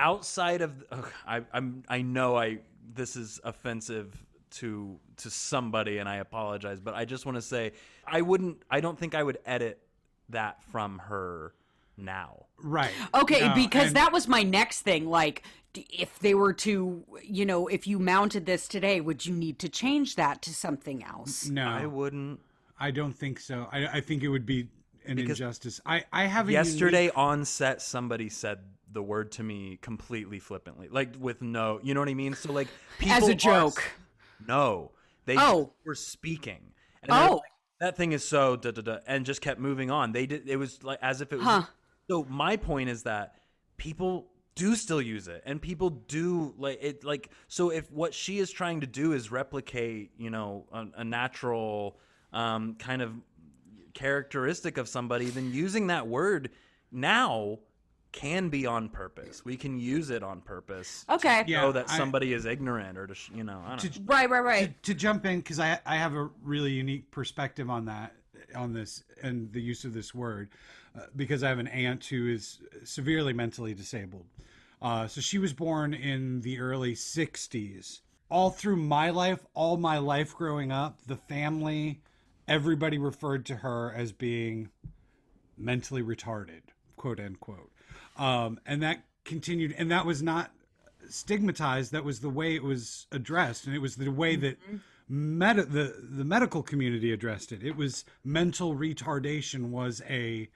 outside 0.00 0.62
of 0.62 0.82
ugh, 0.90 1.12
I, 1.26 1.42
I'm 1.52 1.84
I 1.88 2.02
know 2.02 2.36
I 2.36 2.58
this 2.94 3.14
is 3.16 3.40
offensive 3.44 4.16
to 4.52 4.98
to 5.18 5.30
somebody 5.30 5.98
and 5.98 6.08
I 6.08 6.16
apologize, 6.16 6.80
but 6.80 6.94
I 6.94 7.04
just 7.04 7.24
want 7.26 7.36
to 7.36 7.42
say 7.42 7.72
I 8.06 8.22
wouldn't 8.22 8.62
I 8.70 8.80
don't 8.80 8.98
think 8.98 9.14
I 9.14 9.22
would 9.22 9.38
edit 9.46 9.78
that 10.30 10.62
from 10.72 10.98
her 10.98 11.54
now. 11.96 12.46
Right. 12.62 12.90
Okay, 13.14 13.48
No, 13.48 13.54
because 13.54 13.88
and- 13.88 13.96
that 13.96 14.12
was 14.12 14.26
my 14.26 14.42
next 14.42 14.80
thing. 14.82 15.08
Like, 15.08 15.42
if 15.74 16.18
they 16.20 16.34
were 16.34 16.52
to, 16.54 17.04
you 17.22 17.44
know, 17.46 17.68
if 17.68 17.86
you 17.86 17.98
mounted 17.98 18.46
this 18.46 18.66
today, 18.66 19.00
would 19.00 19.24
you 19.26 19.34
need 19.34 19.58
to 19.60 19.68
change 19.68 20.16
that 20.16 20.40
to 20.42 20.54
something 20.54 21.04
else? 21.04 21.46
No, 21.48 21.66
I 21.68 21.86
wouldn't. 21.86 22.40
I 22.78 22.90
don't 22.90 23.12
think 23.12 23.38
so. 23.38 23.68
I, 23.70 23.86
I 23.86 24.00
think 24.00 24.22
it 24.22 24.28
would 24.28 24.46
be 24.46 24.68
an 25.04 25.18
injustice. 25.18 25.80
I, 25.84 26.04
I 26.12 26.24
have 26.26 26.48
a 26.48 26.52
Yesterday 26.52 27.02
unique- 27.04 27.18
on 27.18 27.44
set 27.44 27.82
somebody 27.82 28.28
said 28.28 28.58
the 28.92 29.02
word 29.02 29.32
to 29.32 29.42
me 29.42 29.78
completely 29.82 30.38
flippantly. 30.38 30.88
Like 30.88 31.14
with 31.18 31.42
no, 31.42 31.80
you 31.82 31.94
know 31.94 32.00
what 32.00 32.08
I 32.08 32.14
mean? 32.14 32.34
So 32.34 32.52
like 32.52 32.68
people 32.98 33.16
As 33.16 33.28
a 33.28 33.32
are- 33.32 33.34
joke. 33.34 33.82
No. 34.46 34.92
They 35.26 35.36
Oh. 35.38 35.72
were 35.84 35.94
speaking. 35.94 36.72
And 37.02 37.12
Oh. 37.12 37.34
like, 37.36 37.42
that 37.80 37.96
thing 37.96 38.12
is 38.12 38.26
so 38.26 38.56
da 38.56 38.72
da 38.72 38.82
da 38.82 38.98
and 39.06 39.24
just 39.24 39.40
kept 39.40 39.58
moving 39.60 39.90
on. 39.90 40.12
They 40.12 40.26
did 40.26 40.48
it 40.48 40.56
was 40.56 40.82
like 40.82 40.98
as 41.02 41.20
if 41.20 41.32
it 41.32 41.36
was 41.36 41.46
Huh. 41.46 41.62
So 42.08 42.24
my 42.28 42.56
point 42.56 42.88
is 42.90 43.04
that 43.04 43.36
people 43.76 44.26
do 44.56 44.74
still 44.74 45.00
use 45.00 45.28
it 45.28 45.42
and 45.46 45.62
people 45.62 45.88
do 45.90 46.52
like 46.58 46.78
it 46.82 47.04
like 47.04 47.30
so 47.48 47.70
if 47.70 47.90
what 47.92 48.12
she 48.12 48.38
is 48.38 48.50
trying 48.50 48.80
to 48.80 48.86
do 48.86 49.12
is 49.12 49.30
replicate, 49.30 50.10
you 50.18 50.28
know, 50.30 50.66
a, 50.72 50.86
a 50.96 51.04
natural 51.04 51.98
um 52.32 52.74
kind 52.74 53.00
of 53.02 53.14
characteristic 53.94 54.76
of 54.78 54.88
somebody, 54.88 55.26
then 55.26 55.52
using 55.52 55.86
that 55.88 56.06
word 56.06 56.50
now 56.92 57.58
can 58.12 58.48
be 58.48 58.66
on 58.66 58.88
purpose. 58.88 59.44
We 59.44 59.56
can 59.56 59.78
use 59.78 60.10
it 60.10 60.22
on 60.22 60.40
purpose. 60.40 61.04
Okay. 61.08 61.44
To 61.44 61.50
Yeah, 61.50 61.60
know 61.62 61.72
that 61.72 61.90
I- 61.90 61.96
somebody 61.96 62.32
is 62.32 62.44
ignorant 62.44 62.98
or 62.98 63.06
to, 63.06 63.14
sh- 63.14 63.30
you 63.34 63.44
know, 63.44 63.62
I 63.64 63.76
don't 63.76 63.96
know. 63.98 64.04
Right, 64.06 64.28
right, 64.28 64.40
right. 64.44 64.82
to, 64.82 64.92
to 64.92 64.98
jump 64.98 65.24
in 65.26 65.38
because 65.38 65.60
I 65.60 65.78
I 65.86 65.96
have 65.96 66.14
a 66.14 66.28
really 66.42 66.72
unique 66.72 67.10
perspective 67.10 67.70
on 67.70 67.84
that 67.86 68.14
on 68.56 68.72
this 68.72 69.04
and 69.22 69.52
the 69.52 69.60
use 69.60 69.84
of 69.84 69.92
this 69.94 70.12
word 70.14 70.48
uh, 70.96 71.02
because 71.14 71.44
I 71.44 71.48
have 71.48 71.58
an 71.60 71.68
aunt 71.68 72.04
who 72.06 72.26
is 72.28 72.58
severely 72.84 73.32
mentally 73.32 73.74
disabled. 73.74 74.26
Uh, 74.82 75.06
so 75.06 75.20
she 75.20 75.38
was 75.38 75.52
born 75.52 75.92
in 75.94 76.40
the 76.40 76.58
early 76.58 76.94
'60s. 76.94 78.00
All 78.28 78.50
through 78.50 78.76
my 78.76 79.10
life, 79.10 79.44
all 79.54 79.76
my 79.76 79.98
life 79.98 80.34
growing 80.36 80.70
up, 80.72 81.00
the 81.06 81.16
family, 81.16 82.00
everybody 82.48 82.96
referred 82.96 83.44
to 83.46 83.56
her 83.56 83.92
as 83.92 84.12
being 84.12 84.70
mentally 85.58 86.02
retarded, 86.02 86.62
quote 86.96 87.20
unquote. 87.20 87.70
Um, 88.20 88.60
and 88.66 88.82
that 88.82 89.02
continued, 89.24 89.74
and 89.78 89.90
that 89.90 90.04
was 90.04 90.22
not 90.22 90.50
stigmatized. 91.08 91.90
That 91.92 92.04
was 92.04 92.20
the 92.20 92.28
way 92.28 92.54
it 92.54 92.62
was 92.62 93.06
addressed, 93.10 93.66
and 93.66 93.74
it 93.74 93.78
was 93.80 93.96
the 93.96 94.10
way 94.10 94.36
that 94.36 94.58
med- 95.08 95.56
the 95.72 95.94
the 96.02 96.24
medical 96.24 96.62
community 96.62 97.12
addressed 97.12 97.50
it. 97.50 97.64
It 97.64 97.76
was 97.76 98.04
mental 98.22 98.76
retardation 98.76 99.70
was 99.70 100.02
a 100.08 100.48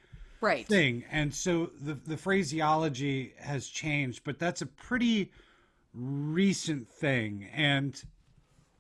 Right. 0.43 0.67
thing, 0.67 1.05
and 1.11 1.35
so 1.35 1.71
the 1.81 1.95
the 1.95 2.19
phraseology 2.19 3.33
has 3.39 3.67
changed, 3.69 4.25
but 4.25 4.39
that's 4.39 4.61
a 4.61 4.67
pretty 4.67 5.33
recent 5.95 6.87
thing, 6.89 7.45
and 7.55 8.03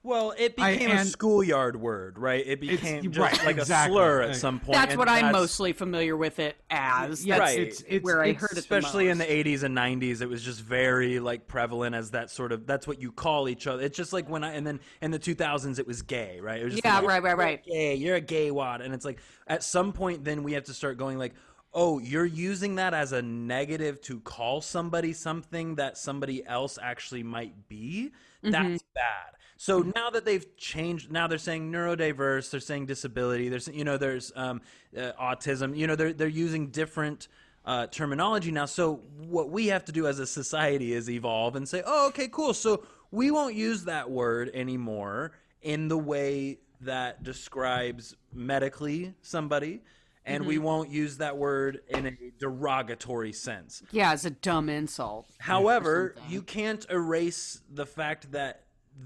Well, 0.04 0.34
it 0.36 0.54
became 0.54 0.90
a 0.90 1.04
schoolyard 1.06 1.76
word, 1.80 2.18
right? 2.18 2.44
It 2.46 2.60
became 2.60 3.10
just 3.10 3.18
right, 3.18 3.46
like 3.46 3.56
exactly. 3.56 3.96
a 3.96 3.98
slur 3.98 4.20
at 4.20 4.36
some 4.36 4.60
point. 4.60 4.74
That's 4.74 4.92
and 4.92 4.98
what 4.98 5.08
I'm 5.08 5.14
that's- 5.22 5.32
mostly 5.32 5.72
familiar 5.72 6.14
with 6.14 6.38
it 6.38 6.56
as. 6.68 7.24
Yeah, 7.24 7.38
That's 7.38 7.50
right. 7.50 7.58
it's- 7.60 7.80
it's- 7.80 8.02
where 8.02 8.20
I 8.22 8.26
it's- 8.26 8.40
heard 8.42 8.50
it 8.50 8.54
the 8.56 8.60
especially 8.60 9.08
in 9.08 9.16
the 9.16 9.24
80s 9.24 9.62
and 9.62 9.74
90s 9.74 10.20
it 10.20 10.28
was 10.28 10.42
just 10.42 10.60
very 10.60 11.20
like 11.20 11.48
prevalent 11.48 11.94
as 11.96 12.10
that 12.10 12.28
sort 12.30 12.52
of 12.52 12.66
that's 12.66 12.86
what 12.86 13.00
you 13.00 13.12
call 13.12 13.48
each 13.48 13.66
other 13.66 13.82
it's 13.82 13.96
just 13.96 14.12
like 14.12 14.28
when 14.28 14.44
i 14.44 14.52
and 14.52 14.66
then 14.66 14.78
in 15.00 15.10
the 15.10 15.18
2000s 15.18 15.78
it 15.78 15.86
was 15.86 16.02
gay 16.02 16.38
right 16.40 16.60
it 16.60 16.64
was 16.64 16.74
just 16.74 16.84
Yeah, 16.84 16.98
like, 16.98 17.06
right, 17.08 17.22
right, 17.22 17.36
right. 17.38 17.62
"You're 17.64 17.74
gay 17.74 17.94
you're 17.94 18.16
a 18.16 18.20
gay 18.20 18.50
wad 18.50 18.82
and 18.82 18.92
it's 18.92 19.04
like 19.06 19.20
at 19.46 19.62
some 19.62 19.92
point 19.94 20.22
then 20.24 20.42
we 20.42 20.52
have 20.52 20.64
to 20.64 20.74
start 20.74 20.98
going 20.98 21.16
like 21.18 21.32
oh 21.72 21.98
you're 21.98 22.24
using 22.26 22.74
that 22.76 22.92
as 22.92 23.12
a 23.12 23.22
negative 23.22 24.00
to 24.02 24.20
call 24.20 24.60
somebody 24.60 25.12
something 25.14 25.76
that 25.76 25.96
somebody 25.96 26.44
else 26.46 26.78
actually 26.82 27.22
might 27.22 27.68
be 27.68 28.12
Mm-hmm. 28.44 28.50
that's 28.50 28.82
bad 28.94 29.32
so 29.64 29.78
now 29.78 30.10
that 30.10 30.26
they've 30.26 30.44
changed, 30.58 31.10
now 31.10 31.26
they're 31.26 31.38
saying 31.38 31.72
neurodiverse, 31.72 32.50
they're 32.50 32.60
saying 32.60 32.84
disability, 32.84 33.48
there's 33.48 33.66
you 33.66 33.82
know 33.82 33.96
there's 33.96 34.30
um, 34.36 34.60
uh, 34.94 35.12
autism, 35.18 35.74
you 35.74 35.86
know 35.86 35.96
they're 35.96 36.12
they're 36.12 36.28
using 36.28 36.66
different 36.66 37.28
uh, 37.64 37.86
terminology 37.86 38.50
now. 38.50 38.66
So 38.66 38.96
what 39.26 39.48
we 39.48 39.68
have 39.68 39.82
to 39.86 39.92
do 39.92 40.06
as 40.06 40.18
a 40.18 40.26
society 40.26 40.92
is 40.92 41.08
evolve 41.08 41.56
and 41.56 41.66
say, 41.66 41.82
oh, 41.86 42.08
okay, 42.08 42.28
cool. 42.28 42.52
So 42.52 42.84
we 43.10 43.30
won't 43.30 43.54
use 43.54 43.84
that 43.84 44.10
word 44.10 44.50
anymore 44.52 45.32
in 45.62 45.88
the 45.88 45.96
way 45.96 46.58
that 46.82 47.22
describes 47.22 48.14
medically 48.34 49.14
somebody, 49.22 49.80
and 50.26 50.44
we 50.44 50.58
won't 50.58 50.90
use 50.90 51.16
that 51.16 51.38
word 51.38 51.80
in 51.88 52.06
a 52.06 52.12
derogatory 52.38 53.32
sense. 53.32 53.82
yeah, 53.92 54.12
it's 54.12 54.26
a 54.26 54.30
dumb 54.30 54.68
insult. 54.68 55.26
However, 55.38 56.16
you 56.28 56.42
can't 56.42 56.84
erase 56.90 57.62
the 57.72 57.86
fact 57.86 58.32
that 58.32 58.63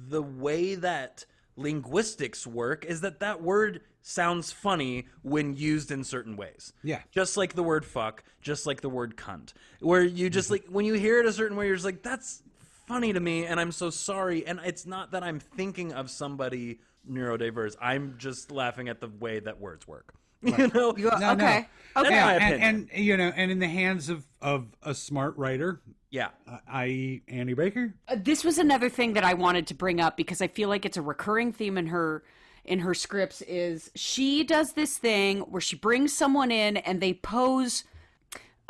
the 0.08 0.22
way 0.22 0.74
that 0.74 1.24
linguistics 1.56 2.46
work 2.46 2.84
is 2.84 3.00
that 3.00 3.20
that 3.20 3.42
word 3.42 3.80
sounds 4.02 4.52
funny 4.52 5.06
when 5.22 5.54
used 5.54 5.90
in 5.90 6.04
certain 6.04 6.36
ways. 6.36 6.72
Yeah. 6.82 7.00
Just 7.10 7.36
like 7.36 7.54
the 7.54 7.62
word 7.62 7.84
fuck, 7.84 8.22
just 8.40 8.66
like 8.66 8.80
the 8.80 8.88
word 8.88 9.16
cunt. 9.16 9.52
Where 9.80 10.02
you 10.02 10.30
just 10.30 10.46
mm-hmm. 10.46 10.64
like 10.64 10.66
when 10.70 10.84
you 10.84 10.94
hear 10.94 11.20
it 11.20 11.26
a 11.26 11.32
certain 11.32 11.56
way 11.56 11.66
you're 11.66 11.76
just 11.76 11.84
like 11.84 12.02
that's 12.02 12.42
funny 12.86 13.12
to 13.12 13.20
me 13.20 13.44
and 13.44 13.60
I'm 13.60 13.72
so 13.72 13.90
sorry 13.90 14.46
and 14.46 14.60
it's 14.64 14.86
not 14.86 15.10
that 15.10 15.22
I'm 15.22 15.40
thinking 15.40 15.92
of 15.92 16.10
somebody 16.10 16.80
neurodiverse. 17.10 17.76
I'm 17.80 18.14
just 18.18 18.50
laughing 18.50 18.88
at 18.88 19.00
the 19.00 19.08
way 19.08 19.40
that 19.40 19.60
words 19.60 19.86
work. 19.86 20.14
You 20.42 20.68
know? 20.68 20.96
You- 20.96 21.10
No, 21.10 21.18
no. 21.18 21.32
okay. 21.32 21.68
That's 21.94 22.06
Okay. 22.06 22.20
my 22.20 22.34
opinion. 22.34 22.60
and, 22.62 22.88
and 22.92 23.04
you 23.04 23.16
know, 23.16 23.32
and 23.34 23.50
in 23.50 23.58
the 23.58 23.68
hands 23.68 24.08
of 24.08 24.24
of 24.40 24.68
a 24.82 24.94
smart 24.94 25.36
writer, 25.36 25.80
yeah. 26.10 26.28
uh, 26.50 26.58
i.e., 26.68 27.22
Annie 27.28 27.54
Baker. 27.54 27.94
Uh, 28.08 28.16
this 28.18 28.44
was 28.44 28.58
another 28.58 28.88
thing 28.88 29.12
that 29.14 29.24
I 29.24 29.34
wanted 29.34 29.66
to 29.68 29.74
bring 29.74 30.00
up 30.00 30.16
because 30.16 30.40
I 30.40 30.48
feel 30.48 30.68
like 30.68 30.84
it's 30.84 30.96
a 30.96 31.02
recurring 31.02 31.52
theme 31.52 31.78
in 31.78 31.88
her 31.88 32.24
in 32.64 32.80
her 32.80 32.92
scripts 32.92 33.40
is 33.42 33.90
she 33.94 34.44
does 34.44 34.74
this 34.74 34.98
thing 34.98 35.40
where 35.40 35.60
she 35.60 35.74
brings 35.74 36.14
someone 36.14 36.50
in 36.50 36.76
and 36.76 37.00
they 37.00 37.14
pose 37.14 37.84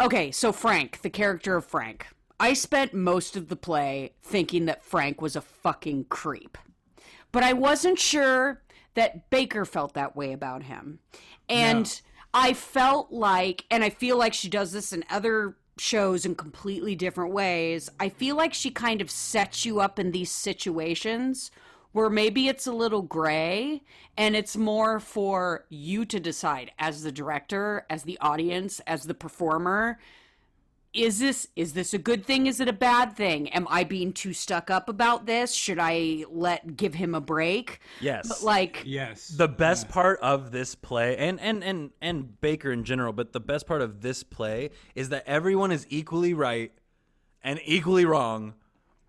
Okay, 0.01 0.31
so 0.31 0.53
Frank, 0.53 1.03
the 1.03 1.11
character 1.11 1.57
of 1.57 1.65
Frank. 1.65 2.07
I 2.39 2.53
spent 2.53 2.95
most 2.95 3.37
of 3.37 3.49
the 3.49 3.57
play 3.57 4.13
thinking 4.23 4.67
that 4.67 4.85
Frank 4.85 5.21
was 5.21 5.35
a 5.35 5.41
fucking 5.41 6.05
creep. 6.05 6.57
But 7.33 7.43
I 7.43 7.53
wasn't 7.53 7.99
sure 7.99 8.63
that 8.95 9.29
Baker 9.29 9.65
felt 9.65 9.95
that 9.95 10.15
way 10.15 10.33
about 10.33 10.63
him. 10.63 11.01
And 11.49 12.01
I 12.33 12.53
felt 12.53 13.11
like 13.11 13.65
and 13.71 13.83
I 13.83 13.91
feel 13.91 14.17
like 14.17 14.35
she 14.35 14.49
does 14.49 14.71
this 14.71 14.93
in 14.93 15.05
other 15.11 15.57
shows 15.81 16.27
in 16.27 16.35
completely 16.35 16.95
different 16.95 17.33
ways, 17.33 17.91
I 17.99 18.09
feel 18.09 18.37
like 18.37 18.55
she 18.55 18.71
kind 18.71 19.01
of 19.01 19.11
sets 19.11 19.65
you 19.65 19.81
up 19.81 19.99
in 19.99 20.13
these 20.13 20.31
situations 20.31 21.51
where 21.93 22.11
maybe 22.11 22.49
it's 22.49 22.67
a 22.67 22.73
little 22.73 23.03
gray 23.03 23.83
and 24.17 24.37
it's 24.37 24.57
more 24.57 25.01
for 25.01 25.65
you 25.69 26.05
to 26.05 26.21
decide 26.21 26.71
as 26.79 27.03
the 27.03 27.13
director, 27.13 27.87
as 27.89 28.03
the 28.03 28.19
audience, 28.21 28.81
as 28.87 29.05
the 29.05 29.15
performer 29.15 29.99
is 30.95 31.19
this 31.19 31.49
is 31.55 31.75
this 31.75 31.93
a 31.93 31.99
good 31.99 32.25
thing 32.25 32.47
is 32.47 32.61
it 32.61 32.69
a 32.69 32.73
bad 32.73 33.15
thing 33.15 33.49
am 33.51 33.67
i 33.71 33.85
being 33.85 34.13
too 34.13 34.33
stuck 34.33 34.71
up 34.71 34.89
about 34.89 35.27
this 35.27 35.53
should 35.53 35.79
i 35.79 36.25
let 36.31 36.77
give 36.77 36.95
him 36.95 37.15
a 37.15 37.21
break 37.21 37.81
Yes. 38.01 38.27
but 38.29 38.43
like 38.43 38.83
Yes. 38.87 39.29
the 39.29 39.49
best 39.49 39.89
part 39.89 40.19
of 40.21 40.51
this 40.51 40.75
play 40.75 41.17
and, 41.17 41.39
and 41.41 41.63
and 41.63 41.91
and 42.01 42.41
baker 42.41 42.73
in 42.73 42.85
general 42.85 43.13
but 43.13 43.33
the 43.33 43.41
best 43.41 43.67
part 43.67 43.83
of 43.83 44.01
this 44.01 44.23
play 44.23 44.71
is 44.95 45.11
that 45.11 45.25
everyone 45.27 45.71
is 45.73 45.87
equally 45.91 46.33
right 46.33 46.73
and 47.45 47.61
equally 47.65 48.05
wrong 48.07 48.55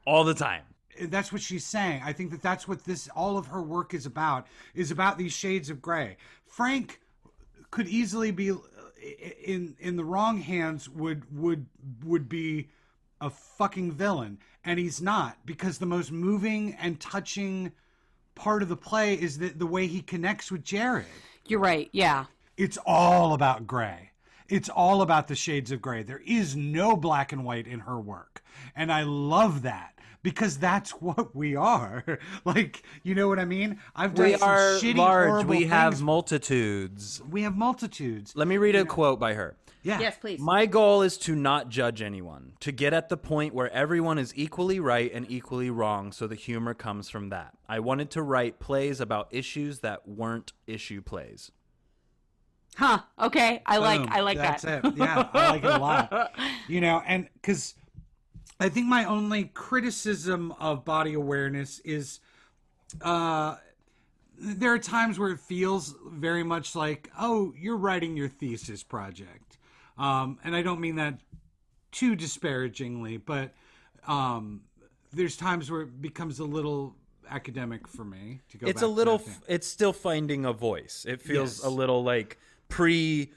all 0.06 0.24
the 0.24 0.34
time 0.34 0.64
that's 1.04 1.32
what 1.32 1.42
she's 1.42 1.66
saying. 1.66 2.02
I 2.04 2.12
think 2.12 2.30
that 2.32 2.42
that's 2.42 2.68
what 2.68 2.84
this 2.84 3.08
all 3.16 3.38
of 3.38 3.46
her 3.48 3.62
work 3.62 3.94
is 3.94 4.06
about 4.06 4.48
is 4.76 4.92
about 4.92 5.18
these 5.18 5.32
shades 5.32 5.70
of 5.70 5.82
gray. 5.82 6.18
Frank 6.46 7.00
could 7.72 7.88
easily 7.88 8.32
be 8.32 8.52
in 9.44 9.76
in 9.80 9.96
the 9.96 10.04
wrong 10.04 10.40
hands 10.40 10.90
would 10.90 11.24
would 11.38 11.66
would 12.04 12.28
be 12.30 12.70
a 13.22 13.30
fucking 13.30 13.92
villain 13.92 14.38
and 14.64 14.80
he's 14.80 15.02
not 15.02 15.38
because 15.46 15.78
the 15.78 15.86
most 15.86 16.12
moving 16.12 16.74
and 16.80 17.00
touching 17.00 17.72
part 18.36 18.62
of 18.62 18.70
the 18.70 18.78
play 18.78 19.14
is 19.16 19.38
that 19.40 19.60
the 19.60 19.66
way 19.66 19.88
he 19.88 20.02
connects 20.02 20.52
with 20.52 20.64
Jared. 20.64 21.06
you're 21.48 21.60
right 21.60 21.90
yeah 21.92 22.26
It's 22.58 22.78
all 22.86 23.34
about 23.34 23.68
gray. 23.68 24.12
It's 24.50 24.70
all 24.70 25.02
about 25.02 25.28
the 25.28 25.36
shades 25.36 25.72
of 25.72 25.82
gray. 25.82 26.04
There 26.04 26.22
is 26.26 26.56
no 26.56 26.96
black 26.98 27.32
and 27.32 27.46
white 27.46 27.68
in 27.68 27.82
her 27.82 28.00
work. 28.00 28.44
And 28.76 28.92
I 28.92 29.04
love 29.04 29.62
that 29.62 29.94
because 30.24 30.58
that's 30.58 30.92
what 31.02 31.36
we 31.36 31.56
are. 31.56 32.20
like, 32.46 32.84
you 33.04 33.16
know 33.16 33.28
what 33.28 33.40
I 33.40 33.46
mean? 33.46 33.80
I've 33.96 34.14
done 34.14 34.26
we 34.26 34.38
some 34.38 34.50
are 34.50 34.60
shitty, 34.80 34.96
large 34.98 35.30
horrible 35.30 35.50
we 35.50 35.64
have 35.66 36.02
multitudes 36.02 37.22
we 37.30 37.42
have 37.44 37.56
multitudes. 37.56 38.34
let 38.36 38.48
me 38.48 38.58
read 38.58 38.76
a 38.76 38.86
quote 38.86 39.20
by 39.20 39.34
her 39.34 39.56
Yeah. 39.84 40.00
yes 40.00 40.18
please 40.20 40.40
My 40.40 40.66
goal 40.66 41.02
is 41.02 41.18
to 41.20 41.36
not 41.36 41.70
judge 41.70 42.02
anyone, 42.02 42.54
to 42.62 42.72
get 42.72 42.94
at 42.94 43.10
the 43.10 43.18
point 43.18 43.54
where 43.54 43.72
everyone 43.72 44.18
is 44.18 44.34
equally 44.36 44.80
right 44.80 45.12
and 45.14 45.26
equally 45.30 45.70
wrong, 45.70 46.12
so 46.12 46.28
the 46.28 46.36
humor 46.36 46.74
comes 46.74 47.10
from 47.10 47.30
that. 47.30 47.54
I 47.68 47.80
wanted 47.80 48.10
to 48.12 48.22
write 48.22 48.60
plays 48.60 49.00
about 49.00 49.28
issues 49.32 49.80
that 49.80 50.08
weren't 50.08 50.52
issue 50.68 51.02
plays. 51.02 51.52
huh 52.76 53.00
okay 53.20 53.62
i 53.66 53.78
like 53.78 54.02
Boom. 54.02 54.10
i 54.12 54.20
like 54.22 54.38
That's 54.38 54.64
that 54.64 54.86
it. 54.86 54.94
Yeah, 54.98 55.28
I 55.34 55.50
like 55.52 55.64
it 55.64 55.72
a 55.72 55.78
lot. 55.80 56.32
You 56.68 56.82
know, 56.82 57.02
and 57.08 57.28
because 57.34 57.74
I 58.60 58.70
think 58.70 58.88
my 58.88 59.06
only 59.06 59.46
criticism 59.46 60.52
of 60.60 60.84
body 60.84 61.14
awareness 61.14 61.80
is 61.80 62.20
uh, 63.02 63.56
there 64.38 64.74
are 64.74 64.80
times 64.80 65.18
where 65.18 65.32
it 65.32 65.40
feels 65.40 65.96
very 66.12 66.44
much 66.44 66.76
like, 66.76 67.10
oh, 67.20 67.54
you're 67.58 67.78
writing 67.78 68.18
your 68.18 68.28
thesis 68.28 68.84
project. 68.84 69.58
Um, 69.98 70.40
and 70.44 70.56
I 70.56 70.62
don't 70.62 70.80
mean 70.82 70.96
that 70.96 71.20
too 71.92 72.16
disparagingly, 72.16 73.18
but 73.18 73.52
um, 74.08 74.62
there's 75.14 75.38
times 75.38 75.72
where 75.72 75.82
it 75.82 76.02
becomes 76.02 76.40
a 76.40 76.46
little 76.46 76.96
academic 77.30 77.88
for 77.88 78.04
me 78.04 78.40
to 78.50 78.58
go 78.58 78.68
It's 78.68 78.82
back 78.82 78.84
a 78.84 78.88
to 78.88 78.92
little 78.94 79.18
that 79.20 79.24
thing. 79.26 79.42
it's 79.48 79.68
still 79.68 79.94
finding 79.94 80.46
a 80.46 80.54
voice. 80.54 81.06
It 81.08 81.22
feels 81.22 81.60
Yes. 81.60 81.66
a 81.66 81.70
little 81.70 82.04
like 82.04 82.38
pre 82.68 83.32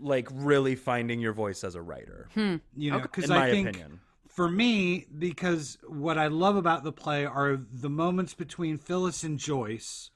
like 0.00 0.28
really 0.32 0.74
finding 0.74 1.20
your 1.20 1.32
voice 1.32 1.62
as 1.62 1.74
a 1.74 1.82
writer. 1.82 2.28
you 2.34 2.90
know 2.90 2.98
because 3.00 3.24
In 3.24 3.30
my 3.30 3.46
i 3.46 3.50
think 3.50 3.68
opinion. 3.68 4.00
For 4.34 4.48
me 4.48 5.06
because 5.18 5.78
what 5.86 6.18
i 6.18 6.26
love 6.26 6.56
about 6.56 6.84
the 6.84 6.92
play 6.92 7.24
are 7.24 7.58
the 7.70 7.90
moments 7.90 8.34
between 8.34 8.78
phyllis 8.78 9.22
and 9.22 9.38
joyce 9.38 10.10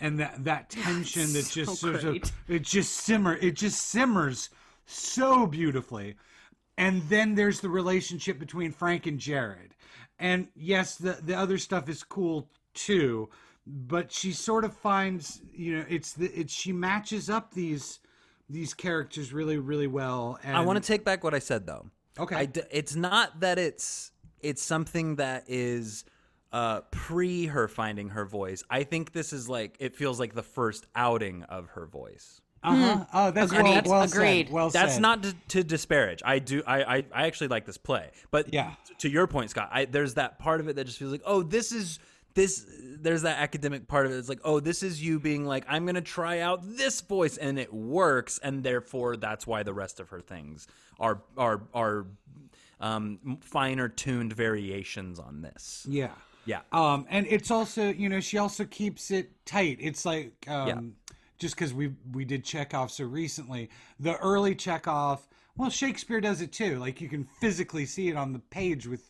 and 0.00 0.18
that 0.18 0.44
that 0.44 0.70
tension 0.70 1.32
that 1.32 1.48
just 1.50 1.80
so 1.80 1.92
sort 1.92 2.00
great. 2.02 2.24
of 2.24 2.32
it 2.48 2.62
just 2.62 2.92
simmer 2.92 3.36
it 3.36 3.54
just 3.54 3.88
simmers 3.88 4.48
so 4.86 5.46
beautifully 5.46 6.16
and 6.78 7.02
then 7.08 7.34
there's 7.34 7.60
the 7.60 7.68
relationship 7.68 8.38
between 8.38 8.70
frank 8.70 9.06
and 9.06 9.18
jared 9.18 9.74
and 10.18 10.48
yes 10.54 10.96
the 10.96 11.18
the 11.22 11.34
other 11.34 11.58
stuff 11.58 11.88
is 11.88 12.02
cool 12.02 12.48
too 12.74 13.28
but 13.66 14.10
she 14.12 14.32
sort 14.32 14.64
of 14.64 14.74
finds 14.76 15.40
you 15.52 15.76
know 15.76 15.84
it's 15.88 16.12
the 16.12 16.26
it's 16.38 16.52
she 16.52 16.72
matches 16.72 17.28
up 17.28 17.52
these 17.54 18.00
these 18.48 18.74
characters 18.74 19.32
really 19.32 19.58
really 19.58 19.86
well 19.86 20.38
and 20.42 20.56
I 20.56 20.60
want 20.60 20.82
to 20.82 20.86
take 20.86 21.04
back 21.04 21.24
what 21.24 21.32
I 21.34 21.38
said 21.38 21.66
though. 21.66 21.86
Okay. 22.18 22.36
I 22.36 22.46
d- 22.46 22.62
it's 22.70 22.94
not 22.94 23.40
that 23.40 23.58
it's 23.58 24.10
it's 24.40 24.62
something 24.62 25.16
that 25.16 25.44
is 25.48 26.04
uh, 26.52 26.82
pre 26.90 27.46
her 27.46 27.68
finding 27.68 28.10
her 28.10 28.24
voice. 28.24 28.62
I 28.68 28.84
think 28.84 29.12
this 29.12 29.32
is 29.32 29.48
like 29.48 29.76
it 29.80 29.96
feels 29.96 30.20
like 30.20 30.34
the 30.34 30.42
first 30.42 30.86
outing 30.94 31.42
of 31.44 31.68
her 31.70 31.86
voice. 31.86 32.40
Uh-huh. 32.64 33.04
Oh, 33.12 33.30
that's 33.32 33.50
Agreed. 33.50 33.64
well, 33.64 33.82
well 33.86 34.02
Agreed. 34.02 34.46
said. 34.46 34.52
Well 34.54 34.70
That's 34.70 34.92
said. 34.94 35.02
not 35.02 35.22
to, 35.24 35.34
to 35.48 35.64
disparage. 35.64 36.22
I 36.24 36.38
do. 36.38 36.62
I, 36.64 36.82
I 36.98 37.04
I 37.12 37.26
actually 37.26 37.48
like 37.48 37.66
this 37.66 37.76
play, 37.78 38.10
but 38.30 38.52
Yeah. 38.54 38.74
To 38.98 39.08
your 39.08 39.26
point, 39.26 39.50
Scott, 39.50 39.68
I, 39.72 39.84
there's 39.86 40.14
that 40.14 40.38
part 40.38 40.60
of 40.60 40.68
it 40.68 40.76
that 40.76 40.84
just 40.84 40.96
feels 40.98 41.10
like, 41.10 41.22
oh, 41.24 41.42
this 41.42 41.72
is 41.72 41.98
this. 42.34 42.66
There's 43.00 43.22
that 43.22 43.38
academic 43.38 43.88
part 43.88 44.06
of 44.06 44.12
it. 44.12 44.16
It's 44.16 44.28
like, 44.28 44.40
oh, 44.44 44.60
this 44.60 44.82
is 44.82 45.02
you 45.02 45.18
being 45.18 45.44
like, 45.44 45.64
I'm 45.68 45.86
gonna 45.86 46.00
try 46.00 46.38
out 46.40 46.60
this 46.62 47.00
voice, 47.00 47.36
and 47.36 47.58
it 47.58 47.72
works, 47.72 48.38
and 48.42 48.62
therefore 48.62 49.16
that's 49.16 49.46
why 49.46 49.62
the 49.62 49.72
rest 49.74 50.00
of 50.00 50.10
her 50.10 50.20
things 50.20 50.66
are 51.00 51.20
are 51.36 51.62
are 51.74 52.06
um, 52.80 53.38
finer 53.42 53.88
tuned 53.88 54.32
variations 54.32 55.18
on 55.18 55.42
this. 55.42 55.86
Yeah. 55.88 56.10
Yeah. 56.44 56.60
Um, 56.72 57.06
and 57.08 57.26
it's 57.28 57.52
also, 57.52 57.90
you 57.92 58.08
know, 58.08 58.18
she 58.18 58.38
also 58.38 58.64
keeps 58.64 59.12
it 59.12 59.30
tight. 59.46 59.78
It's 59.80 60.04
like, 60.04 60.32
um, 60.48 60.66
Yeah. 60.68 60.80
just 61.38 61.54
because 61.54 61.72
we 61.72 61.92
we 62.12 62.24
did 62.24 62.44
Chekhov 62.44 62.90
so 62.90 63.04
recently, 63.04 63.70
the 64.00 64.16
early 64.18 64.54
Chekhov. 64.56 65.26
Well, 65.56 65.70
Shakespeare 65.70 66.20
does 66.20 66.40
it 66.40 66.50
too. 66.52 66.78
Like 66.78 67.00
you 67.00 67.08
can 67.08 67.24
physically 67.40 67.86
see 67.86 68.08
it 68.08 68.16
on 68.16 68.32
the 68.32 68.38
page 68.40 68.86
with. 68.86 69.08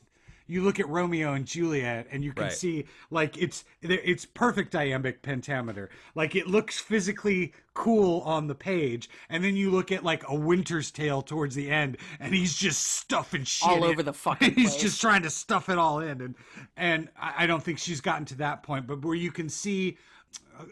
You 0.53 0.62
look 0.62 0.78
at 0.78 0.88
Romeo 0.88 1.32
and 1.32 1.46
Juliet, 1.46 2.07
and 2.11 2.22
you 2.22 2.32
can 2.32 2.44
Right. 2.44 2.53
see 2.53 2.84
like 3.11 3.36
it's 3.38 3.64
it's 3.80 4.24
perfect 4.26 4.74
iambic 4.74 5.22
pentameter. 5.22 5.88
Like 6.14 6.36
it 6.36 6.46
looks 6.46 6.78
physically 6.78 7.53
cool 7.74 8.20
on 8.20 8.48
the 8.48 8.55
page, 8.55 9.09
and 9.30 9.42
then 9.42 9.57
you 9.57 9.70
look 9.70 9.90
at 9.90 10.05
like 10.05 10.22
a 10.28 10.34
Winter's 10.34 10.90
Tale 10.90 11.22
towards 11.22 11.55
the 11.55 11.70
end, 11.70 11.96
and 12.20 12.34
he's 12.34 12.55
just 12.55 12.82
stuffing 12.86 13.44
shit 13.44 13.68
All 13.68 13.78
in. 13.84 13.90
over 13.90 14.03
the 14.03 14.12
fucking 14.12 14.55
He's 14.55 14.70
place. 14.72 14.82
just 14.82 15.00
trying 15.00 15.22
to 15.22 15.30
stuff 15.30 15.68
it 15.68 15.78
all 15.78 16.00
in, 16.00 16.20
and 16.20 16.34
and 16.76 17.09
I 17.16 17.44
I 17.44 17.46
don't 17.46 17.62
think 17.62 17.78
she's 17.78 18.00
gotten 18.00 18.24
to 18.26 18.34
that 18.36 18.62
point, 18.62 18.86
but 18.86 19.03
where 19.03 19.14
you 19.14 19.32
can 19.32 19.48
see 19.48 19.96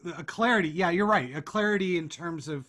a, 0.04 0.20
a 0.20 0.24
clarity. 0.24 0.68
Yeah, 0.68 0.90
you're 0.90 1.06
right. 1.06 1.34
A 1.34 1.42
clarity 1.42 1.96
in 1.98 2.08
terms 2.08 2.48
of 2.48 2.66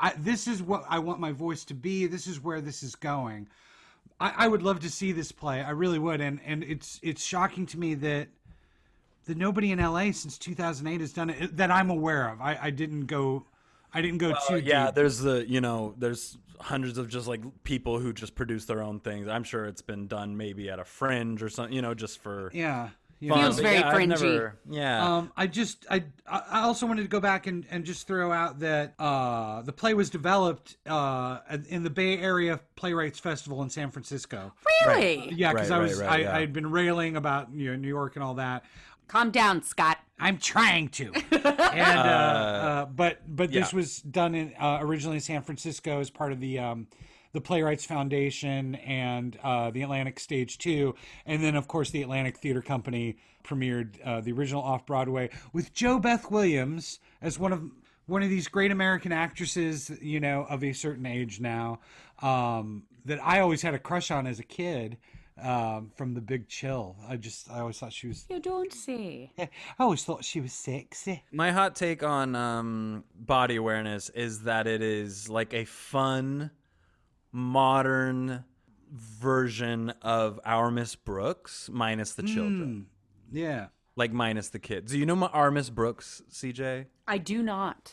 I, 0.00 0.14
this 0.18 0.46
is 0.46 0.62
what 0.62 0.84
I 0.88 0.98
want 0.98 1.20
my 1.20 1.32
voice 1.32 1.64
to 1.66 1.74
be. 1.74 2.06
This 2.06 2.26
is 2.26 2.40
where 2.40 2.60
this 2.60 2.82
is 2.82 2.94
going. 2.94 3.48
I, 4.20 4.32
I 4.36 4.48
would 4.48 4.62
love 4.62 4.80
to 4.80 4.90
see 4.90 5.12
this 5.12 5.32
play. 5.32 5.62
I 5.62 5.70
really 5.70 5.98
would, 5.98 6.20
and 6.20 6.40
and 6.44 6.64
it's 6.64 7.00
it's 7.02 7.24
shocking 7.24 7.66
to 7.66 7.78
me 7.78 7.94
that 7.94 8.28
that 9.26 9.36
nobody 9.36 9.72
in 9.72 9.78
LA 9.78 10.10
since 10.12 10.38
2008 10.38 11.00
has 11.00 11.12
done 11.12 11.30
it 11.30 11.56
that 11.56 11.70
I'm 11.70 11.90
aware 11.90 12.28
of. 12.28 12.40
I, 12.40 12.58
I 12.62 12.70
didn't 12.70 13.06
go. 13.06 13.46
I 13.92 14.02
didn't 14.02 14.18
go 14.18 14.34
too 14.46 14.58
yeah, 14.58 14.86
deep. 14.86 14.96
there's 14.96 15.18
the 15.18 15.48
you 15.48 15.60
know 15.60 15.94
there's 15.96 16.36
hundreds 16.60 16.98
of 16.98 17.08
just 17.08 17.28
like 17.28 17.40
people 17.64 17.98
who 17.98 18.12
just 18.12 18.34
produce 18.34 18.64
their 18.64 18.82
own 18.82 19.00
things. 19.00 19.28
I'm 19.28 19.44
sure 19.44 19.64
it's 19.66 19.82
been 19.82 20.06
done 20.06 20.36
maybe 20.36 20.68
at 20.68 20.78
a 20.78 20.84
fringe 20.84 21.42
or 21.42 21.48
something, 21.48 21.74
you 21.74 21.82
know, 21.82 21.94
just 21.94 22.18
for 22.18 22.50
Yeah. 22.52 22.90
You 23.20 23.30
fun. 23.30 23.38
know. 23.38 23.44
Feels 23.46 23.60
very 23.60 23.74
yeah, 23.78 23.92
fringy. 23.92 24.06
never- 24.08 24.58
yeah, 24.68 25.16
Um, 25.16 25.32
I 25.36 25.46
just 25.46 25.86
I 25.90 26.04
I 26.26 26.60
also 26.62 26.86
wanted 26.86 27.02
to 27.02 27.08
go 27.08 27.20
back 27.20 27.46
and, 27.46 27.64
and 27.70 27.84
just 27.84 28.06
throw 28.06 28.30
out 28.32 28.58
that 28.60 28.94
uh, 28.98 29.62
the 29.62 29.72
play 29.72 29.94
was 29.94 30.10
developed 30.10 30.76
uh, 30.86 31.38
in 31.68 31.82
the 31.82 31.90
Bay 31.90 32.18
Area 32.18 32.60
Playwrights 32.76 33.18
Festival 33.18 33.62
in 33.62 33.70
San 33.70 33.90
Francisco. 33.90 34.52
really 34.86 35.32
Yeah, 35.32 35.52
because 35.52 35.70
Right, 35.70 35.76
I 35.76 35.80
was 35.82 36.00
right, 36.00 36.10
I, 36.10 36.16
yeah. 36.18 36.36
I 36.36 36.40
had 36.40 36.52
been 36.52 36.70
railing 36.70 37.16
about 37.16 37.52
you 37.52 37.70
know 37.70 37.76
New 37.76 37.88
York 37.88 38.16
and 38.16 38.22
all 38.22 38.34
that. 38.34 38.64
calm 39.08 39.30
down 39.30 39.62
scott 39.62 39.98
I'm 40.20 40.36
trying 40.38 40.88
to, 40.88 41.12
and 41.32 41.98
uh, 41.98 42.02
uh, 42.02 42.84
but 42.86 43.18
but 43.26 43.52
this 43.52 43.72
was 43.72 44.00
done 44.02 44.34
in 44.34 44.52
uh, 44.58 44.78
originally 44.80 45.16
in 45.18 45.20
San 45.22 45.42
Francisco 45.42 46.00
as 46.00 46.10
part 46.10 46.32
of 46.32 46.40
the 46.40 46.58
um, 46.58 46.88
the 47.32 47.40
Playwrights 47.40 47.84
Foundation 47.84 48.74
and 48.76 49.38
uh, 49.42 49.70
the 49.70 49.82
Atlantic 49.82 50.20
Stage 50.20 50.58
Two, 50.58 50.94
and 51.26 51.42
then 51.42 51.56
of 51.56 51.68
course 51.68 51.90
the 51.90 52.02
Atlantic 52.02 52.38
Theater 52.38 52.62
Company 52.62 53.16
premiered 53.44 53.96
uh, 54.04 54.20
the 54.20 54.32
original 54.32 54.62
off 54.62 54.86
Broadway 54.86 55.30
with 55.52 55.72
JoBeth 55.74 56.30
Williams 56.30 57.00
as 57.22 57.38
one 57.38 57.52
of 57.52 57.70
one 58.06 58.22
of 58.22 58.30
these 58.30 58.48
great 58.48 58.70
American 58.70 59.12
actresses, 59.12 59.90
you 60.00 60.18
know, 60.18 60.46
of 60.48 60.64
a 60.64 60.72
certain 60.72 61.04
age 61.04 61.40
now, 61.40 61.78
um, 62.22 62.82
that 63.04 63.20
I 63.22 63.40
always 63.40 63.60
had 63.60 63.74
a 63.74 63.78
crush 63.78 64.10
on 64.10 64.26
as 64.26 64.38
a 64.38 64.44
kid. 64.44 64.96
Um, 65.40 65.92
from 65.94 66.14
the 66.14 66.20
Big 66.20 66.48
Chill, 66.48 66.96
I 67.08 67.14
just 67.14 67.48
I 67.48 67.60
always 67.60 67.78
thought 67.78 67.92
she 67.92 68.08
was 68.08 68.26
you 68.28 68.40
don't 68.40 68.72
say 68.72 69.30
I 69.38 69.48
always 69.78 70.02
thought 70.02 70.24
she 70.24 70.40
was 70.40 70.52
sexy. 70.52 71.22
My 71.30 71.52
hot 71.52 71.76
take 71.76 72.02
on 72.02 72.34
um, 72.34 73.04
body 73.14 73.54
awareness 73.54 74.08
is 74.08 74.42
that 74.42 74.66
it 74.66 74.82
is 74.82 75.28
like 75.28 75.54
a 75.54 75.64
fun 75.64 76.50
modern 77.32 78.44
version 78.92 79.90
of 80.02 80.40
Our 80.44 80.70
Miss 80.70 80.94
Brooks 80.94 81.68
minus 81.72 82.14
the 82.14 82.22
children, 82.22 82.86
Yeah. 83.30 83.66
like 83.96 84.12
minus 84.12 84.48
the 84.48 84.58
kids. 84.58 84.92
Do 84.92 84.98
you 84.98 85.06
know 85.06 85.16
my 85.16 85.26
Our 85.28 85.50
Miss 85.50 85.70
Brooks, 85.70 86.22
CJ? 86.30 86.86
I 87.06 87.18
do 87.18 87.42
not. 87.42 87.92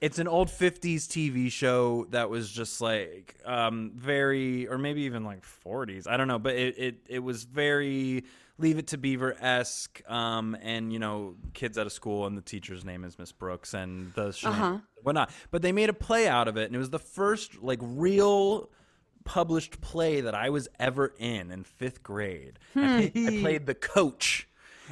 It's 0.00 0.18
an 0.20 0.28
old 0.28 0.48
50s 0.48 1.06
TV 1.08 1.50
show 1.50 2.06
that 2.10 2.30
was 2.30 2.50
just 2.50 2.80
like 2.80 3.36
um, 3.44 3.92
very, 3.96 4.68
or 4.68 4.78
maybe 4.78 5.02
even 5.02 5.24
like 5.24 5.42
40s. 5.44 6.06
I 6.06 6.16
don't 6.16 6.28
know, 6.28 6.38
but 6.38 6.54
it, 6.54 6.78
it, 6.78 6.96
it 7.08 7.18
was 7.18 7.42
very 7.44 8.24
Leave 8.62 8.78
It 8.78 8.86
to 8.88 8.98
Beaver 8.98 9.36
esque. 9.40 10.00
Um, 10.08 10.56
and, 10.62 10.92
you 10.92 10.98
know, 10.98 11.34
kids 11.52 11.76
out 11.76 11.86
of 11.86 11.92
school, 11.92 12.26
and 12.26 12.36
the 12.36 12.42
teacher's 12.42 12.84
name 12.84 13.04
is 13.04 13.18
Miss 13.18 13.32
Brooks, 13.32 13.74
and 13.74 14.14
the 14.14 14.32
show, 14.32 14.80
whatnot. 15.02 15.30
But 15.50 15.62
they 15.62 15.72
made 15.72 15.88
a 15.90 15.92
play 15.94 16.28
out 16.28 16.48
of 16.48 16.56
it, 16.56 16.66
and 16.66 16.74
it 16.74 16.78
was 16.78 16.90
the 16.90 16.98
first 16.98 17.62
like 17.62 17.80
real 17.82 18.70
published 19.24 19.80
play 19.80 20.20
that 20.22 20.34
I 20.34 20.50
was 20.50 20.68
ever 20.78 21.12
in 21.18 21.50
in 21.50 21.64
fifth 21.64 22.02
grade. 22.02 22.58
I, 22.74 23.10
played, 23.12 23.28
I 23.28 23.40
played 23.40 23.66
the 23.66 23.74
coach. 23.74 24.48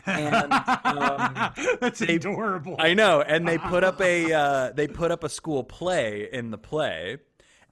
And 0.06 0.52
um, 0.52 1.52
That's 1.80 2.00
adorable. 2.00 2.76
I 2.78 2.94
know, 2.94 3.22
and 3.22 3.46
they 3.46 3.58
put 3.58 3.84
up 3.84 4.00
a 4.00 4.32
uh, 4.32 4.72
they 4.72 4.88
put 4.88 5.10
up 5.10 5.24
a 5.24 5.28
school 5.28 5.62
play 5.64 6.28
in 6.32 6.50
the 6.50 6.58
play, 6.58 7.18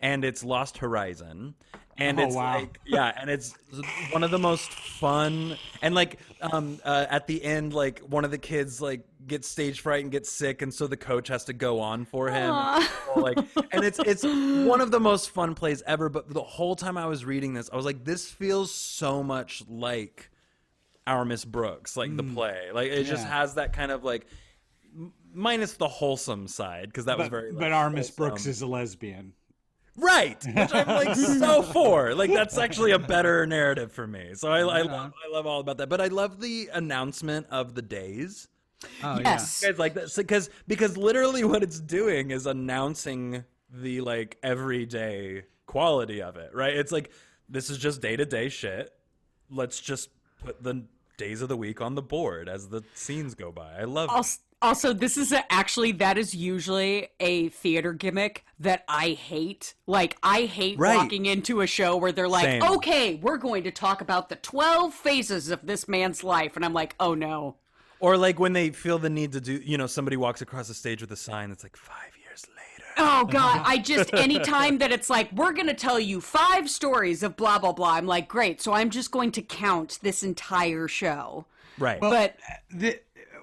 and 0.01 0.25
it's 0.25 0.45
Lost 0.45 0.79
Horizon, 0.79 1.55
and 1.97 2.21
Oh, 2.21 2.25
it's 2.25 2.35
wow. 2.37 2.55
like 2.55 2.79
yeah, 2.87 3.13
and 3.21 3.29
it's 3.29 3.55
one 4.13 4.23
of 4.23 4.31
the 4.31 4.39
most 4.39 4.71
fun 4.73 5.57
and 5.83 5.95
like 5.95 6.19
um 6.41 6.79
uh, 6.85 7.07
at 7.11 7.27
the 7.27 7.43
end 7.43 7.73
like 7.75 8.01
one 8.01 8.25
of 8.25 8.31
the 8.31 8.39
kids 8.39 8.81
like 8.81 9.05
gets 9.27 9.47
stage 9.49 9.81
fright 9.81 10.03
and 10.03 10.11
gets 10.13 10.31
sick, 10.31 10.63
and 10.63 10.73
so 10.73 10.87
the 10.87 10.97
coach 10.97 11.29
has 11.29 11.45
to 11.47 11.53
go 11.53 11.81
on 11.81 12.05
for 12.05 12.29
him, 12.31 12.51
like 13.17 13.39
and 13.73 13.85
it's 13.85 13.99
it's 14.01 14.23
one 14.25 14.81
of 14.81 14.91
the 14.91 15.01
most 15.01 15.31
fun 15.31 15.55
plays 15.55 15.83
ever. 15.87 16.09
But 16.09 16.33
the 16.33 16.43
whole 16.43 16.77
time 16.77 16.97
I 16.97 17.07
was 17.07 17.25
reading 17.25 17.55
this, 17.55 17.69
I 17.73 17.77
was 17.77 17.85
like, 17.85 18.05
this 18.05 18.31
feels 18.31 18.73
so 18.73 19.23
much 19.23 19.63
like 19.69 20.31
our 21.07 21.25
Miss 21.25 21.45
Brooks, 21.45 21.97
like 21.97 22.15
the 22.17 22.23
play. 22.23 22.69
Like 22.73 22.91
it 22.91 23.05
just 23.05 23.25
Mm. 23.27 23.31
Has 23.31 23.55
that 23.55 23.73
kind 23.73 23.91
of 23.91 24.05
like 24.05 24.27
m- 24.95 25.13
minus 25.35 25.73
the 25.75 25.89
wholesome 25.89 26.47
side 26.49 26.87
because 26.87 27.07
that 27.07 27.19
was 27.19 27.27
but, 27.27 27.31
very. 27.31 27.53
but 27.53 27.63
like, 27.63 27.73
our 27.73 27.91
Miss. 27.91 28.11
Brooks 28.11 28.47
is 28.47 28.63
a 28.63 28.67
lesbian. 28.67 29.33
Right, 29.99 30.43
which 30.45 30.75
I'm 30.75 30.87
like 30.87 31.15
so 31.17 31.63
for. 31.63 32.15
Like 32.15 32.33
that's 32.33 32.59
actually 32.59 32.93
a 32.93 32.99
better 32.99 33.47
narrative 33.47 33.93
for 33.93 34.07
me. 34.07 34.35
So 34.35 34.51
I, 34.51 34.61
I 34.61 34.83
love 34.83 35.13
I 35.25 35.33
love 35.33 35.47
all 35.47 35.61
about 35.61 35.79
that. 35.79 35.89
But 35.89 36.01
I 36.01 36.09
love 36.09 36.41
the 36.41 36.71
announcement 36.73 37.47
of 37.51 37.75
the 37.75 37.83
days. 37.83 38.49
Oh, 39.03 39.19
yes. 39.19 39.63
Guys 39.63 39.79
like 39.79 39.95
that 39.95 40.13
because 40.17 40.51
because 40.67 40.97
literally 40.97 41.45
what 41.45 41.63
it's 41.63 41.81
doing 41.81 42.31
is 42.31 42.47
announcing 42.47 43.45
the 43.73 44.01
like 44.01 44.39
everyday 44.43 45.45
quality 45.67 46.23
of 46.23 46.37
it. 46.37 46.51
Right? 46.55 46.75
It's 46.75 46.93
like 46.93 47.11
this 47.49 47.71
is 47.71 47.79
just 47.79 48.01
day 48.01 48.17
to 48.17 48.25
day 48.25 48.49
shit. 48.49 48.93
Let's 49.51 49.81
just 49.81 50.11
put 50.45 50.63
the 50.63 50.85
days 51.17 51.43
of 51.43 51.49
the 51.49 51.57
week 51.57 51.81
on 51.81 51.95
the 51.95 52.03
board 52.03 52.49
as 52.49 52.69
the 52.69 52.83
scenes 52.95 53.35
go 53.35 53.51
by. 53.51 53.75
I 53.79 53.85
love 53.85 54.11
it. 54.11 54.48
Also, 54.61 54.89
also 54.89 54.99
this 54.99 55.17
is 55.17 55.33
a, 55.33 55.53
actually 55.53 55.93
that 55.93 56.19
is 56.19 56.35
usually 56.35 57.09
a 57.21 57.49
theater 57.51 57.93
gimmick 57.93 58.45
that 58.59 58.85
I 58.89 59.11
hate. 59.11 59.75
Like 59.87 60.17
I 60.23 60.43
hate 60.43 60.79
Right. 60.79 60.97
walking 60.97 61.27
into 61.27 61.61
a 61.61 61.67
show 61.67 61.97
where 61.97 62.13
they're 62.13 62.29
like, 62.29 62.45
Same. 62.45 62.63
"Okay, 62.63 63.15
we're 63.17 63.37
going 63.37 63.65
to 63.65 63.71
talk 63.71 64.01
about 64.01 64.29
the 64.29 64.37
12 64.37 64.93
phases 64.95 65.51
of 65.51 65.61
this 65.65 65.87
man's 65.89 66.25
life." 66.25 66.57
And 66.57 66.65
I'm 66.65 66.73
like, 66.75 66.95
"Oh 66.99 67.15
no." 67.15 67.57
Or 68.01 68.17
like 68.17 68.39
when 68.39 68.53
they 68.53 68.71
feel 68.71 68.99
the 68.99 69.11
need 69.11 69.33
to 69.33 69.41
do, 69.41 69.55
you 69.65 69.77
know, 69.79 69.87
somebody 69.87 70.17
walks 70.17 70.41
across 70.41 70.69
the 70.69 70.75
stage 70.75 71.01
with 71.01 71.11
a 71.13 71.17
sign 71.17 71.49
that's 71.49 71.63
like 71.65 71.77
five 71.77 72.13
years 72.21 72.47
later. 72.49 72.89
Oh 72.97 73.25
god, 73.27 73.63
I 73.65 73.79
just 73.79 74.13
anytime 74.15 74.79
that 74.79 74.91
it's 74.91 75.09
like 75.09 75.31
we're 75.33 75.53
going 75.53 75.67
to 75.69 75.75
tell 75.75 76.01
you 76.01 76.21
five 76.21 76.69
stories 76.69 77.23
of 77.23 77.37
blah 77.37 77.59
blah 77.61 77.73
blah. 77.73 77.93
I'm 77.95 78.07
like, 78.07 78.27
"Great. 78.29 78.61
So 78.61 78.73
I'm 78.73 78.91
just 78.91 79.13
going 79.13 79.31
to 79.33 79.43
count 79.43 79.99
this 80.03 80.23
entire 80.25 80.89
show." 80.89 81.47
Right. 81.79 82.01
But 82.01 82.37
The, 82.71 82.99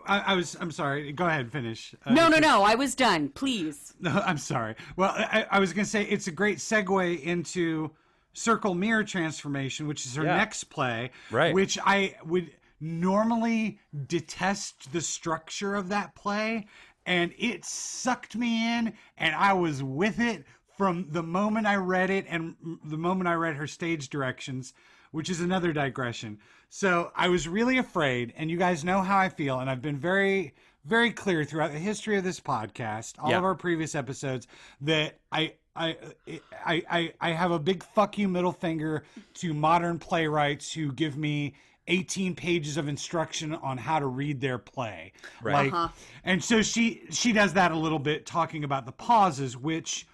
I, 0.07 0.19
I 0.19 0.33
was. 0.35 0.55
I'm 0.59 0.71
sorry. 0.71 1.11
Go 1.11 1.25
ahead. 1.27 1.41
and 1.41 1.51
Finish. 1.51 1.93
Uh, 2.05 2.13
no, 2.13 2.27
no, 2.27 2.37
no. 2.39 2.63
I 2.63 2.75
was 2.75 2.95
done. 2.95 3.29
Please. 3.29 3.93
No, 4.01 4.11
I'm 4.25 4.37
sorry. 4.37 4.75
Well, 4.97 5.13
I, 5.15 5.45
I 5.49 5.59
was 5.59 5.71
going 5.73 5.85
to 5.85 5.89
say 5.89 6.03
it's 6.03 6.27
a 6.27 6.31
great 6.31 6.57
segue 6.57 7.23
into 7.23 7.91
Circle 8.33 8.75
Mirror 8.75 9.05
Transformation, 9.05 9.87
which 9.87 10.05
is 10.05 10.15
her 10.15 10.23
Yeah. 10.23 10.35
next 10.37 10.65
play. 10.65 11.11
Right. 11.31 11.53
Which 11.53 11.79
I 11.85 12.15
would 12.25 12.51
normally 12.81 13.79
detest 14.07 14.91
the 14.91 15.01
structure 15.01 15.75
of 15.75 15.89
that 15.89 16.13
play, 16.15 16.67
and 17.05 17.33
it 17.37 17.63
sucked 17.65 18.35
me 18.35 18.77
in, 18.77 18.93
and 19.17 19.35
I 19.35 19.53
was 19.53 19.81
with 19.83 20.19
it 20.19 20.43
from 20.77 21.07
the 21.09 21.23
moment 21.23 21.67
I 21.67 21.75
read 21.77 22.09
it 22.09 22.25
and 22.27 22.55
the 22.83 22.97
moment 22.97 23.27
I 23.29 23.33
read 23.35 23.55
her 23.55 23.67
stage 23.67 24.09
directions, 24.09 24.73
which 25.11 25.29
is 25.29 25.39
another 25.39 25.71
digression. 25.71 26.37
So 26.77 27.09
I 27.15 27.29
was 27.29 27.47
really 27.47 27.77
afraid, 27.77 28.33
and 28.35 28.51
you 28.51 28.57
guys 28.57 28.83
know 28.83 28.99
how 29.01 29.17
I 29.17 29.29
feel, 29.29 29.61
and 29.61 29.69
I've 29.69 29.81
been 29.81 29.95
very, 29.95 30.53
very 30.83 31.09
clear 31.09 31.45
throughout 31.45 31.71
the 31.71 31.79
history 31.79 32.17
of 32.17 32.25
this 32.25 32.41
podcast, 32.41 33.13
all 33.17 33.29
Yeah. 33.29 33.37
of 33.37 33.45
our 33.45 33.55
previous 33.55 33.95
episodes, 33.95 34.45
that 34.81 35.17
I. 35.31 35.53
I, 35.77 35.97
I 36.65 36.83
I 36.89 37.13
I 37.19 37.29
have 37.31 37.51
a 37.51 37.59
big 37.59 37.83
fuck 37.83 38.17
you 38.17 38.29
middle 38.29 38.53
finger 38.53 39.03
to 39.35 39.53
modern 39.53 39.99
playwrights 39.99 40.71
who 40.71 40.93
give 40.93 41.17
me 41.17 41.53
18 41.87 42.33
pages 42.33 42.77
of 42.77 42.87
instruction 42.87 43.53
on 43.53 43.77
how 43.77 43.99
to 43.99 44.05
read 44.05 44.39
their 44.39 44.57
play. 44.57 45.11
Right. 45.43 45.65
Like 45.65 45.73
uh-huh. 45.73 45.87
and 46.23 46.41
so 46.41 46.61
she 46.61 47.01
she 47.09 47.33
does 47.33 47.51
that 47.53 47.73
a 47.73 47.77
little 47.77 47.99
bit 47.99 48.25
talking 48.25 48.63
about 48.63 48.85
the 48.85 48.93
pauses 48.93 49.57
which 49.57 50.07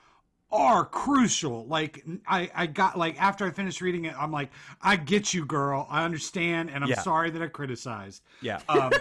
are 0.52 0.86
crucial. 0.86 1.66
Like 1.68 2.04
I 2.28 2.50
I 2.56 2.66
got 2.68 2.98
like 2.98 3.22
after 3.22 3.46
I 3.46 3.52
finished 3.52 3.82
reading 3.82 4.06
it 4.06 4.14
I'm 4.18 4.32
like 4.32 4.50
I 4.82 4.96
get 4.96 5.34
you 5.34 5.46
girl. 5.46 5.88
I 5.90 6.04
understand 6.04 6.70
and 6.70 6.84
I'm 6.84 6.90
Yeah. 6.90 7.02
sorry 7.02 7.30
that 7.32 7.42
I 7.42 7.48
criticized. 7.48 8.22
yeah. 8.42 8.60
Um 8.70 8.92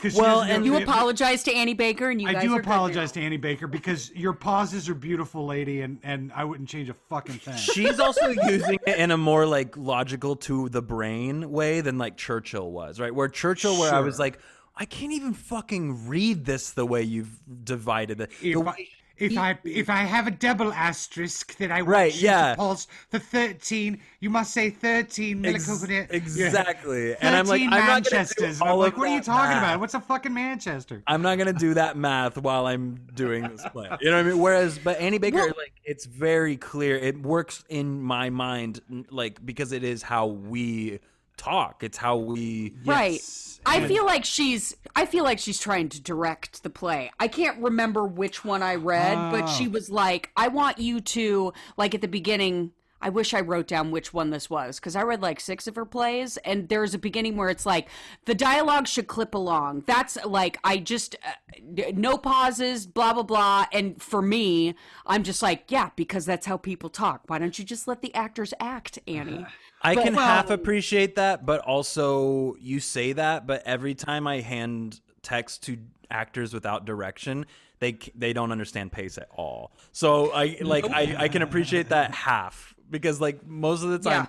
'cause 0.00 0.14
she 0.14 0.20
Well, 0.20 0.42
and 0.42 0.66
You 0.66 0.76
apologize 0.76 1.42
to 1.44 1.52
Annie 1.54 1.74
Baker 1.74 2.10
and 2.10 2.20
you 2.20 2.28
I 2.28 2.32
guys 2.34 2.42
do 2.42 2.54
are 2.56 2.60
apologize 2.60 3.12
to 3.12 3.20
Annie 3.20 3.36
Baker 3.36 3.66
because 3.68 4.10
your 4.14 4.32
pauses 4.32 4.88
are 4.88 4.94
beautiful, 4.94 5.46
lady, 5.46 5.82
and, 5.82 5.98
and 6.02 6.32
I 6.34 6.42
wouldn't 6.44 6.68
change 6.68 6.88
a 6.88 6.94
fucking 7.08 7.36
thing. 7.36 7.56
She's 7.56 8.00
also 8.00 8.28
using 8.28 8.78
it 8.86 8.96
in 8.98 9.12
a 9.12 9.16
more 9.16 9.46
like 9.46 9.76
logical 9.76 10.34
to 10.36 10.68
the 10.70 10.82
brain 10.82 11.50
way 11.52 11.80
than 11.82 11.98
like 11.98 12.16
Churchill 12.16 12.70
was, 12.72 12.98
right? 12.98 13.14
Where 13.14 13.28
Churchill, 13.28 13.78
where 13.78 13.94
I 13.94 14.00
was 14.00 14.18
like, 14.18 14.38
I 14.76 14.86
can't 14.86 15.12
even 15.12 15.34
fucking 15.34 16.08
read 16.08 16.44
this 16.46 16.70
the 16.70 16.84
way 16.86 17.02
you've 17.02 17.38
divided 17.64 18.20
it. 18.22 18.30
The 18.40 18.52
if 18.52 18.56
way- 18.58 18.72
I, 18.76 18.88
if 19.22 19.38
I 19.38 19.58
if 19.64 19.88
I 19.90 19.98
have 20.04 20.26
a 20.26 20.30
double 20.30 20.72
asterisk 20.72 21.56
that 21.58 21.70
I 21.70 21.80
Right, 21.80 22.12
want 22.12 22.14
you 22.22 22.28
yeah. 22.28 22.50
to 22.50 22.56
pulse 22.56 22.86
the 23.10 23.18
thirteen, 23.18 24.00
you 24.20 24.30
must 24.30 24.52
say 24.52 24.70
thirteen 24.70 25.44
Ex- 25.44 25.68
millicoconut. 25.68 26.12
exactly. 26.12 27.14
And 27.16 27.36
I'm 27.36 27.46
like, 27.46 27.60
13 27.60 27.72
I'm 27.72 27.86
not 27.86 28.04
do 28.04 28.10
Manchesters. 28.16 28.60
I'm 28.62 28.76
like, 28.76 28.96
what 28.96 29.08
are 29.08 29.14
you 29.14 29.22
talking 29.22 29.50
math. 29.50 29.62
about? 29.62 29.80
What's 29.80 29.94
a 29.94 30.00
fucking 30.00 30.32
Manchester? 30.34 31.02
I'm 31.06 31.22
not 31.22 31.38
gonna 31.38 31.52
do 31.52 31.74
that 31.74 31.96
math 31.96 32.38
while 32.38 32.66
I'm 32.66 32.98
doing 33.14 33.42
this 33.48 33.64
play. 33.72 33.88
You 34.00 34.10
know 34.10 34.16
what 34.16 34.26
I 34.26 34.28
mean? 34.30 34.38
Whereas, 34.38 34.78
but 34.78 34.98
Annie 34.98 35.18
Baker, 35.18 35.36
Well- 35.36 35.46
like, 35.56 35.72
it's 35.84 36.04
very 36.06 36.56
clear. 36.56 36.96
It 36.96 37.22
works 37.22 37.64
in 37.68 38.00
my 38.02 38.30
mind, 38.30 38.80
like, 39.10 39.44
because 39.44 39.72
it 39.72 39.84
is 39.84 40.02
how 40.02 40.26
we 40.26 41.00
talk. 41.42 41.82
It's 41.82 41.98
how 41.98 42.16
we. 42.16 42.74
Right. 42.84 43.12
Yes, 43.12 43.60
I 43.64 43.86
feel 43.86 44.04
like 44.04 44.24
she's 44.24 44.76
I 44.94 45.06
feel 45.06 45.24
like 45.24 45.38
she's 45.38 45.58
trying 45.58 45.88
to 45.90 46.00
direct 46.00 46.62
the 46.62 46.70
play. 46.70 47.10
I 47.18 47.28
can't 47.28 47.60
remember 47.62 48.04
which 48.04 48.44
one 48.44 48.62
I 48.62 48.76
read, 48.76 49.30
but 49.30 49.46
she 49.46 49.66
ah. 49.66 49.70
was 49.70 49.90
like, 49.90 50.30
I 50.36 50.48
want 50.48 50.78
you 50.78 51.00
to 51.00 51.52
like 51.76 51.94
at 51.94 52.00
the 52.00 52.08
beginning 52.08 52.72
I 53.02 53.08
wish 53.08 53.34
I 53.34 53.40
wrote 53.40 53.66
down 53.66 53.90
which 53.90 54.14
one 54.14 54.30
this 54.30 54.48
was 54.48 54.78
because 54.78 54.94
I 54.94 55.02
read 55.02 55.20
like 55.20 55.40
six 55.40 55.66
of 55.66 55.74
her 55.74 55.84
plays, 55.84 56.36
and 56.38 56.68
there's 56.68 56.94
a 56.94 56.98
beginning 56.98 57.36
where 57.36 57.48
it's 57.48 57.66
like 57.66 57.88
the 58.24 58.34
dialogue 58.34 58.86
should 58.86 59.08
clip 59.08 59.34
along. 59.34 59.82
That's 59.86 60.16
like 60.24 60.58
I 60.62 60.78
just 60.78 61.16
uh, 61.26 61.90
no 61.94 62.16
pauses, 62.16 62.86
blah 62.86 63.12
blah 63.12 63.24
blah. 63.24 63.66
And 63.72 64.00
for 64.00 64.22
me, 64.22 64.76
I'm 65.04 65.24
just 65.24 65.42
like, 65.42 65.64
yeah, 65.68 65.90
because 65.96 66.24
that's 66.24 66.46
how 66.46 66.56
people 66.56 66.88
talk. 66.88 67.22
Why 67.26 67.38
don't 67.38 67.58
you 67.58 67.64
just 67.64 67.88
let 67.88 68.00
the 68.02 68.14
actors 68.14 68.54
act, 68.60 68.98
Annie? 69.06 69.44
I 69.82 69.96
But- 69.96 70.04
can 70.04 70.14
half 70.14 70.50
appreciate 70.50 71.16
that, 71.16 71.44
but 71.44 71.60
also 71.62 72.54
you 72.60 72.78
say 72.78 73.12
that, 73.14 73.48
but 73.48 73.64
every 73.66 73.96
time 73.96 74.28
I 74.28 74.40
hand 74.40 75.00
text 75.22 75.64
to 75.64 75.76
actors 76.08 76.54
without 76.54 76.84
direction, 76.84 77.46
they 77.80 77.98
they 78.14 78.32
don't 78.32 78.52
understand 78.52 78.92
pace 78.92 79.18
at 79.18 79.28
all. 79.34 79.72
So 79.90 80.30
I 80.32 80.58
like 80.60 80.88
I, 80.88 81.16
I 81.18 81.28
can 81.28 81.42
appreciate 81.42 81.88
that 81.88 82.14
half 82.14 82.76
because 82.92 83.20
like 83.20 83.44
most 83.44 83.82
of 83.82 83.90
the 83.90 83.98
time, 83.98 84.28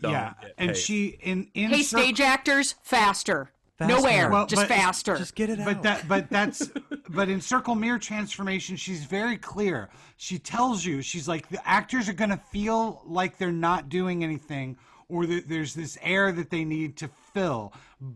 don't 0.00 0.12
yeah, 0.12 0.32
and 0.56 0.70
pace. 0.70 0.78
she 0.82 1.06
in 1.20 1.48
in 1.52 1.68
Hey, 1.70 1.82
Cir- 1.82 1.98
stage 1.98 2.20
actors, 2.22 2.74
faster. 2.82 3.50
Faster. 3.76 3.92
Nowhere, 3.92 4.30
Well, 4.30 4.46
just 4.46 4.62
but- 4.62 4.68
faster. 4.68 5.16
just 5.16 5.34
get 5.34 5.50
it 5.50 5.58
out. 5.58 5.64
But 5.66 5.82
that, 5.82 6.06
but 6.08 6.30
that's, 6.30 6.70
but 7.08 7.28
in 7.28 7.40
Circle 7.40 7.74
Mirror 7.74 7.98
Transformation, 7.98 8.76
she's 8.76 9.04
very 9.04 9.36
clear. 9.36 9.88
She 10.16 10.38
tells 10.38 10.84
you, 10.86 11.02
she's 11.02 11.26
like, 11.26 11.48
the 11.48 11.60
actors 11.68 12.08
are 12.08 12.12
gonna 12.12 12.40
feel 12.52 13.02
like 13.04 13.36
they're 13.36 13.50
not 13.50 13.88
doing 13.88 14.22
anything, 14.22 14.76
or 15.08 15.26
that 15.26 15.48
there's 15.48 15.74
this 15.74 15.98
air 16.02 16.30
that 16.30 16.50
they 16.50 16.64
need 16.64 16.96
to 16.98 17.10
fill. 17.32 17.72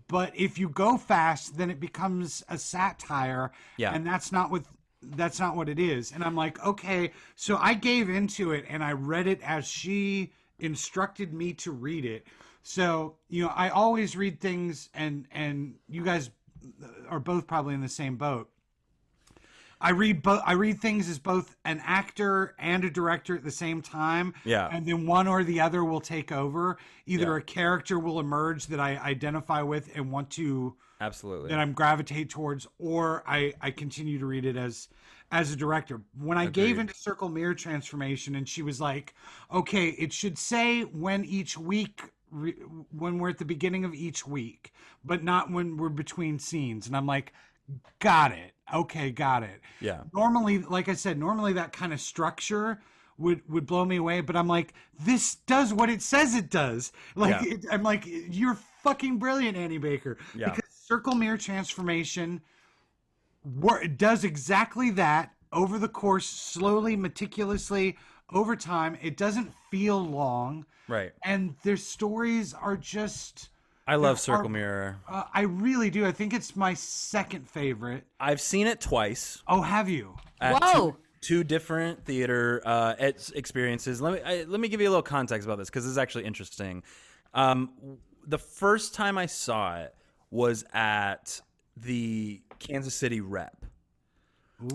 But 0.06 0.32
if 0.36 0.58
you 0.58 0.68
go 0.68 0.96
fast, 0.96 1.58
then 1.58 1.70
it 1.72 1.80
becomes 1.80 2.44
a 2.48 2.56
satire, 2.56 3.50
Yeah. 3.78 3.92
and 3.92 4.06
that's 4.06 4.30
not 4.30 4.52
what 4.52 4.62
that's 5.16 5.38
not 5.40 5.56
what 5.56 5.68
it 5.68 5.78
is 5.78 6.12
and 6.12 6.22
i'm 6.24 6.34
like 6.36 6.64
okay 6.66 7.12
so 7.36 7.56
i 7.60 7.74
gave 7.74 8.08
into 8.08 8.52
it 8.52 8.64
and 8.68 8.82
i 8.82 8.92
read 8.92 9.26
it 9.26 9.40
as 9.42 9.66
she 9.66 10.32
instructed 10.58 11.32
me 11.32 11.52
to 11.52 11.70
read 11.70 12.04
it 12.04 12.26
so 12.62 13.14
you 13.28 13.42
know 13.42 13.52
i 13.54 13.68
always 13.68 14.16
read 14.16 14.40
things 14.40 14.88
and 14.94 15.26
and 15.32 15.74
you 15.88 16.02
guys 16.04 16.30
are 17.08 17.20
both 17.20 17.46
probably 17.46 17.74
in 17.74 17.80
the 17.80 17.88
same 17.88 18.16
boat 18.16 18.50
I 19.80 19.90
read 19.90 20.22
both. 20.22 20.42
I 20.44 20.54
read 20.54 20.80
things 20.80 21.08
as 21.08 21.20
both 21.20 21.54
an 21.64 21.80
actor 21.84 22.54
and 22.58 22.84
a 22.84 22.90
director 22.90 23.36
at 23.36 23.44
the 23.44 23.50
same 23.52 23.80
time. 23.80 24.34
Yeah. 24.44 24.68
and 24.72 24.84
then 24.84 25.06
one 25.06 25.28
or 25.28 25.44
the 25.44 25.60
other 25.60 25.84
will 25.84 26.00
take 26.00 26.32
over. 26.32 26.78
Either 27.06 27.30
Yeah. 27.30 27.36
a 27.38 27.40
character 27.40 27.96
will 27.98 28.18
emerge 28.18 28.66
that 28.66 28.80
I 28.80 28.96
identify 28.96 29.62
with 29.62 29.90
and 29.94 30.10
want 30.10 30.30
to 30.30 30.74
Absolutely. 31.00 31.48
that 31.50 31.58
I'm 31.60 31.72
gravitate 31.72 32.30
towards, 32.30 32.66
or 32.78 33.22
I 33.26 33.52
I 33.60 33.70
continue 33.70 34.18
to 34.18 34.26
read 34.26 34.44
it 34.44 34.56
as 34.56 34.88
as 35.30 35.52
a 35.52 35.56
director. 35.56 36.00
When 36.18 36.38
I 36.38 36.46
gave 36.46 36.78
into 36.78 36.94
Circle 36.94 37.28
Mirror 37.28 37.54
Transformation, 37.54 38.34
and 38.34 38.48
she 38.48 38.62
was 38.62 38.80
like, 38.80 39.14
"Okay, 39.52 39.88
it 39.90 40.12
should 40.12 40.38
say 40.38 40.82
when 40.82 41.24
each 41.24 41.56
week." 41.58 42.02
re- 42.30 42.52
When 42.90 43.18
we're 43.18 43.30
at 43.30 43.38
the 43.38 43.44
beginning 43.44 43.84
of 43.84 43.94
each 43.94 44.26
week, 44.26 44.72
but 45.04 45.22
not 45.24 45.50
when 45.50 45.76
we're 45.78 45.88
between 45.88 46.38
scenes. 46.38 46.86
And 46.86 46.94
I'm 46.96 47.06
like, 47.06 47.32
got 48.00 48.32
it. 48.32 48.52
Okay, 48.74 49.10
got 49.10 49.42
it 49.42 49.62
yeah. 49.80 50.02
normally 50.12 50.58
like 50.58 50.90
i 50.90 50.94
said 50.94 51.18
normally 51.18 51.54
that 51.54 51.72
kind 51.72 51.90
of 51.90 52.00
structure 52.02 52.82
would 53.16 53.40
would 53.48 53.64
blow 53.64 53.82
me 53.82 53.96
away 53.96 54.20
but 54.20 54.36
i'm 54.36 54.46
like 54.46 54.74
this 55.00 55.36
does 55.46 55.72
what 55.72 55.88
it 55.88 56.02
says 56.02 56.34
it 56.34 56.50
does 56.50 56.92
like 57.16 57.42
Yeah. 57.42 57.54
it, 57.54 57.64
i'm 57.72 57.82
like 57.82 58.04
you're 58.06 58.58
fucking 58.82 59.16
brilliant 59.18 59.56
annie 59.56 59.78
baker 59.78 60.18
Yeah. 60.34 60.50
because 60.50 60.67
circle 60.88 61.14
mirror 61.14 61.36
transformation 61.36 62.40
wor- 63.44 63.86
does 63.86 64.24
exactly 64.24 64.90
that 64.90 65.32
over 65.52 65.78
the 65.78 65.88
course 65.88 66.26
slowly 66.26 66.96
meticulously 66.96 67.96
over 68.32 68.56
time 68.56 68.96
it 69.02 69.16
doesn't 69.16 69.52
feel 69.70 70.02
long 70.02 70.64
Right. 70.88 71.12
and 71.22 71.54
their 71.62 71.76
stories 71.76 72.54
are 72.54 72.76
just 72.76 73.50
I 73.86 73.96
love 73.96 74.18
Circle 74.18 74.46
are- 74.46 74.48
Mirror. 74.50 74.96
uh, 75.06 75.24
i 75.34 75.42
really 75.42 75.90
do 75.90 76.06
i 76.06 76.12
think 76.12 76.32
it's 76.32 76.56
my 76.56 76.72
second 76.72 77.46
favorite 77.48 78.04
I've 78.18 78.40
seen 78.40 78.66
it 78.66 78.80
twice. 78.80 79.42
oh 79.46 79.60
have 79.60 79.90
you 79.90 80.16
at 80.40 80.54
Whoa. 80.62 80.90
Two, 80.92 80.96
two 81.20 81.44
different 81.44 82.04
theater 82.06 82.62
uh, 82.64 82.94
experiences. 83.34 84.00
Let 84.00 84.12
me 84.14 84.20
I, 84.24 84.44
let 84.44 84.58
me 84.60 84.68
give 84.68 84.80
you 84.80 84.88
a 84.88 84.92
little 84.92 85.02
context 85.02 85.46
about 85.46 85.58
this 85.58 85.68
because 85.68 85.84
this 85.84 85.90
is 85.90 85.98
actually 85.98 86.24
interesting. 86.24 86.82
Um, 87.34 87.70
the 88.26 88.38
first 88.38 88.94
time 88.94 89.18
I 89.18 89.26
saw 89.26 89.78
it 89.80 89.94
was 90.30 90.64
at 90.72 91.40
the 91.76 92.40
Kansas 92.58 92.94
City 92.94 93.20
Rep. 93.20 93.64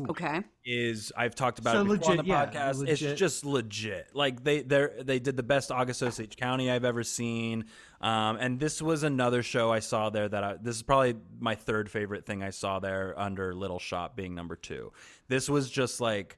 Okay. 0.10 0.42
Is 0.66 1.12
I've 1.18 1.36
talked 1.36 1.60
about 1.60 1.74
So 1.74 1.82
it 1.82 2.00
before 2.00 2.12
on 2.12 2.18
the 2.18 2.24
yeah, 2.24 2.46
podcast. 2.46 2.80
legit. 2.80 3.02
It's 3.02 3.20
just 3.20 3.46
legit. 3.46 4.12
Like 4.14 4.42
they 4.42 4.62
they 4.62 4.88
they 5.02 5.20
did 5.20 5.36
the 5.36 5.44
best 5.44 5.72
August 5.72 6.02
Osage 6.02 6.38
County 6.38 6.72
I've 6.72 6.86
ever 6.86 7.04
seen. 7.04 7.66
Um, 8.00 8.38
and 8.38 8.60
this 8.62 8.82
was 8.82 9.04
another 9.04 9.44
show 9.44 9.74
I 9.74 9.80
saw 9.80 10.10
there 10.10 10.30
that 10.30 10.44
I, 10.44 10.56
this 10.62 10.78
is 10.78 10.84
probably 10.84 11.16
my 11.38 11.56
third 11.56 11.92
favorite 11.92 12.26
thing 12.26 12.44
I 12.44 12.52
saw 12.52 12.80
there 12.80 13.14
under 13.18 13.54
Little 13.54 13.80
Shop 13.80 14.16
being 14.16 14.34
number 14.34 14.56
two. 14.56 14.94
This 15.28 15.50
was 15.50 15.70
just 15.70 16.00
like 16.00 16.38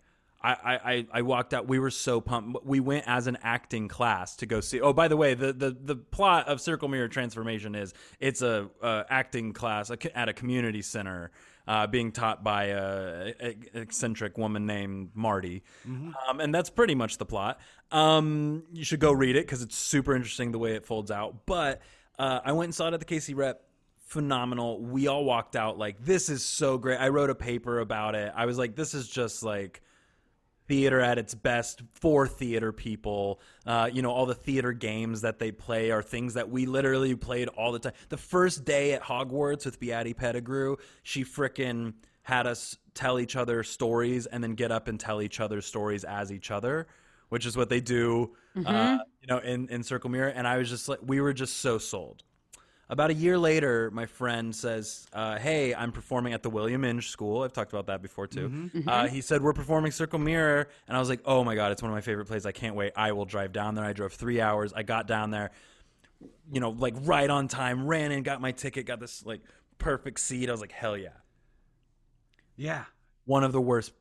I, 0.54 0.76
I, 0.94 1.08
I- 1.14 1.22
walked 1.22 1.54
out. 1.54 1.68
We 1.68 1.80
were 1.80 1.90
so 1.92 2.22
pumped. 2.22 2.66
We 2.66 2.80
went 2.80 3.06
as 3.08 3.28
an 3.28 3.38
acting 3.44 3.88
class 3.88 4.36
to 4.38 4.46
go 4.46 4.62
see. 4.62 4.80
Oh, 4.82 4.94
by 4.94 5.08
the 5.08 5.18
way, 5.18 5.34
the 5.34 5.54
the, 5.54 5.72
the 5.72 5.96
plot 5.96 6.48
of 6.48 6.62
Circle 6.62 6.88
Mirror 6.90 7.08
Transformation 7.10 7.76
is 7.76 7.94
it's 8.20 8.42
a, 8.42 8.70
uh 8.82 9.04
acting 9.10 9.54
class 9.54 9.90
at 9.92 10.30
a 10.30 10.34
community 10.34 10.82
center. 10.82 11.32
Uh, 11.68 11.88
being 11.88 12.12
taught 12.12 12.44
by 12.44 12.66
a, 12.66 13.34
a 13.42 13.56
eccentric 13.74 14.38
woman 14.38 14.68
named 14.68 15.10
Marty, 15.16 15.64
um, 15.88 16.40
and 16.40 16.54
that's 16.54 16.70
pretty 16.70 16.94
much 16.94 17.18
the 17.18 17.26
plot. 17.26 17.60
Um, 17.92 18.62
you 18.72 18.84
should 18.84 19.00
go 19.00 19.12
read 19.12 19.36
it 19.36 19.48
because 19.48 19.64
it's 19.64 19.76
super 19.76 20.16
interesting 20.16 20.52
the 20.52 20.60
way 20.60 20.76
it 20.76 20.86
folds 20.86 21.10
out. 21.10 21.48
But 21.48 21.82
uh, 22.20 22.42
I 22.46 22.52
went 22.52 22.68
and 22.68 22.76
saw 22.76 22.88
it 22.90 22.94
at 22.94 23.00
the 23.00 23.06
KC 23.08 23.36
Rep 23.36 23.64
phenomenal. 24.06 24.80
We 24.80 25.08
all 25.08 25.26
walked 25.26 25.56
out 25.56 25.80
like 25.80 26.06
this 26.06 26.30
is 26.30 26.46
so 26.46 26.78
great. 26.78 26.98
I 26.98 27.10
wrote 27.10 27.32
a 27.32 27.36
paper 27.36 27.80
about 27.80 28.14
it. 28.14 28.32
I 28.36 28.46
was 28.46 28.60
like, 28.60 28.76
this 28.76 28.94
is 28.94 29.08
just 29.10 29.42
like 29.42 29.82
theater 30.68 31.00
at 31.00 31.18
its 31.18 31.34
best 31.36 31.84
for 31.94 32.28
theater 32.28 32.72
people. 32.72 33.40
Uh, 33.66 33.90
you 33.92 34.02
know, 34.02 34.12
all 34.12 34.26
the 34.26 34.36
theater 34.36 34.74
games 34.74 35.22
that 35.22 35.40
they 35.40 35.52
play 35.52 35.92
are 35.92 36.02
things 36.02 36.34
that 36.34 36.50
we 36.50 36.66
literally 36.66 37.16
played 37.16 37.48
all 37.50 37.72
the 37.72 37.80
time. 37.80 37.94
The 38.10 38.18
first 38.18 38.66
day 38.66 38.94
at 38.94 39.04
Hogwarts 39.04 39.66
with 39.66 39.80
Beatty 39.80 40.14
Pettigrew, 40.14 40.78
she 41.04 41.24
frickin' 41.24 41.94
had 42.24 42.48
us 42.48 42.78
tell 42.96 43.20
each 43.20 43.36
other 43.36 43.64
stories 43.64 44.26
and 44.26 44.44
then 44.44 44.56
get 44.56 44.72
up 44.72 44.88
and 44.88 45.00
tell 45.00 45.22
each 45.22 45.40
other 45.40 45.62
stories 45.62 46.04
as 46.04 46.32
each 46.32 46.50
other, 46.50 46.88
which 47.30 47.46
is 47.46 47.56
what 47.56 47.70
they 47.70 47.82
do, 47.82 48.36
uh, 48.66 48.98
you 49.22 49.28
know, 49.28 49.38
in, 49.38 49.70
in 49.70 49.84
Circle 49.84 50.10
Mirror. 50.10 50.30
And 50.30 50.48
I 50.48 50.58
was 50.58 50.70
just 50.70 50.90
like, 50.90 51.00
we 51.04 51.22
were 51.22 51.34
just 51.34 51.58
so 51.58 51.78
sold. 51.78 52.24
About 52.88 53.10
a 53.10 53.14
year 53.16 53.38
later, 53.38 53.90
my 53.92 54.06
friend 54.06 54.56
says, 54.56 55.08
uh, 55.12 55.40
"Hey, 55.40 55.74
I'm 55.74 55.92
performing 55.92 56.34
at 56.34 56.44
the 56.44 56.52
William 56.52 56.84
Inge 56.86 57.10
School. 57.10 57.42
I've 57.42 57.52
talked 57.54 57.74
about 57.74 57.88
that 57.88 58.02
before 58.04 58.28
too." 58.28 58.70
Uh, 58.88 59.08
he 59.08 59.22
said, 59.22 59.42
"We're 59.42 59.54
performing 59.54 59.92
Circle 59.92 60.20
Mirror," 60.20 60.68
and 60.88 60.96
I 60.96 61.00
was 61.00 61.10
like, 61.10 61.22
"Oh 61.26 61.44
my 61.44 61.56
god, 61.56 61.72
it's 61.72 61.82
one 61.82 61.90
of 61.90 61.96
my 61.96 62.02
favorite 62.02 62.26
plays. 62.28 62.46
I 62.46 62.52
can't 62.52 62.76
wait. 62.76 62.94
I 62.96 63.12
will 63.14 63.26
drive 63.26 63.54
down 63.54 63.74
there." 63.74 63.84
I 63.86 63.94
drove 63.94 64.14
three 64.14 64.40
hours. 64.40 64.72
I 64.72 64.84
got 64.84 65.08
down 65.08 65.32
there, 65.32 65.50
you 66.52 66.60
know, 66.60 66.70
like 66.70 66.94
right 67.02 67.30
on 67.30 67.48
time. 67.48 67.88
Ran 67.88 68.12
in, 68.12 68.22
got 68.22 68.40
my 68.40 68.52
ticket, 68.52 68.86
got 68.86 69.00
this 69.00 69.26
like 69.26 69.42
perfect 69.80 70.20
seat. 70.20 70.48
I 70.48 70.52
was 70.52 70.62
like, 70.62 70.72
"Hell 70.72 70.96
yeah!" 70.96 71.10
yeah 72.56 72.84
One 73.26 73.44
of 73.44 73.52
the 73.52 73.62
worst 73.62 73.94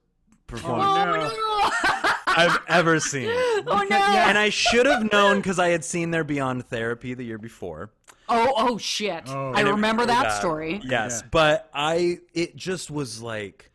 performances 0.47 1.33
Oh 1.35 1.71
no! 1.85 2.11
I've 2.37 2.59
ever 2.69 3.01
seen. 3.01 3.31
oh 3.31 3.87
no! 3.89 3.97
And 3.97 4.37
I 4.37 4.51
should 4.51 4.87
have 4.87 5.11
known 5.11 5.37
because 5.39 5.59
I 5.59 5.69
had 5.69 5.85
seen 5.85 6.11
their 6.11 6.25
Beyond 6.25 6.67
Therapy 6.67 7.15
the 7.15 7.25
year 7.25 7.39
before. 7.39 7.91
Oh 8.29 8.53
oh 8.57 8.79
shit! 8.79 9.29
I 9.29 9.49
And 9.51 9.59
it 9.59 9.65
was 9.65 9.73
remember 9.73 10.03
really 10.03 10.15
that 10.15 10.33
story. 10.39 10.81
Yes, 10.85 11.21
Yeah. 11.23 11.29
but 11.31 11.71
I 11.75 12.19
it 12.33 12.57
just 12.57 12.91
was 12.91 13.21
like, 13.23 13.71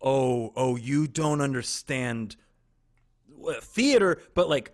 oh 0.00 0.52
oh, 0.56 0.76
you 0.76 1.06
don't 1.06 1.40
understand 1.40 2.36
uh, 3.46 3.54
theater, 3.60 4.20
but 4.34 4.48
like 4.48 4.72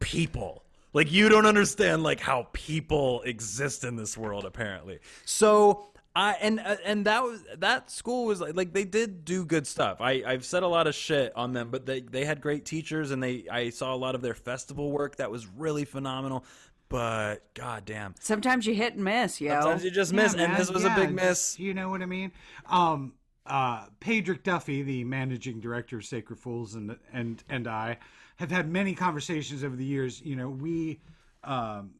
people. 0.00 0.64
Like 0.92 1.12
you 1.12 1.28
don't 1.28 1.46
understand 1.46 2.02
like 2.02 2.18
how 2.20 2.48
people 2.52 3.22
exist 3.22 3.84
in 3.84 3.94
this 3.94 4.18
world 4.18 4.44
apparently. 4.44 4.98
So 5.24 5.86
I 6.16 6.32
and 6.40 6.58
uh, 6.58 6.76
and 6.84 7.06
that 7.06 7.22
was 7.22 7.44
that 7.58 7.92
school 7.92 8.24
was 8.26 8.40
like 8.40 8.56
like 8.56 8.72
they 8.72 8.84
did 8.84 9.24
do 9.24 9.44
good 9.44 9.68
stuff. 9.68 10.00
I 10.00 10.24
I've 10.26 10.44
said 10.44 10.64
a 10.64 10.66
lot 10.66 10.88
of 10.88 10.94
shit 10.96 11.32
on 11.36 11.52
them, 11.52 11.70
but 11.70 11.86
they 11.86 12.00
they 12.00 12.24
had 12.24 12.40
great 12.40 12.64
teachers 12.64 13.12
and 13.12 13.22
they 13.22 13.44
I 13.48 13.70
saw 13.70 13.94
a 13.94 13.96
lot 13.96 14.16
of 14.16 14.20
their 14.22 14.34
festival 14.34 14.90
work 14.90 15.16
that 15.16 15.30
was 15.30 15.46
really 15.46 15.84
phenomenal. 15.84 16.44
But 16.90 17.54
goddamn, 17.54 18.16
Sometimes 18.20 18.66
you 18.66 18.74
hit 18.74 18.94
and 18.94 19.04
miss, 19.04 19.40
yo. 19.40 19.52
sometimes 19.60 19.84
you 19.84 19.92
just 19.92 20.12
Yeah, 20.12 20.22
miss, 20.24 20.32
and 20.34 20.42
man, 20.42 20.58
this 20.58 20.70
was 20.72 20.82
yeah, 20.82 20.92
a 20.92 21.00
big 21.06 21.14
miss. 21.14 21.56
You 21.58 21.72
know 21.72 21.88
what 21.88 22.02
I 22.02 22.06
mean? 22.06 22.32
Um, 22.68 23.14
uh, 23.46 23.86
Padraic 24.00 24.42
Duffy, 24.42 24.82
the 24.82 25.04
managing 25.04 25.60
director 25.60 25.98
of 25.98 26.04
Sacred 26.04 26.40
Fools, 26.40 26.74
and 26.74 26.96
and 27.12 27.44
and 27.48 27.68
I 27.68 27.98
have 28.36 28.50
had 28.50 28.68
many 28.68 28.92
conversations 28.94 29.62
over 29.62 29.76
the 29.76 29.84
years. 29.84 30.20
You 30.20 30.34
know, 30.34 30.50
we, 30.50 31.00
um, 31.44 31.92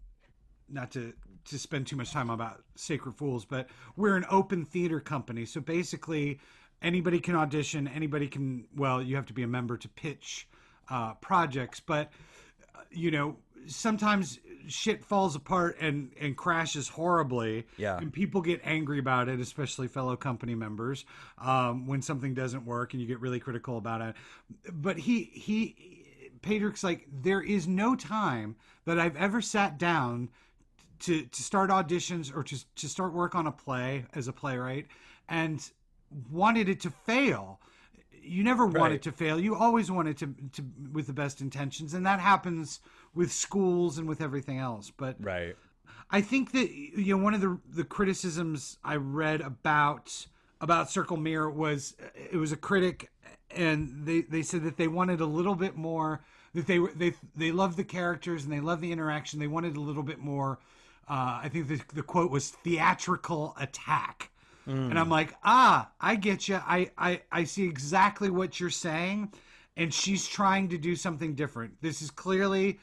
not 0.69 0.91
to 0.93 1.13
to 1.45 1.59
spend 1.59 1.87
too 1.87 1.97
much 1.97 2.11
time 2.11 2.29
about 2.29 2.65
Sacred 2.75 3.15
Fools, 3.15 3.45
but 3.45 3.69
we're 3.97 4.17
an 4.17 4.27
open 4.29 4.65
theater 4.65 4.99
company. 4.99 5.45
So 5.47 5.61
basically, 5.61 6.41
anybody 6.83 7.21
can 7.21 7.37
audition. 7.37 7.87
Anybody 7.87 8.27
can. 8.27 8.67
Well, 8.77 9.01
you 9.01 9.15
have 9.15 9.27
to 9.27 9.33
be 9.33 9.45
a 9.45 9.49
member 9.49 9.77
to 9.77 9.89
pitch 9.89 10.49
uh, 10.91 11.15
projects, 11.15 11.79
but 11.79 12.11
you 12.91 13.13
know 13.13 13.37
sometimes 13.67 14.39
shit 14.71 15.05
falls 15.05 15.35
apart 15.37 15.77
and 15.81 16.13
and 16.21 16.37
crashes 16.37 16.89
horribly 16.89 17.67
Yeah. 17.77 17.99
and 17.99 18.13
people 18.13 18.41
get 18.41 18.61
angry 18.65 18.99
about 18.99 19.29
it 19.29 19.41
especially 19.41 19.89
fellow 19.89 20.17
company 20.17 20.55
members 20.55 21.05
um, 21.39 21.87
when 21.87 22.03
something 22.03 22.35
doesn't 22.35 22.65
work 22.65 22.93
and 22.93 23.01
you 23.03 23.07
get 23.09 23.21
really 23.21 23.41
critical 23.41 23.77
about 23.79 24.01
it 24.01 24.15
but 24.73 24.99
he 24.99 25.25
he 25.33 25.97
Patrick's 26.43 26.83
like 26.83 27.07
there 27.13 27.43
is 27.43 27.69
no 27.69 27.95
time 27.95 28.57
that 28.87 28.99
I've 28.99 29.17
ever 29.17 29.41
sat 29.43 29.77
down 29.79 30.31
to 31.01 31.25
to 31.27 31.43
start 31.43 31.71
auditions 31.71 32.35
or 32.35 32.43
to 32.45 32.57
to 32.77 32.89
start 32.89 33.13
work 33.13 33.35
on 33.35 33.47
a 33.47 33.53
play 33.53 34.07
as 34.15 34.29
a 34.29 34.33
playwright 34.33 34.87
and 35.29 35.71
wanted 36.31 36.69
it 36.69 36.81
to 36.81 36.91
fail 36.91 37.61
you 38.23 38.45
never 38.45 38.65
want 38.67 38.77
Right. 38.77 38.93
it 38.93 39.03
to 39.03 39.13
fail 39.13 39.41
you 39.41 39.55
always 39.55 39.91
want 39.91 40.09
it 40.09 40.19
to, 40.19 40.35
to 40.53 40.65
with 40.93 41.07
the 41.07 41.13
best 41.13 41.41
intentions 41.41 41.95
and 41.95 42.05
that 42.07 42.21
happens 42.21 42.81
with 43.15 43.33
schools 43.33 43.99
and 43.99 44.09
with 44.09 44.21
everything 44.21 44.59
else 44.59 44.91
but 44.97 45.17
Right. 45.21 45.57
I 46.11 46.21
think 46.21 46.53
that 46.53 46.71
you 46.71 47.17
know 47.17 47.23
one 47.23 47.35
of 47.35 47.41
the 47.41 47.59
the 47.69 47.85
criticisms 47.85 48.79
I 48.85 48.97
read 48.97 49.41
about 49.41 50.27
about 50.61 50.91
Circle 50.91 51.17
Mirror 51.17 51.51
was 51.51 51.95
it 52.15 52.37
was 52.37 52.53
a 52.53 52.57
critic 52.57 53.11
and 53.51 54.05
they 54.05 54.23
they 54.23 54.43
said 54.43 54.65
that 54.65 54.77
they 54.77 54.89
wanted 54.89 55.21
a 55.21 55.27
little 55.27 55.55
bit 55.55 55.77
more 55.77 56.21
that 56.55 56.67
they 56.67 56.79
were 56.79 56.93
they 56.95 57.15
they 57.37 57.53
loved 57.53 57.77
the 57.77 57.85
characters 57.85 58.45
and 58.45 58.53
they 58.53 58.61
loved 58.61 58.83
the 58.83 58.91
interaction 58.93 59.39
they 59.39 59.47
wanted 59.47 59.77
a 59.77 59.81
little 59.81 60.03
bit 60.03 60.19
more 60.19 60.59
uh, 61.09 61.41
I 61.45 61.49
think 61.53 61.69
the 61.69 61.81
the 61.95 62.03
quote 62.03 62.31
was 62.31 62.51
theatrical 62.51 63.55
attack 63.59 64.31
and 64.67 64.99
I'm 64.99 65.09
like, 65.09 65.35
ah, 65.43 65.91
I 66.01 66.15
get 66.15 66.47
you. 66.47 66.57
I, 66.65 66.91
I 66.97 67.23
I 67.33 67.45
see 67.45 67.65
exactly 67.65 68.31
what 68.31 68.61
you're 68.61 68.71
saying, 68.71 69.33
and 69.77 69.93
she's 69.93 70.29
trying 70.29 70.69
to 70.69 70.79
do 70.79 70.95
something 70.95 71.35
different. 71.35 71.81
This 71.81 72.03
is 72.03 72.11
clearly 72.13 72.79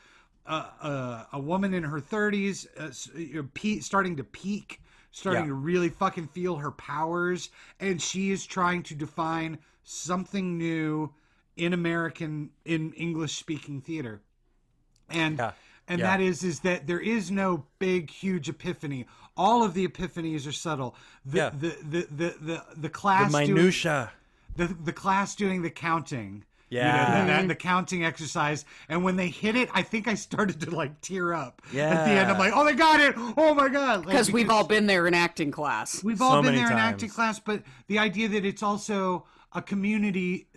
a, 0.53 1.39
woman 1.39 1.73
in 1.73 1.83
her 1.83 1.99
30s, 1.99 2.67
uh, 2.79 2.83
s- 2.85 3.09
you 3.15 3.35
know, 3.35 3.49
pe- 3.53 3.79
starting 3.79 4.15
to 4.17 4.23
peak, 4.23 4.81
starting 5.11 5.43
Yeah. 5.43 5.49
to 5.49 5.53
really 5.55 5.89
fucking 5.89 6.27
feel 6.27 6.57
her 6.57 6.71
powers, 6.71 7.49
and 7.79 8.01
she 8.01 8.31
is 8.31 8.45
trying 8.45 8.83
to 8.83 8.95
define 8.95 9.59
something 9.83 10.57
new 10.57 11.13
in 11.55 11.73
American 11.73 12.51
in 12.65 12.93
English 12.93 13.33
speaking 13.35 13.81
theater 13.81 14.21
and 15.09 15.37
Yeah. 15.39 15.51
and 15.87 15.99
Yeah. 15.99 16.05
that 16.17 16.21
is 16.21 16.43
is 16.43 16.59
that 16.59 16.85
there 16.85 16.99
is 16.99 17.31
no 17.31 17.65
big 17.79 18.11
huge 18.11 18.47
epiphany 18.49 19.07
all 19.35 19.63
of 19.63 19.73
the 19.73 19.87
epiphanies 19.87 20.45
are 20.47 20.51
subtle 20.51 20.95
the 21.25 21.37
Yeah. 21.37 21.49
the, 21.49 21.69
the, 21.81 22.07
the 22.11 22.35
the 22.39 22.65
the 22.75 22.81
The 22.81 22.89
class 22.89 23.31
doing, 23.31 23.53
minutia. 23.53 24.11
the 24.55 24.67
the 24.67 24.93
class 24.93 25.35
doing 25.35 25.61
the 25.63 25.71
counting 25.71 26.43
you 26.69 26.79
know, 26.79 26.85
Yeah. 26.85 27.25
the, 27.37 27.41
the, 27.43 27.47
the 27.49 27.55
counting 27.55 28.03
exercise 28.03 28.65
and 28.89 29.03
when 29.03 29.15
they 29.15 29.29
hit 29.29 29.55
it 29.55 29.69
i 29.73 29.81
think 29.81 30.07
i 30.07 30.13
started 30.15 30.59
to 30.61 30.71
like 30.71 30.99
tear 31.01 31.33
up 31.33 31.61
Yeah. 31.71 31.89
at 31.89 32.05
the 32.05 32.11
end 32.11 32.31
i'm 32.31 32.37
like 32.37 32.51
oh 32.55 32.65
they 32.65 32.73
got 32.73 32.99
it 32.99 33.13
oh 33.17 33.53
my 33.53 33.69
god 33.69 33.99
Like, 33.99 34.07
Because 34.07 34.31
we've 34.31 34.49
all 34.49 34.65
been 34.65 34.85
there 34.87 35.07
in 35.07 35.13
acting 35.13 35.51
class. 35.51 36.03
We've 36.03 36.21
all 36.21 36.31
So 36.31 36.35
been 36.41 36.45
many 36.55 36.57
there 36.57 36.71
in 36.71 36.77
acting 36.77 37.09
class, 37.09 37.39
but 37.39 37.63
the 37.87 37.99
idea 37.99 38.27
that 38.29 38.43
it's 38.45 38.63
also 38.63 39.25
a 39.53 39.61
community 39.61 40.47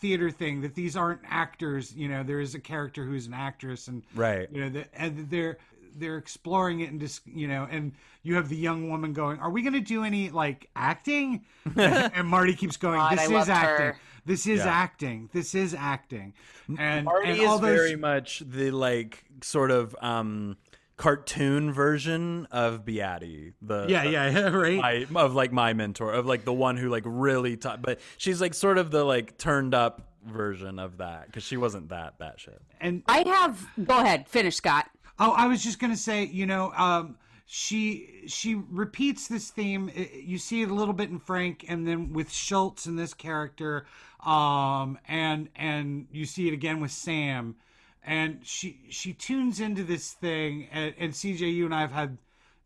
theater 0.00 0.30
thing 0.30 0.60
that 0.60 0.74
these 0.74 0.96
aren't 0.96 1.20
actors, 1.26 1.94
you 1.94 2.08
know, 2.08 2.22
there 2.22 2.40
is 2.40 2.54
a 2.54 2.60
character 2.60 3.04
who's 3.04 3.26
an 3.26 3.32
actress 3.34 3.88
and 3.88 4.02
Right. 4.14 4.48
you 4.52 4.60
know, 4.60 4.68
that 4.70 4.88
and 4.94 5.30
they're 5.30 5.56
they're 5.96 6.16
exploring 6.18 6.80
it 6.80 6.90
and 6.90 7.00
just 7.00 7.22
you 7.26 7.46
know, 7.48 7.66
and 7.70 7.92
you 8.22 8.34
have 8.34 8.48
the 8.48 8.56
young 8.56 8.90
woman 8.90 9.12
going, 9.12 9.38
"Are 9.38 9.50
we 9.50 9.62
going 9.62 9.74
to 9.74 9.80
do 9.80 10.02
any 10.04 10.28
like 10.30 10.68
acting?" 10.74 11.44
and 11.76 12.26
Marty 12.28 12.54
keeps 12.54 12.76
going, 12.76 12.98
God, 12.98 13.12
"This 13.16 13.30
I 13.30 13.40
is 13.40 13.48
acting. 13.48 13.86
her. 13.86 13.96
This 14.26 14.46
is 14.46 14.60
Yeah. 14.60 14.68
acting. 14.70 15.28
This 15.32 15.54
is 15.54 15.74
acting." 15.74 16.34
And 16.78 17.04
Marty 17.04 17.30
and 17.30 17.40
is 17.40 17.48
all 17.48 17.58
those 17.58 17.76
very 17.76 17.96
much 17.96 18.42
the 18.46 18.70
like 18.70 19.24
sort 19.42 19.70
of 19.70 19.94
um 20.00 20.56
cartoon 20.96 21.72
version 21.72 22.46
of 22.50 22.84
Beatty. 22.84 23.52
The 23.60 23.86
yeah, 23.88 24.04
yeah, 24.04 24.48
right. 24.48 25.10
my, 25.10 25.20
of 25.22 25.34
like 25.34 25.52
my 25.52 25.72
mentor 25.72 26.12
of 26.12 26.24
like 26.26 26.44
the 26.44 26.52
one 26.52 26.76
who 26.76 26.88
like 26.88 27.02
really 27.04 27.56
taught 27.56 27.82
but 27.82 27.98
she's 28.16 28.40
like 28.40 28.54
sort 28.54 28.78
of 28.78 28.90
the 28.92 29.02
like 29.04 29.36
turned 29.36 29.74
up 29.74 30.12
version 30.24 30.78
of 30.78 30.98
that 30.98 31.26
because 31.26 31.42
she 31.42 31.56
wasn't 31.56 31.88
that 31.88 32.14
that 32.20 32.38
shit 32.40 32.62
and 32.80 33.02
I 33.06 33.26
have. 33.26 33.66
Go 33.84 33.98
ahead, 33.98 34.28
finish, 34.28 34.56
Scott. 34.56 34.88
Oh, 35.18 35.32
I 35.32 35.46
was 35.46 35.62
just 35.64 35.78
gonna 35.78 35.96
say, 35.96 36.24
you 36.24 36.46
know, 36.46 36.72
um, 36.76 37.16
she 37.46 38.24
she 38.26 38.54
repeats 38.54 39.28
this 39.28 39.50
theme. 39.50 39.90
You 40.14 40.38
see 40.38 40.62
it 40.62 40.70
a 40.70 40.74
little 40.74 40.94
bit 40.94 41.10
in 41.10 41.18
Frank, 41.18 41.64
and 41.68 41.86
then 41.86 42.12
with 42.12 42.32
Schultz 42.32 42.86
in 42.86 42.96
this 42.96 43.12
character, 43.12 43.86
um, 44.24 44.98
and 45.06 45.48
and 45.54 46.06
you 46.10 46.24
see 46.24 46.48
it 46.48 46.54
again 46.54 46.80
with 46.80 46.90
Sam, 46.90 47.56
and 48.04 48.40
she 48.44 48.80
she 48.88 49.12
tunes 49.12 49.60
into 49.60 49.84
this 49.84 50.12
thing. 50.12 50.68
And, 50.72 50.94
and 50.98 51.12
CJ, 51.12 51.54
you 51.54 51.66
and 51.66 51.74
I 51.74 51.82
have 51.82 51.92
had 51.92 52.16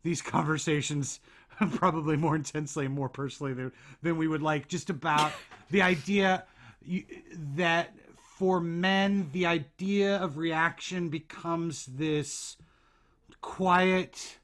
these 0.03 0.21
conversations 0.23 1.19
probably 1.71 2.15
more 2.15 2.35
intensely 2.35 2.85
and 2.85 2.95
more 2.95 3.09
personally 3.09 3.53
than 3.53 3.73
than 4.01 4.17
we 4.17 4.27
would 4.27 4.41
like, 4.41 4.69
just 4.69 4.89
about 4.89 5.33
the 5.71 5.81
idea 5.81 6.45
that 7.55 7.93
for 8.37 8.61
men, 8.61 9.29
the 9.33 9.45
idea 9.45 10.15
of 10.15 10.37
reaction 10.37 11.09
becomes 11.09 11.85
this 11.85 12.55
quiet 13.41 14.38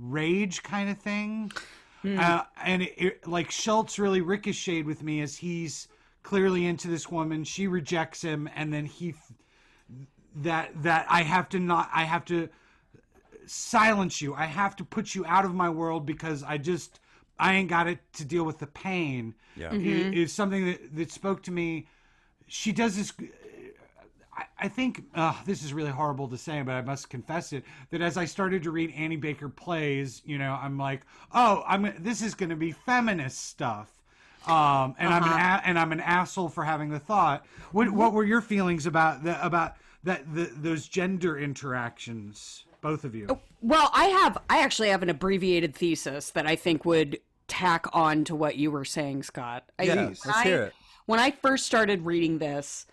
rage 0.00 0.62
kind 0.62 0.88
of 0.90 0.98
thing. 0.98 1.52
Uh, 2.02 2.42
and 2.64 2.82
it, 2.82 2.94
it, 2.96 3.28
like 3.28 3.50
Schultz 3.50 3.98
really 3.98 4.22
ricocheted 4.22 4.86
with 4.86 5.02
me 5.02 5.20
as 5.20 5.36
he's 5.36 5.86
clearly 6.22 6.64
into 6.66 6.88
this 6.88 7.10
woman. 7.10 7.44
She 7.44 7.66
rejects 7.66 8.22
him, 8.22 8.48
and 8.56 8.72
then 8.72 8.86
he 8.86 9.10
f- 9.10 9.32
that 10.36 10.70
that 10.82 11.06
I 11.10 11.22
have 11.22 11.48
to 11.50 11.58
not 11.58 11.90
I 11.92 12.04
have 12.04 12.24
to 12.26 12.48
silence 13.46 14.20
you. 14.22 14.34
I 14.34 14.44
have 14.46 14.76
to 14.76 14.84
put 14.84 15.14
you 15.14 15.24
out 15.26 15.44
of 15.44 15.54
my 15.54 15.68
world 15.68 16.06
because 16.06 16.42
I 16.42 16.56
just 16.58 17.00
I 17.38 17.54
ain't 17.54 17.68
got 17.68 17.86
it 17.88 17.98
to 18.14 18.24
deal 18.24 18.44
with 18.44 18.58
the 18.58 18.66
pain. 18.66 19.34
Yeah. 19.56 19.70
i- 19.72 20.14
is 20.14 20.32
something 20.32 20.64
that 20.66 20.96
that 20.96 21.10
spoke 21.12 21.42
to 21.44 21.50
me. 21.52 21.86
She 22.46 22.72
does 22.72 22.96
this. 22.96 23.12
I, 24.40 24.44
I 24.58 24.68
think 24.68 25.04
uh, 25.14 25.34
this 25.44 25.62
is 25.62 25.72
really 25.72 25.90
horrible 25.90 26.28
to 26.28 26.38
say, 26.38 26.62
but 26.62 26.72
I 26.72 26.82
must 26.82 27.10
confess 27.10 27.52
it. 27.52 27.64
That 27.90 28.00
as 28.00 28.16
I 28.16 28.24
started 28.24 28.62
to 28.64 28.70
read 28.70 28.92
Annie 28.96 29.16
Baker 29.16 29.48
plays, 29.48 30.22
you 30.24 30.38
know, 30.38 30.58
I'm 30.60 30.78
like, 30.78 31.02
oh, 31.32 31.62
I'm 31.66 31.92
this 31.98 32.22
is 32.22 32.34
going 32.34 32.50
to 32.50 32.56
be 32.56 32.72
feminist 32.72 33.46
stuff. 33.46 33.90
Um, 34.46 34.94
and 34.98 35.12
I'm 35.12 35.22
an 35.24 35.30
a- 35.32 35.62
and 35.66 35.78
I'm 35.78 35.92
an 35.92 36.00
asshole 36.00 36.48
for 36.48 36.64
having 36.64 36.88
the 36.88 36.98
thought. 36.98 37.44
What 37.72 37.90
what 37.90 38.12
were 38.12 38.24
your 38.24 38.40
feelings 38.40 38.86
about 38.86 39.22
the 39.22 39.44
about 39.44 39.74
that 40.04 40.34
the, 40.34 40.50
those 40.56 40.88
gender 40.88 41.38
interactions? 41.38 42.64
Both 42.80 43.04
of 43.04 43.14
you. 43.14 43.38
Well, 43.60 43.90
I 43.92 44.06
have. 44.06 44.38
I 44.48 44.62
actually 44.62 44.88
have 44.88 45.02
an 45.02 45.10
abbreviated 45.10 45.74
thesis 45.76 46.30
that 46.30 46.46
I 46.46 46.56
think 46.56 46.86
would 46.86 47.20
tack 47.46 47.84
on 47.92 48.24
to 48.24 48.34
what 48.34 48.56
you 48.56 48.70
were 48.70 48.86
saying, 48.86 49.24
Scott. 49.24 49.64
I, 49.78 49.82
Yeah, 49.82 49.94
let's 50.06 50.26
I- 50.26 50.44
hear 50.44 50.62
it. 50.62 50.72
When 51.04 51.20
I 51.20 51.30
first 51.32 51.66
started 51.66 52.06
reading 52.06 52.38
this, 52.38 52.86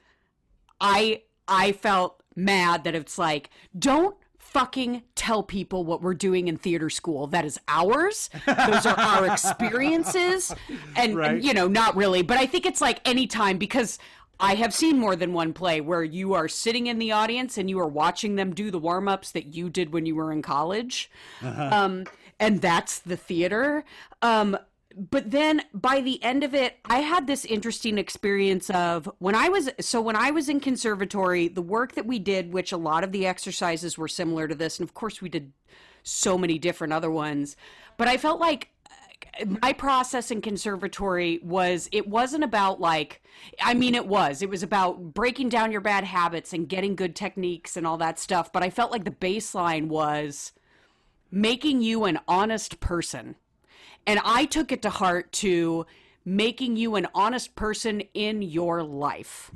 I 0.81 1.21
I 1.47 1.71
felt 1.71 2.21
mad 2.35 2.83
that 2.83 2.95
it's 2.95 3.17
like, 3.17 3.49
don't 3.77 4.15
fucking 4.37 5.03
tell 5.15 5.43
people 5.43 5.83
what 5.83 6.01
we're 6.01 6.13
doing 6.13 6.47
in 6.47 6.57
theater 6.57 6.89
school. 6.89 7.27
That 7.27 7.45
is 7.45 7.59
ours. 7.67 8.29
Those 8.45 8.85
are 8.85 8.97
our 8.99 9.27
experiences. 9.33 10.53
And, 10.95 11.15
Right. 11.15 11.31
and, 11.31 11.43
you 11.43 11.53
know, 11.53 11.67
not 11.67 11.95
really, 11.95 12.21
but 12.21 12.37
I 12.37 12.45
think 12.45 12.65
it's 12.65 12.81
like 12.81 13.07
anytime 13.07 13.57
because 13.57 13.99
I 14.39 14.55
have 14.55 14.73
seen 14.73 14.99
more 14.99 15.15
than 15.15 15.33
one 15.33 15.51
play 15.53 15.81
where 15.81 16.03
you 16.03 16.33
are 16.33 16.47
sitting 16.47 16.87
in 16.87 16.99
the 16.99 17.11
audience 17.11 17.57
and 17.57 17.69
you 17.69 17.79
are 17.79 17.87
watching 17.87 18.35
them 18.35 18.53
do 18.53 18.69
the 18.71 18.79
warm 18.79 19.07
ups 19.07 19.31
that 19.31 19.47
you 19.53 19.69
did 19.69 19.91
when 19.91 20.05
you 20.05 20.15
were 20.15 20.31
in 20.31 20.41
college. 20.41 21.09
Um, 21.43 22.05
and 22.39 22.61
that's 22.61 22.99
the 22.99 23.17
theater. 23.17 23.83
Um, 24.21 24.57
but 24.95 25.31
then 25.31 25.61
by 25.73 26.01
the 26.01 26.21
end 26.23 26.43
of 26.43 26.53
it, 26.53 26.77
I 26.85 26.99
had 26.99 27.27
this 27.27 27.45
interesting 27.45 27.97
experience 27.97 28.69
of 28.69 29.09
when 29.19 29.35
I 29.35 29.49
was 29.49 29.69
so 29.79 30.01
when 30.01 30.15
I 30.15 30.31
was 30.31 30.49
in 30.49 30.59
conservatory, 30.59 31.47
the 31.49 31.61
work 31.61 31.93
that 31.93 32.05
we 32.05 32.19
did, 32.19 32.53
which 32.53 32.71
a 32.71 32.77
lot 32.77 33.03
of 33.03 33.11
the 33.11 33.27
exercises 33.27 33.97
were 33.97 34.07
similar 34.07 34.47
to 34.47 34.55
this, 34.55 34.79
and 34.79 34.87
of 34.87 34.93
course 34.93 35.21
we 35.21 35.29
did 35.29 35.51
so 36.03 36.37
many 36.37 36.57
different 36.57 36.93
other 36.93 37.11
ones, 37.11 37.57
but 37.97 38.07
I 38.07 38.17
felt 38.17 38.39
like 38.39 38.69
uh, 39.39 39.45
my 39.61 39.73
process 39.73 40.31
in 40.31 40.41
conservatory 40.41 41.39
was 41.43 41.89
it 41.91 42.07
wasn't 42.07 42.45
about 42.45 42.79
like 42.79 43.21
I 43.61 43.73
mean 43.73 43.93
it 43.93 44.07
was 44.07 44.41
it 44.41 44.49
was 44.49 44.63
about 44.63 45.13
breaking 45.13 45.49
down 45.49 45.71
your 45.71 45.81
bad 45.81 46.05
habits 46.05 46.53
and 46.53 46.69
getting 46.69 46.95
good 46.95 47.15
techniques 47.15 47.75
and 47.75 47.85
all 47.85 47.97
that 47.97 48.19
stuff, 48.19 48.53
but 48.53 48.63
I 48.63 48.69
felt 48.69 48.91
like 48.91 49.03
the 49.03 49.11
baseline 49.11 49.87
was 49.87 50.53
making 51.29 51.81
you 51.81 52.05
an 52.05 52.19
honest 52.27 52.79
person. 52.79 53.35
And 54.07 54.19
I 54.23 54.45
took 54.45 54.71
it 54.71 54.81
to 54.83 54.89
heart 54.89 55.31
to 55.33 55.85
making 56.27 56.75
you 56.75 56.95
an 56.95 57.07
honest 57.15 57.55
person 57.55 58.01
in 58.13 58.41
your 58.41 58.83
life. 58.83 59.49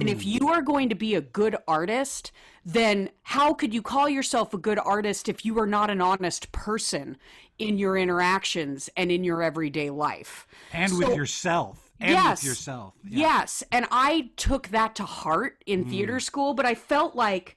And 0.00 0.08
if 0.08 0.26
you 0.26 0.48
are 0.48 0.60
going 0.60 0.88
to 0.88 0.96
be 0.96 1.14
a 1.14 1.20
good 1.20 1.56
artist, 1.68 2.32
then 2.64 3.10
how 3.22 3.54
could 3.54 3.72
you 3.72 3.80
call 3.80 4.08
yourself 4.08 4.52
a 4.52 4.58
good 4.58 4.78
artist 4.78 5.28
if 5.28 5.44
you 5.44 5.56
are 5.60 5.68
not 5.68 5.88
an 5.88 6.00
honest 6.00 6.50
person 6.50 7.16
in 7.60 7.78
your 7.78 7.96
interactions 7.96 8.90
and 8.96 9.12
in 9.12 9.22
your 9.22 9.40
everyday 9.40 9.90
life? 9.90 10.48
and 10.72 10.90
So- 10.90 10.98
with 10.98 11.16
yourself. 11.16 11.82
And 11.98 12.10
yes. 12.10 12.42
with 12.42 12.48
yourself. 12.48 12.94
Yes. 13.08 13.62
And 13.72 13.86
I 13.90 14.30
took 14.36 14.68
that 14.68 14.96
to 14.96 15.04
heart 15.04 15.62
in 15.64 15.88
theater 15.88 16.16
mm. 16.16 16.22
school, 16.22 16.52
but 16.52 16.66
I 16.66 16.74
felt 16.74 17.14
like 17.16 17.55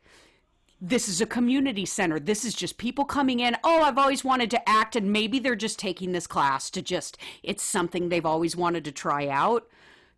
this 0.81 1.09
is 1.09 1.21
a 1.21 1.25
community 1.25 1.85
center. 1.85 2.19
This 2.19 2.45
is 2.45 2.53
just 2.53 2.77
people 2.77 3.05
coming 3.05 3.39
in. 3.39 3.57
Oh, 3.63 3.81
I've 3.81 3.97
always 3.97 4.23
wanted 4.23 4.49
to 4.51 4.69
act. 4.69 4.95
And 4.95 5.11
maybe 5.11 5.39
they're 5.39 5.55
just 5.55 5.79
taking 5.79 6.11
this 6.11 6.27
class 6.27 6.69
to 6.71 6.81
just, 6.81 7.17
it's 7.43 7.63
something 7.63 8.09
they've 8.09 8.25
always 8.25 8.55
wanted 8.55 8.85
to 8.85 8.91
try 8.91 9.27
out. 9.27 9.67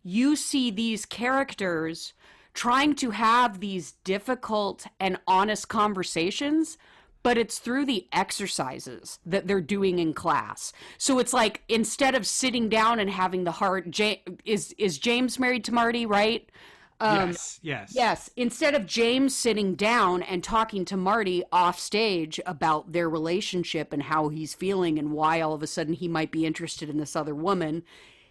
You 0.04 0.36
see 0.36 0.70
these 0.70 1.04
characters 1.04 2.12
trying 2.54 2.94
to 2.96 3.10
have 3.10 3.60
these 3.60 3.92
difficult 4.04 4.86
and 5.00 5.18
honest 5.26 5.68
conversations 5.68 6.76
but 7.22 7.38
it's 7.38 7.58
through 7.58 7.86
the 7.86 8.06
exercises 8.12 9.18
that 9.24 9.46
they're 9.46 9.60
doing 9.60 9.98
in 9.98 10.12
class. 10.12 10.72
So 10.98 11.18
it's 11.18 11.32
like 11.32 11.62
instead 11.68 12.14
of 12.14 12.26
sitting 12.26 12.68
down 12.68 12.98
and 12.98 13.10
having 13.10 13.44
the 13.44 13.52
heart, 13.52 13.96
ja- 13.96 14.16
is 14.44 14.74
is 14.78 14.98
James 14.98 15.38
married 15.38 15.64
to 15.64 15.72
Marty, 15.72 16.04
right? 16.04 16.48
Yes. 17.02 17.60
Yes. 17.62 17.90
Um, 17.90 17.94
Yes. 17.94 18.30
Instead 18.36 18.74
of 18.74 18.86
James 18.86 19.34
sitting 19.34 19.74
down 19.74 20.22
and 20.22 20.42
talking 20.42 20.84
to 20.86 20.96
Marty 20.96 21.42
off 21.52 21.78
stage 21.78 22.40
about 22.46 22.92
their 22.92 23.08
relationship 23.08 23.92
and 23.92 24.04
how 24.04 24.28
he's 24.28 24.54
feeling 24.54 24.98
and 24.98 25.12
why 25.12 25.40
all 25.40 25.52
of 25.52 25.62
a 25.62 25.66
sudden 25.66 25.94
he 25.94 26.08
might 26.08 26.30
be 26.30 26.46
interested 26.46 26.88
in 26.88 26.98
this 26.98 27.16
other 27.16 27.34
woman, 27.34 27.82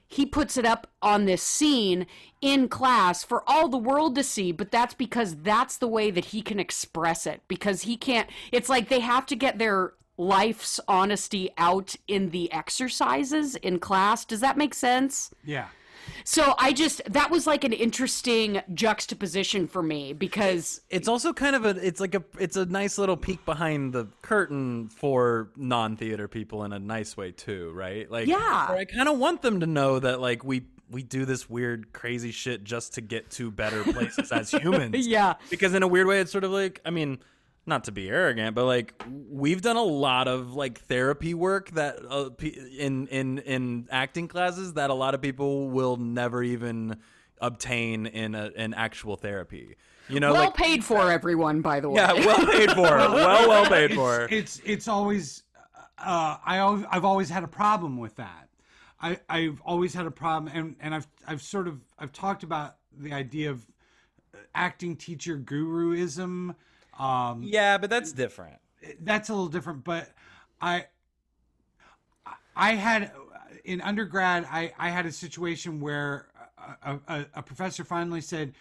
he 0.08 0.26
puts 0.26 0.58
it 0.58 0.66
up 0.66 0.88
on 1.02 1.26
this 1.26 1.42
scene 1.42 2.06
in 2.42 2.68
class 2.68 3.24
for 3.24 3.50
all 3.50 3.70
the 3.70 3.78
world 3.78 4.14
to 4.16 4.24
see, 4.24 4.52
but 4.52 4.70
that's 4.70 4.94
because 4.94 5.38
that's 5.38 5.78
the 5.78 5.88
way 5.88 6.12
that 6.12 6.26
he 6.26 6.42
can 6.42 6.60
express 6.60 7.26
it 7.26 7.42
because 7.48 7.84
he 7.84 7.96
can't 7.96 8.30
it's 8.52 8.68
like 8.68 8.90
they 8.90 9.00
have 9.00 9.26
to 9.28 9.36
get 9.38 9.58
their 9.58 9.94
life's 10.18 10.80
honesty 10.88 11.50
out 11.58 11.96
in 12.08 12.30
the 12.30 12.52
exercises 12.52 13.56
in 13.56 13.80
class. 13.80 14.26
Does 14.26 14.42
that 14.42 14.58
make 14.58 14.74
sense? 14.74 15.32
Yeah. 15.44 15.68
So 16.24 16.54
I 16.58 16.74
just 16.74 17.02
that 17.12 17.32
was 17.32 17.47
like 17.47 17.64
an 17.64 17.74
interesting 17.74 18.62
juxtaposition 18.74 19.68
for 19.68 19.82
me 19.82 20.14
because 20.14 20.82
It's 20.89 21.08
also 21.08 21.34
kind 21.34 21.56
of 21.56 21.66
a 21.66 21.70
it's 21.70 21.99
like 21.99 22.16
a 22.16 22.24
it's 22.39 22.56
a 22.58 22.66
nice 22.66 22.97
little 22.97 23.18
peek 23.18 23.43
behind 23.45 23.93
the 23.93 24.08
curtain 24.22 24.89
for 24.89 25.49
non-theater 25.56 26.28
people 26.28 26.64
in 26.64 26.74
a 26.74 26.80
nice 26.80 27.18
way 27.18 27.32
too, 27.32 27.72
right? 27.74 28.10
Like 28.10 28.28
Yeah. 28.28 28.38
I 28.38 28.86
kind 28.86 29.10
of 29.10 29.18
want 29.18 29.41
them 29.41 29.60
to 29.62 29.66
know 29.66 29.99
that 29.99 30.20
like 30.20 30.43
we 30.43 30.64
we 30.89 31.04
do 31.04 31.26
this 31.26 31.49
weird 31.49 31.93
crazy 31.93 32.32
shit 32.32 32.64
just 32.64 32.95
to 32.95 33.02
get 33.02 33.32
to 33.32 33.49
better 33.49 33.84
places 33.84 34.32
as 34.32 34.52
humans. 34.64 35.08
Yeah. 35.08 35.36
Because 35.49 35.74
in 35.74 35.84
a 35.84 35.88
weird 35.88 36.08
way 36.08 36.20
it's 36.20 36.32
sort 36.32 36.43
of 36.43 36.52
like 36.52 36.82
I 36.86 36.89
mean 36.89 37.20
not 37.66 37.84
to 37.86 37.91
be 37.91 38.09
arrogant, 38.09 38.55
but 38.55 38.66
like 38.66 39.03
we've 39.30 39.62
done 39.62 39.78
a 39.78 39.84
lot 39.84 40.28
of 40.28 40.53
like 40.53 40.80
therapy 40.82 41.34
work 41.34 41.70
that 41.72 41.99
uh, 42.09 42.30
in 42.78 43.07
in 43.07 43.39
in 43.39 43.88
acting 43.91 44.28
classes 44.28 44.74
that 44.74 44.89
a 44.89 44.93
lot 44.93 45.14
of 45.14 45.22
people 45.22 45.70
will 45.70 45.97
never 45.97 46.43
even 46.43 46.97
obtain 47.39 48.05
in 48.05 48.36
a, 48.36 48.51
in 48.55 48.74
actual 48.74 49.16
therapy. 49.16 49.76
You 50.09 50.20
know, 50.20 50.34
well 50.34 50.45
like 50.45 50.55
paid 50.55 50.84
for 50.84 51.12
everyone 51.12 51.62
by 51.62 51.80
the 51.80 51.89
way. 51.89 52.01
yeah, 52.01 52.14
well 52.14 52.45
paid 52.47 52.72
for. 52.72 52.82
well, 52.84 53.47
well 53.47 53.70
paid 53.70 53.91
it's, 53.91 53.95
for. 53.95 54.28
It's 54.30 54.62
it's 54.66 54.88
always 54.88 55.43
uh, 55.97 56.38
I 56.43 56.57
al- 56.57 56.86
I've 56.89 57.05
always 57.05 57.30
had 57.30 57.43
a 57.43 57.47
problem 57.47 57.97
with 57.97 58.16
that. 58.16 58.49
I 58.99 59.20
I've 59.30 59.62
always 59.62 59.93
had 59.93 60.05
a 60.05 60.12
problem, 60.12 60.51
and 60.53 60.76
and 60.80 60.95
I've 60.95 61.07
I've 61.28 61.41
sort 61.41 61.68
of 61.68 61.80
I've 61.99 62.12
talked 62.12 62.43
about 62.43 62.78
the 62.97 63.14
idea 63.14 63.51
of 63.51 63.66
acting 64.55 64.95
teacher 64.95 65.38
guruism. 65.38 66.55
Um, 67.02 67.41
Yeah, 67.43 67.78
but 67.78 67.89
that's 67.89 68.12
different. 68.12 68.58
that's 69.02 69.30
a 69.30 69.34
little 69.34 69.47
different, 69.47 69.84
but 69.84 70.10
I 70.62 70.86
I 72.56 72.76
had 72.76 73.12
in 73.66 73.82
undergrad 73.82 74.47
I 74.49 74.74
I 74.78 74.89
had 74.89 75.06
a 75.06 75.12
situation 75.12 75.80
where 75.80 76.28
a, 76.84 76.99
a, 77.08 77.26
a 77.36 77.43
professor 77.43 77.84
finally 77.84 78.22
said 78.22 78.54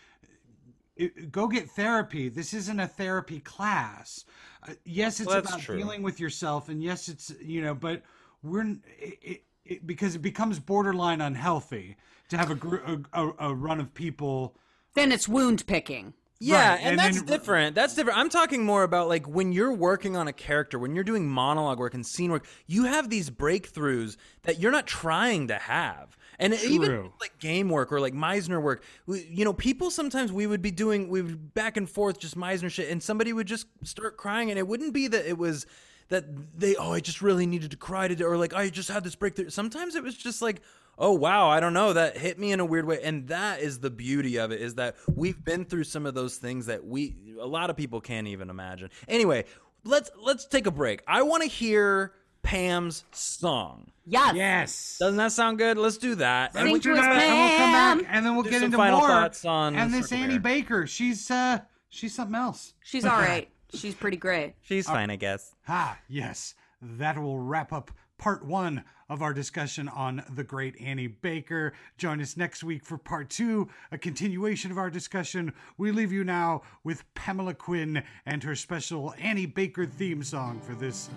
go 1.30 1.48
get 1.48 1.70
therapy. 1.70 2.28
This 2.28 2.52
isn't 2.54 2.78
a 2.80 2.86
therapy 2.86 3.40
class. 3.40 4.24
Uh, 4.66 4.72
yes, 4.84 5.20
it's 5.20 5.28
Well, 5.28 5.38
about 5.38 5.60
true. 5.60 5.76
dealing 5.76 6.02
with 6.02 6.20
yourself, 6.20 6.68
and 6.68 6.82
yes, 6.82 7.08
it's 7.08 7.32
you 7.40 7.62
know, 7.62 7.74
but 7.74 8.02
we're 8.42 8.62
it, 8.98 9.18
it, 9.22 9.42
it, 9.64 9.86
because 9.86 10.14
it 10.14 10.22
becomes 10.22 10.58
borderline 10.58 11.20
unhealthy 11.20 11.96
to 12.28 12.36
have 12.36 12.50
a, 12.50 12.54
gr- 12.54 12.76
a, 12.76 13.00
a, 13.12 13.32
a 13.50 13.54
run 13.54 13.80
of 13.80 13.94
people. 13.94 14.54
Then 14.94 15.12
it's 15.12 15.28
wound 15.28 15.66
picking. 15.66 16.14
Yeah, 16.42 16.70
Right, 16.70 16.80
and, 16.80 16.88
and 16.90 16.98
that's 16.98 17.18
then- 17.22 17.26
different. 17.26 17.74
That's 17.74 17.94
different. 17.94 18.18
I'm 18.18 18.30
talking 18.30 18.64
more 18.64 18.82
about 18.82 19.08
like 19.08 19.28
when 19.28 19.52
you're 19.52 19.74
working 19.74 20.16
on 20.16 20.26
a 20.26 20.32
character, 20.32 20.78
when 20.78 20.94
you're 20.94 21.04
doing 21.04 21.28
monologue 21.28 21.78
work 21.78 21.92
and 21.92 22.04
scene 22.04 22.30
work, 22.32 22.46
you 22.66 22.84
have 22.84 23.10
these 23.10 23.28
breakthroughs 23.28 24.16
that 24.44 24.58
you're 24.58 24.72
not 24.72 24.86
trying 24.86 25.48
to 25.48 25.54
have. 25.56 26.16
And 26.38 26.54
even 26.54 27.10
like 27.20 27.38
game 27.38 27.68
work 27.68 27.92
or 27.92 28.00
like 28.00 28.14
Meisner 28.14 28.62
work, 28.62 28.82
we, 29.04 29.26
you 29.30 29.44
know, 29.44 29.52
people 29.52 29.90
sometimes 29.90 30.32
we 30.32 30.46
would 30.46 30.62
be 30.62 30.70
doing 30.70 31.10
we 31.10 31.20
would 31.20 31.52
back 31.52 31.76
and 31.76 31.88
forth 31.88 32.18
just 32.18 32.34
Meisner 32.38 32.70
shit, 32.70 32.90
and 32.90 33.02
somebody 33.02 33.34
would 33.34 33.46
just 33.46 33.66
start 33.84 34.16
crying, 34.16 34.48
and 34.48 34.58
it 34.58 34.66
wouldn't 34.66 34.94
be 34.94 35.06
that 35.08 35.28
it 35.28 35.36
was 35.36 35.66
that 36.08 36.24
they 36.58 36.74
oh 36.76 36.92
I 36.94 37.00
just 37.00 37.20
really 37.20 37.44
needed 37.44 37.72
to 37.72 37.76
cry 37.76 38.08
today, 38.08 38.24
or 38.24 38.38
like 38.38 38.54
I 38.54 38.70
just 38.70 38.88
had 38.88 39.04
this 39.04 39.14
breakthrough. 39.14 39.50
Sometimes 39.50 39.94
it 39.94 40.02
was 40.02 40.16
just 40.16 40.40
like 40.40 40.62
oh 41.00 41.12
wow 41.12 41.48
i 41.48 41.58
don't 41.58 41.72
know 41.72 41.92
that 41.94 42.16
hit 42.16 42.38
me 42.38 42.52
in 42.52 42.60
a 42.60 42.64
weird 42.64 42.84
way 42.86 43.00
and 43.02 43.26
that 43.28 43.60
is 43.60 43.80
the 43.80 43.90
beauty 43.90 44.36
of 44.38 44.52
it 44.52 44.60
is 44.60 44.74
that 44.76 44.94
we've 45.16 45.42
been 45.44 45.64
through 45.64 45.82
some 45.84 46.06
of 46.06 46.14
those 46.14 46.36
things 46.36 46.66
that 46.66 46.84
we 46.86 47.16
a 47.40 47.46
lot 47.46 47.70
of 47.70 47.76
people 47.76 48.00
can't 48.00 48.26
even 48.28 48.50
imagine 48.50 48.88
anyway 49.08 49.44
let's 49.84 50.10
let's 50.22 50.44
take 50.46 50.66
a 50.66 50.70
break 50.70 51.02
i 51.08 51.22
want 51.22 51.42
to 51.42 51.48
hear 51.48 52.12
pam's 52.42 53.04
song 53.12 53.86
Yes. 54.06 54.34
Yes. 54.34 54.96
doesn't 54.98 55.18
that 55.18 55.30
sound 55.32 55.58
good 55.58 55.78
let's 55.78 55.96
do 55.98 56.16
that 56.16 56.52
Sing 56.54 56.62
and 56.62 56.72
we 56.72 56.80
to 56.80 56.82
do 56.82 56.92
us, 56.94 57.00
that, 57.00 57.12
and 57.12 57.34
we'll 57.38 57.48
come 57.58 57.70
Pam. 57.72 57.98
back, 57.98 58.06
and 58.10 58.26
then 58.26 58.34
we'll 58.34 58.42
Do 58.42 58.50
get 58.50 58.56
some 58.58 58.64
into 58.66 58.76
final 58.76 58.98
more. 58.98 59.08
thoughts 59.08 59.44
on 59.44 59.76
and 59.76 59.94
this 59.94 60.10
Annie 60.10 60.38
Bear. 60.38 60.54
Baker, 60.54 60.86
she's 60.86 61.30
uh, 61.30 61.60
she's 61.90 62.14
something 62.14 62.34
else. 62.34 62.74
She's 62.82 63.04
all 63.04 63.18
right. 63.18 63.48
She's 63.72 63.94
pretty 63.94 64.16
great. 64.16 64.54
she's 64.62 64.86
fine 64.88 65.10
i 65.10 65.16
guess 65.16 65.54
Ah, 65.68 65.96
yes, 66.08 66.54
that 66.82 67.16
will 67.22 67.38
wrap 67.38 67.72
up 67.72 67.92
part 68.20 68.44
one 68.44 68.84
of 69.08 69.22
our 69.22 69.32
discussion 69.32 69.88
on 69.88 70.22
the 70.30 70.44
great 70.44 70.78
Annie 70.78 71.06
Baker. 71.06 71.72
Join 71.96 72.20
us 72.20 72.36
next 72.36 72.62
week 72.62 72.84
for 72.84 72.98
part 72.98 73.30
two, 73.30 73.70
a 73.90 73.96
continuation 73.96 74.70
of 74.70 74.76
our 74.76 74.90
discussion. 74.90 75.54
We 75.78 75.90
leave 75.90 76.12
you 76.12 76.22
now 76.22 76.60
with 76.84 77.02
Pamela 77.14 77.54
Quinn 77.54 78.04
and 78.26 78.42
her 78.44 78.54
special 78.54 79.14
Annie 79.18 79.46
Baker 79.46 79.86
theme 79.86 80.22
song 80.22 80.60
for 80.60 80.74
this 80.74 81.08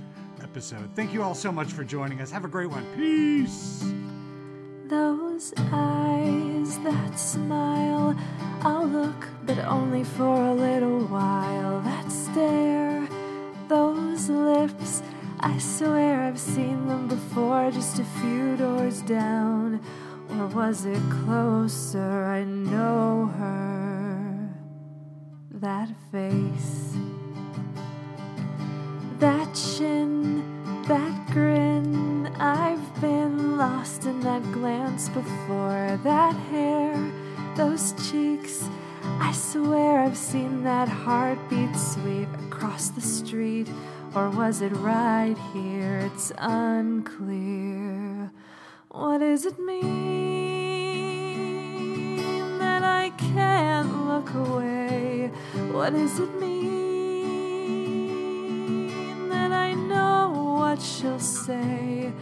episode. 0.42 0.96
Thank 0.96 1.14
you 1.14 1.22
all 1.22 1.36
so 1.36 1.52
much 1.52 1.74
for 1.74 1.84
joining 1.84 2.22
us. 2.22 2.32
Have 2.32 2.46
a 2.46 2.48
great 2.48 2.70
one. 2.70 2.86
Peace. 2.96 3.84
Those 4.88 5.54
eyes 5.58 6.80
that 6.80 7.20
smile, 7.20 8.16
I'll 8.62 8.88
look, 8.88 9.28
but 9.46 9.60
only 9.60 10.06
for 10.06 10.46
a 10.46 10.54
little 10.54 11.06
while. 11.08 11.82
That 11.82 12.10
stare, 12.10 13.08
those 13.68 14.30
lips, 14.30 15.02
I 15.46 15.58
swear 15.58 16.22
I've 16.22 16.40
seen 16.40 16.88
them 16.88 17.10
before, 17.10 17.70
just 17.70 18.00
a 18.00 18.06
few 18.06 18.56
doors 18.56 19.02
down. 19.02 19.82
Or 20.30 20.48
was 20.48 20.86
it 20.86 21.02
closer? 21.26 22.24
I 22.24 22.46
know 22.46 23.26
her. 23.38 24.50
That 25.52 25.90
face, 26.14 26.96
that 29.20 29.54
chin, 29.54 30.84
that 30.88 31.30
grin. 31.32 32.28
I've 32.40 33.02
been 33.02 33.58
lost 33.58 34.06
in 34.06 34.22
that 34.22 34.44
glance 34.54 35.10
before. 35.10 36.00
That 36.06 36.38
hair, 36.52 36.96
those 37.58 37.94
cheeks. 38.10 38.70
I 39.04 39.34
swear 39.34 40.00
I've 40.00 40.18
seen 40.18 40.64
that 40.64 40.88
heartbeat 40.88 41.76
sweet 41.76 42.30
across 42.48 42.88
the 42.88 43.02
street 43.02 43.68
or 44.16 44.30
was 44.30 44.62
it 44.62 44.72
right 44.74 45.36
here? 45.54 46.00
It's 46.14 46.32
unclear. 46.38 48.32
What 48.90 49.18
does 49.20 49.46
it 49.46 49.58
mean 49.60 49.80
that 52.60 52.84
I 52.84 53.10
can't 53.18 54.08
look 54.08 54.34
away? 54.36 55.32
What 55.72 55.94
does 55.94 56.20
it 56.20 56.40
mean 56.40 56.50
that 59.30 59.52
I 59.52 59.74
know 59.74 60.58
what 60.60 60.80
she'll 60.80 61.20
say? 61.20 62.14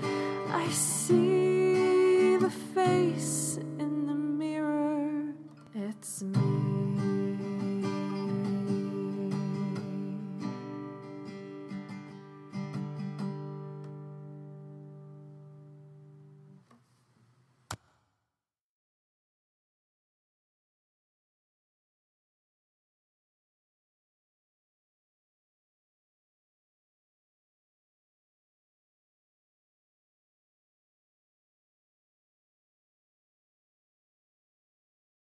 I 0.49 0.69
see 0.69 2.37
the 2.37 2.49
face 2.49 3.57
in 3.79 4.07
the 4.07 4.15
mirror. 4.15 5.33
It's 5.75 6.21
me. 6.23 6.50